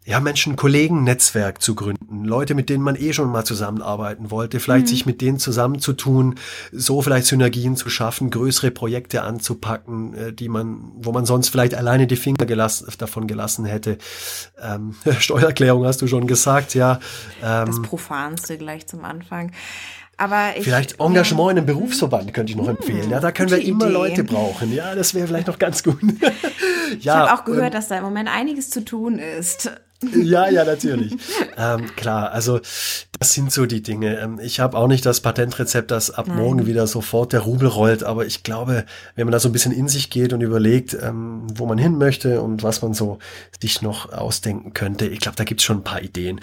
ja, 0.09 0.21
Menschen, 0.21 0.57
Kollegen-Netzwerk 0.57 1.61
zu 1.61 1.75
gründen, 1.75 2.25
Leute, 2.25 2.55
mit 2.55 2.71
denen 2.71 2.83
man 2.83 2.97
eh 2.97 3.13
schon 3.13 3.31
mal 3.31 3.45
zusammenarbeiten 3.45 4.31
wollte, 4.31 4.59
vielleicht 4.59 4.87
mhm. 4.87 4.89
sich 4.89 5.05
mit 5.05 5.21
denen 5.21 5.39
zusammenzutun, 5.39 6.37
so 6.73 7.03
vielleicht 7.03 7.27
Synergien 7.27 7.77
zu 7.77 7.91
schaffen, 7.91 8.31
größere 8.31 8.71
Projekte 8.71 9.21
anzupacken, 9.21 10.15
äh, 10.15 10.33
die 10.33 10.49
man, 10.49 10.93
wo 10.95 11.13
man 11.13 11.27
sonst 11.27 11.51
vielleicht 11.51 11.75
alleine 11.75 12.07
die 12.07 12.17
Finger 12.17 12.47
gelassen, 12.47 12.91
davon 12.97 13.27
gelassen 13.27 13.67
hätte. 13.67 13.99
Ähm, 14.59 14.95
Steuererklärung 15.19 15.85
hast 15.85 16.01
du 16.01 16.07
schon 16.07 16.27
gesagt, 16.27 16.75
ja. 16.75 17.01
Ähm, 17.45 17.67
das 17.67 17.83
Profanste 17.83 18.57
gleich 18.57 18.87
zum 18.87 19.05
Anfang. 19.05 19.53
Aber 20.17 20.57
ich, 20.57 20.65
vielleicht 20.65 20.99
Engagement 21.01 21.51
in 21.53 21.59
einem 21.59 21.67
Berufsverband 21.67 22.33
könnte 22.33 22.51
ich 22.51 22.57
noch 22.57 22.67
hm, 22.67 22.77
empfehlen. 22.77 23.11
Ja, 23.11 23.21
da 23.21 23.31
können 23.31 23.51
wir 23.51 23.61
immer 23.61 23.85
Idee. 23.85 23.93
Leute 23.93 24.25
brauchen. 24.25 24.73
Ja, 24.73 24.95
das 24.95 25.13
wäre 25.13 25.27
vielleicht 25.29 25.47
noch 25.49 25.59
ganz 25.59 25.85
gut. 25.85 26.01
ja, 26.23 26.97
ich 26.99 27.09
habe 27.09 27.35
auch 27.35 27.45
gehört, 27.45 27.67
ähm, 27.67 27.73
dass 27.73 27.89
da 27.89 27.99
im 27.99 28.05
Moment 28.05 28.31
einiges 28.31 28.71
zu 28.71 28.85
tun 28.85 29.19
ist. 29.19 29.71
Ja, 30.15 30.49
ja, 30.49 30.65
natürlich. 30.65 31.13
ähm, 31.57 31.95
klar, 31.97 32.31
also 32.31 32.61
das 33.19 33.33
sind 33.33 33.53
so 33.53 33.67
die 33.67 33.83
Dinge. 33.83 34.19
Ähm, 34.19 34.39
ich 34.41 34.61
habe 34.61 34.77
auch 34.77 34.87
nicht 34.87 35.05
das 35.05 35.21
Patentrezept, 35.21 35.91
dass 35.91 36.11
ab 36.11 36.29
Nein. 36.29 36.37
morgen 36.37 36.67
wieder 36.67 36.87
sofort 36.87 37.33
der 37.33 37.41
Rubel 37.41 37.69
rollt, 37.69 38.05
aber 38.05 38.25
ich 38.25 38.45
glaube, 38.45 38.85
wenn 39.17 39.27
man 39.27 39.33
da 39.33 39.41
so 39.41 39.49
ein 39.49 39.53
bisschen 39.53 39.73
in 39.73 39.89
sich 39.89 40.11
geht 40.11 40.33
und 40.33 40.41
überlegt, 40.41 40.97
ähm, 41.01 41.47
wo 41.53 41.67
man 41.67 41.79
hin 41.79 41.99
möchte 41.99 42.41
und 42.41 42.63
was 42.63 42.81
man 42.81 42.95
so 42.95 43.19
sich 43.61 43.83
noch 43.83 44.13
ausdenken 44.13 44.73
könnte, 44.73 45.07
ich 45.07 45.21
glaube, 45.21 45.37
da 45.37 45.45
gibt's 45.45 45.65
schon 45.65 45.79
ein 45.79 45.85
paar 45.85 46.03
Ideen. 46.03 46.41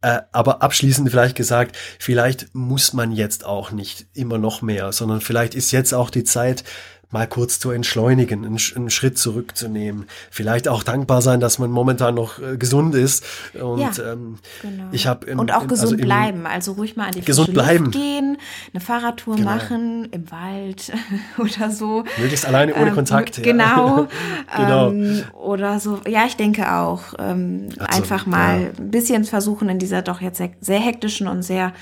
Äh, 0.00 0.20
aber 0.30 0.62
abschließend 0.62 1.10
vielleicht 1.10 1.34
gesagt, 1.34 1.76
vielleicht 1.98 2.54
muss 2.54 2.92
man 2.92 3.10
jetzt 3.10 3.44
auch 3.44 3.72
nicht 3.72 4.06
immer 4.12 4.38
noch 4.38 4.62
mehr, 4.62 4.92
sondern 4.92 5.20
vielleicht 5.20 5.54
ist 5.54 5.72
jetzt 5.72 5.92
auch 5.92 6.10
die 6.10 6.24
Zeit, 6.24 6.62
mal 7.10 7.26
kurz 7.26 7.58
zu 7.58 7.70
entschleunigen, 7.70 8.44
einen, 8.44 8.58
einen, 8.76 8.90
Schritt 8.90 9.16
zurückzunehmen. 9.16 10.06
Vielleicht 10.30 10.68
auch 10.68 10.82
dankbar 10.82 11.22
sein, 11.22 11.40
dass 11.40 11.58
man 11.58 11.70
momentan 11.70 12.14
noch 12.14 12.38
äh, 12.38 12.58
gesund 12.58 12.94
ist. 12.94 13.24
Und 13.58 13.80
ja, 13.80 14.12
ähm, 14.12 14.38
genau. 14.60 14.84
ich 14.92 15.06
habe 15.06 15.34
und 15.34 15.52
auch 15.52 15.66
gesund 15.66 15.92
also 15.92 15.94
im, 15.94 16.00
bleiben, 16.02 16.46
also 16.46 16.72
ruhig 16.72 16.96
mal 16.96 17.06
an 17.06 17.12
die 17.12 17.22
gesund 17.22 17.54
bleiben. 17.54 17.90
gehen, 17.90 18.36
eine 18.74 18.80
Fahrradtour 18.82 19.36
genau. 19.36 19.50
machen 19.50 20.08
im 20.10 20.30
Wald 20.30 20.92
oder 21.38 21.70
so. 21.70 22.04
Möglichst 22.18 22.44
alleine 22.44 22.74
ohne 22.74 22.88
ähm, 22.88 22.94
Kontakt. 22.94 23.42
Genau. 23.42 24.06
genau. 24.56 24.90
Ähm, 24.90 25.24
oder 25.32 25.80
so. 25.80 26.00
Ja, 26.06 26.26
ich 26.26 26.36
denke 26.36 26.74
auch. 26.74 27.14
Also, 27.14 27.80
einfach 27.86 28.26
mal 28.26 28.62
ja. 28.62 28.68
ein 28.78 28.90
bisschen 28.90 29.24
versuchen 29.24 29.70
in 29.70 29.78
dieser 29.78 30.02
doch 30.02 30.20
jetzt 30.20 30.42
sehr 30.60 30.80
hektischen 30.80 31.26
und 31.26 31.42
sehr 31.42 31.72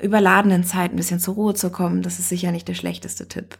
überladenen 0.00 0.62
Zeit 0.62 0.92
ein 0.92 0.96
bisschen 0.96 1.18
zur 1.18 1.34
Ruhe 1.34 1.54
zu 1.54 1.70
kommen. 1.70 2.02
Das 2.02 2.20
ist 2.20 2.28
sicher 2.28 2.52
nicht 2.52 2.68
der 2.68 2.74
schlechteste 2.74 3.26
Tipp. 3.26 3.58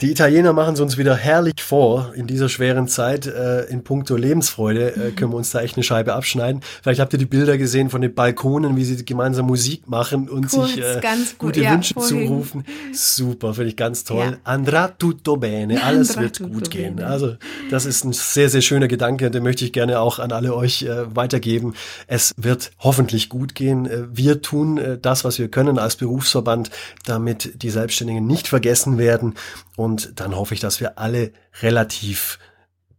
Die 0.00 0.10
Italiener 0.10 0.52
machen 0.52 0.74
es 0.74 0.80
uns 0.80 0.98
wieder 0.98 1.14
herrlich 1.14 1.62
vor 1.62 2.12
in 2.16 2.26
dieser 2.26 2.48
schweren 2.48 2.88
Zeit. 2.88 3.26
Äh, 3.26 3.64
in 3.66 3.84
puncto 3.84 4.16
Lebensfreude 4.16 4.96
äh, 4.96 5.10
können 5.12 5.32
wir 5.32 5.36
uns 5.36 5.52
da 5.52 5.60
echt 5.60 5.76
eine 5.76 5.84
Scheibe 5.84 6.14
abschneiden. 6.14 6.62
Vielleicht 6.82 7.00
habt 7.00 7.12
ihr 7.12 7.18
die 7.18 7.26
Bilder 7.26 7.56
gesehen 7.58 7.90
von 7.90 8.00
den 8.00 8.12
Balkonen, 8.12 8.76
wie 8.76 8.84
sie 8.84 9.04
gemeinsam 9.04 9.46
Musik 9.46 9.88
machen 9.88 10.28
und 10.28 10.50
Kurz, 10.50 10.72
sich 10.72 10.82
äh, 10.82 11.00
gute 11.38 11.62
ja, 11.62 11.72
Wünsche 11.72 11.94
vorhin. 11.94 12.26
zurufen. 12.26 12.64
Super, 12.92 13.54
finde 13.54 13.68
ich 13.68 13.76
ganz 13.76 14.02
toll. 14.02 14.36
Ja. 14.44 14.52
Andrà 14.52 14.90
tutto 14.98 15.36
bene, 15.36 15.82
alles 15.82 16.16
Andrà 16.16 16.22
wird 16.22 16.40
gut 16.40 16.70
gehen. 16.70 16.96
Bene. 16.96 17.08
Also 17.08 17.36
das 17.70 17.86
ist 17.86 18.04
ein 18.04 18.12
sehr, 18.12 18.48
sehr 18.48 18.62
schöner 18.62 18.88
Gedanke, 18.88 19.30
den 19.30 19.44
möchte 19.44 19.64
ich 19.64 19.72
gerne 19.72 20.00
auch 20.00 20.18
an 20.18 20.32
alle 20.32 20.54
euch 20.56 20.82
äh, 20.82 21.14
weitergeben. 21.14 21.74
Es 22.08 22.34
wird 22.36 22.72
hoffentlich 22.80 23.28
gut 23.28 23.54
gehen. 23.54 23.86
Äh, 23.86 24.04
wir 24.12 24.42
tun 24.42 24.78
äh, 24.78 24.98
das, 24.98 25.24
was 25.24 25.38
wir 25.38 25.48
können 25.48 25.78
als 25.78 25.94
Berufsverband, 25.94 26.70
damit 27.04 27.62
die 27.62 27.70
Selbstständigen 27.70 28.26
nicht 28.26 28.48
vergessen 28.48 28.98
werden. 28.98 29.34
Und 29.76 29.83
dann 30.14 30.36
hoffe 30.36 30.54
ich, 30.54 30.60
dass 30.60 30.80
wir 30.80 30.98
alle 30.98 31.32
relativ 31.62 32.38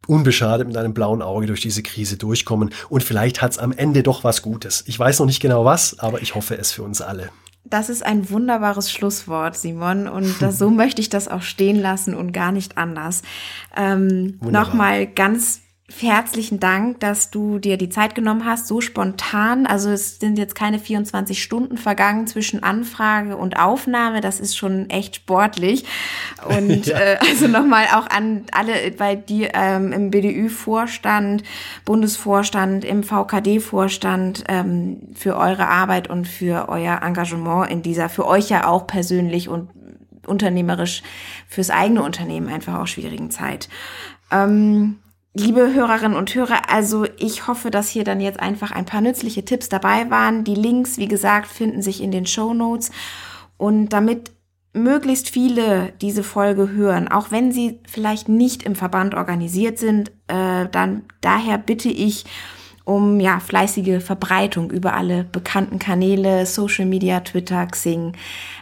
unbeschadet 0.07 0.67
mit 0.67 0.77
einem 0.77 0.93
blauen 0.93 1.21
Auge 1.21 1.47
durch 1.47 1.61
diese 1.61 1.83
Krise 1.83 2.17
durchkommen. 2.17 2.71
Und 2.89 3.03
vielleicht 3.03 3.41
hat 3.41 3.51
es 3.51 3.57
am 3.57 3.71
Ende 3.71 4.03
doch 4.03 4.23
was 4.23 4.41
Gutes. 4.41 4.83
Ich 4.87 4.97
weiß 4.97 5.19
noch 5.19 5.25
nicht 5.25 5.41
genau 5.41 5.65
was, 5.65 5.99
aber 5.99 6.21
ich 6.21 6.35
hoffe 6.35 6.57
es 6.57 6.71
für 6.71 6.83
uns 6.83 7.01
alle. 7.01 7.29
Das 7.67 7.89
ist 7.89 8.05
ein 8.05 8.29
wunderbares 8.29 8.91
Schlusswort, 8.91 9.57
Simon. 9.57 10.07
Und 10.07 10.41
das, 10.41 10.59
so 10.59 10.69
möchte 10.71 11.01
ich 11.01 11.09
das 11.09 11.27
auch 11.27 11.41
stehen 11.41 11.79
lassen 11.79 12.13
und 12.13 12.31
gar 12.31 12.51
nicht 12.51 12.77
anders. 12.77 13.23
Ähm, 13.75 14.37
Nochmal 14.41 15.07
ganz 15.07 15.61
herzlichen 15.93 16.59
Dank, 16.59 16.99
dass 16.99 17.29
du 17.29 17.59
dir 17.59 17.77
die 17.77 17.89
Zeit 17.89 18.15
genommen 18.15 18.43
hast, 18.43 18.67
so 18.67 18.81
spontan. 18.81 19.67
Also 19.67 19.91
es 19.91 20.19
sind 20.19 20.37
jetzt 20.37 20.55
keine 20.55 20.79
24 20.79 21.41
Stunden 21.41 21.77
vergangen 21.77 22.25
zwischen 22.25 22.63
Anfrage 22.63 23.37
und 23.37 23.59
Aufnahme. 23.59 24.19
Das 24.21 24.39
ist 24.39 24.57
schon 24.57 24.89
echt 24.89 25.17
sportlich. 25.17 25.85
Und 26.43 26.85
ja. 26.87 26.97
äh, 26.97 27.17
also 27.29 27.47
nochmal 27.47 27.85
auch 27.93 28.09
an 28.09 28.45
alle, 28.51 28.73
weil 28.97 29.17
die 29.17 29.47
ähm, 29.53 29.91
im 29.91 30.09
BDÜ-Vorstand, 30.09 31.43
Bundesvorstand, 31.85 32.83
im 32.83 33.03
VKD-Vorstand 33.03 34.43
ähm, 34.47 35.01
für 35.13 35.37
eure 35.37 35.67
Arbeit 35.67 36.09
und 36.09 36.27
für 36.27 36.67
euer 36.67 37.01
Engagement 37.03 37.69
in 37.69 37.83
dieser, 37.83 38.09
für 38.09 38.25
euch 38.25 38.49
ja 38.49 38.67
auch 38.67 38.87
persönlich 38.87 39.49
und 39.49 39.69
unternehmerisch 40.25 41.03
fürs 41.47 41.69
eigene 41.69 42.01
Unternehmen 42.01 42.47
einfach 42.47 42.79
auch 42.79 42.87
schwierigen 42.87 43.29
Zeit. 43.29 43.69
Ähm, 44.31 44.97
Liebe 45.37 45.73
Hörerinnen 45.73 46.17
und 46.17 46.33
Hörer, 46.33 46.69
also 46.71 47.05
ich 47.17 47.45
hoffe, 47.47 47.69
dass 47.69 47.89
hier 47.89 48.05
dann 48.05 48.21
jetzt 48.21 48.39
einfach 48.39 48.71
ein 48.71 48.85
paar 48.85 49.01
nützliche 49.01 49.43
Tipps 49.43 49.67
dabei 49.67 50.09
waren. 50.09 50.45
Die 50.45 50.55
Links, 50.55 50.97
wie 50.97 51.09
gesagt, 51.09 51.47
finden 51.47 51.81
sich 51.81 52.01
in 52.01 52.11
den 52.11 52.25
Show 52.25 52.53
Notes. 52.53 52.89
Und 53.57 53.89
damit 53.89 54.31
möglichst 54.71 55.29
viele 55.29 55.91
diese 55.99 56.23
Folge 56.23 56.69
hören, 56.69 57.09
auch 57.09 57.31
wenn 57.31 57.51
sie 57.51 57.81
vielleicht 57.85 58.29
nicht 58.29 58.63
im 58.63 58.75
Verband 58.75 59.13
organisiert 59.13 59.77
sind, 59.77 60.09
äh, 60.27 60.69
dann 60.71 61.03
daher 61.19 61.57
bitte 61.57 61.89
ich 61.89 62.23
um 62.85 63.19
ja 63.19 63.41
fleißige 63.41 64.01
Verbreitung 64.01 64.71
über 64.71 64.93
alle 64.93 65.25
bekannten 65.25 65.79
Kanäle, 65.79 66.45
Social 66.45 66.85
Media, 66.85 67.19
Twitter, 67.19 67.65
Xing. 67.65 68.13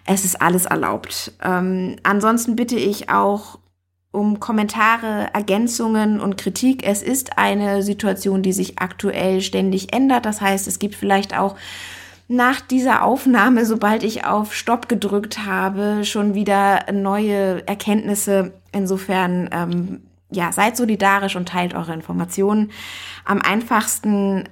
Es 0.05 0.25
ist 0.25 0.41
alles 0.41 0.65
erlaubt. 0.65 1.33
Ähm, 1.43 1.97
ansonsten 2.01 2.55
bitte 2.55 2.77
ich 2.77 3.09
auch 3.09 3.59
um 4.13 4.39
Kommentare, 4.39 5.33
Ergänzungen 5.33 6.21
und 6.21 6.37
Kritik. 6.37 6.87
Es 6.87 7.01
ist 7.01 7.37
eine 7.37 7.81
Situation, 7.81 8.43
die 8.43 8.53
sich 8.53 8.79
aktuell 8.79 9.41
ständig 9.41 9.91
ändert. 9.91 10.25
Das 10.25 10.39
heißt, 10.39 10.67
es 10.67 10.79
gibt 10.79 10.95
vielleicht 10.95 11.37
auch 11.37 11.57
nach 12.27 12.61
dieser 12.61 13.03
Aufnahme, 13.03 13.65
sobald 13.65 14.03
ich 14.03 14.23
auf 14.23 14.53
Stopp 14.53 14.87
gedrückt 14.87 15.45
habe, 15.45 16.05
schon 16.05 16.35
wieder 16.35 16.91
neue 16.93 17.67
Erkenntnisse. 17.67 18.53
Insofern, 18.71 19.49
ähm, 19.51 20.01
ja, 20.29 20.51
seid 20.51 20.77
solidarisch 20.77 21.35
und 21.35 21.49
teilt 21.49 21.73
eure 21.73 21.93
Informationen. 21.93 22.71
Am 23.25 23.41
einfachsten 23.41 24.47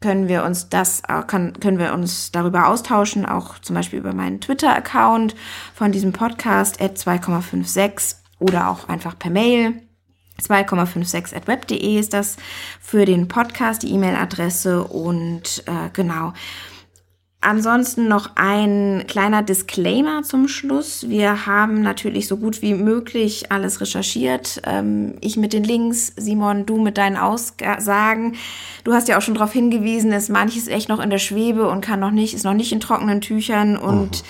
können 0.00 0.28
wir 0.28 0.44
uns 0.44 0.68
das, 0.68 1.02
äh, 1.08 1.22
können 1.22 1.78
wir 1.78 1.94
uns 1.94 2.30
darüber 2.30 2.68
austauschen, 2.68 3.24
auch 3.24 3.58
zum 3.58 3.74
Beispiel 3.74 3.98
über 3.98 4.12
meinen 4.12 4.40
Twitter-Account 4.40 5.34
von 5.74 5.92
diesem 5.92 6.12
Podcast 6.12 6.80
at 6.80 6.98
2,56 6.98 8.16
oder 8.38 8.70
auch 8.70 8.88
einfach 8.88 9.18
per 9.18 9.30
Mail. 9.30 9.74
2,56 10.42 11.34
at 11.34 11.48
web.de 11.48 11.98
ist 11.98 12.12
das 12.12 12.36
für 12.80 13.04
den 13.04 13.26
Podcast, 13.26 13.82
die 13.82 13.90
E-Mail-Adresse 13.90 14.84
und 14.84 15.64
äh, 15.66 15.90
genau. 15.92 16.32
Ansonsten 17.40 18.08
noch 18.08 18.30
ein 18.34 19.04
kleiner 19.06 19.44
Disclaimer 19.44 20.24
zum 20.24 20.48
Schluss. 20.48 21.08
Wir 21.08 21.46
haben 21.46 21.82
natürlich 21.82 22.26
so 22.26 22.36
gut 22.36 22.62
wie 22.62 22.74
möglich 22.74 23.52
alles 23.52 23.80
recherchiert. 23.80 24.60
Ähm, 24.66 25.14
ich 25.20 25.36
mit 25.36 25.52
den 25.52 25.62
Links, 25.62 26.12
Simon, 26.16 26.66
du 26.66 26.80
mit 26.80 26.98
deinen 26.98 27.16
Aussagen. 27.16 28.34
Du 28.82 28.92
hast 28.92 29.06
ja 29.06 29.16
auch 29.16 29.22
schon 29.22 29.34
darauf 29.34 29.52
hingewiesen, 29.52 30.10
dass 30.10 30.28
manches 30.28 30.66
echt 30.66 30.88
noch 30.88 30.98
in 30.98 31.10
der 31.10 31.18
Schwebe 31.18 31.68
und 31.68 31.80
kann 31.80 32.00
noch 32.00 32.10
nicht, 32.10 32.34
ist 32.34 32.44
noch 32.44 32.54
nicht 32.54 32.72
in 32.72 32.80
trockenen 32.80 33.20
Tüchern. 33.20 33.76
Und 33.76 34.24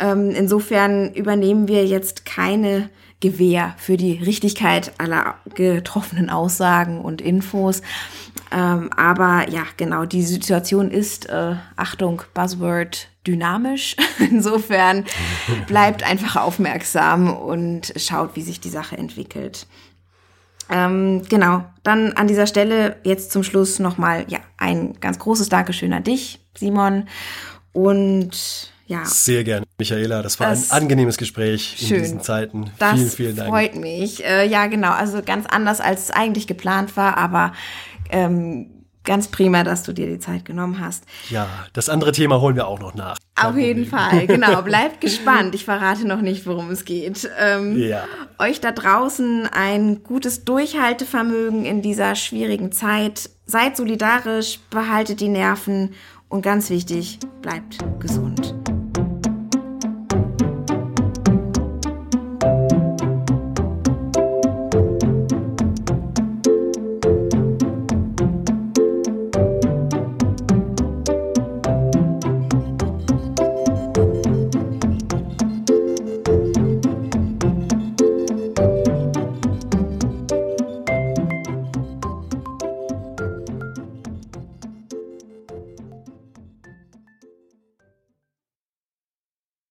oh. 0.00 0.04
ähm, 0.04 0.30
insofern 0.30 1.14
übernehmen 1.14 1.68
wir 1.68 1.86
jetzt 1.86 2.26
keine 2.26 2.90
Gewähr 3.20 3.74
für 3.78 3.96
die 3.96 4.12
Richtigkeit 4.12 4.92
aller 4.98 5.36
getroffenen 5.54 6.30
Aussagen 6.30 7.00
und 7.00 7.20
Infos. 7.20 7.82
Ähm, 8.50 8.90
aber 8.96 9.48
ja, 9.50 9.64
genau, 9.76 10.04
die 10.04 10.22
Situation 10.22 10.90
ist, 10.90 11.28
äh, 11.28 11.56
Achtung, 11.76 12.22
Buzzword, 12.34 13.08
dynamisch. 13.26 13.96
Insofern 14.18 15.04
bleibt 15.66 16.02
einfach 16.02 16.36
aufmerksam 16.36 17.36
und 17.36 17.92
schaut, 17.96 18.36
wie 18.36 18.42
sich 18.42 18.60
die 18.60 18.70
Sache 18.70 18.96
entwickelt. 18.96 19.66
Ähm, 20.70 21.22
genau, 21.28 21.64
dann 21.82 22.12
an 22.12 22.28
dieser 22.28 22.46
Stelle 22.46 22.96
jetzt 23.02 23.32
zum 23.32 23.42
Schluss 23.42 23.78
nochmal 23.78 24.26
ja, 24.28 24.38
ein 24.58 24.94
ganz 25.00 25.18
großes 25.18 25.48
Dankeschön 25.48 25.92
an 25.92 26.04
dich, 26.04 26.40
Simon. 26.56 27.08
Und 27.72 28.72
ja. 28.88 29.04
Sehr 29.04 29.44
gerne, 29.44 29.66
Michaela. 29.78 30.22
Das 30.22 30.40
war 30.40 30.48
das 30.48 30.70
ein 30.70 30.82
angenehmes 30.82 31.18
Gespräch 31.18 31.76
schön. 31.78 31.98
in 31.98 32.02
diesen 32.02 32.20
Zeiten. 32.22 32.70
Das 32.78 32.94
vielen, 32.94 33.10
vielen 33.10 33.36
Dank. 33.36 33.50
freut 33.50 33.76
mich. 33.76 34.24
Äh, 34.24 34.46
ja, 34.48 34.66
genau. 34.66 34.92
Also 34.92 35.22
ganz 35.22 35.46
anders, 35.46 35.80
als 35.80 36.04
es 36.04 36.10
eigentlich 36.10 36.46
geplant 36.46 36.96
war, 36.96 37.18
aber 37.18 37.52
ähm, 38.10 38.70
ganz 39.04 39.28
prima, 39.28 39.62
dass 39.62 39.82
du 39.82 39.92
dir 39.92 40.06
die 40.06 40.18
Zeit 40.18 40.46
genommen 40.46 40.80
hast. 40.80 41.04
Ja, 41.28 41.48
das 41.74 41.90
andere 41.90 42.12
Thema 42.12 42.40
holen 42.40 42.56
wir 42.56 42.66
auch 42.66 42.78
noch 42.78 42.94
nach. 42.94 43.18
Auf 43.36 43.58
jeden 43.58 43.84
Fall, 43.84 44.26
genau. 44.26 44.62
Bleibt 44.62 45.02
gespannt. 45.02 45.54
Ich 45.54 45.66
verrate 45.66 46.06
noch 46.06 46.22
nicht, 46.22 46.46
worum 46.46 46.70
es 46.70 46.86
geht. 46.86 47.28
Ähm, 47.38 47.76
ja. 47.76 48.04
Euch 48.38 48.60
da 48.62 48.72
draußen 48.72 49.46
ein 49.52 50.02
gutes 50.02 50.46
Durchhaltevermögen 50.46 51.66
in 51.66 51.82
dieser 51.82 52.14
schwierigen 52.14 52.72
Zeit. 52.72 53.28
Seid 53.44 53.76
solidarisch, 53.76 54.60
behaltet 54.70 55.20
die 55.20 55.28
Nerven 55.28 55.94
und 56.28 56.42
ganz 56.42 56.68
wichtig, 56.70 57.18
bleibt 57.40 57.78
gesund. 58.00 58.54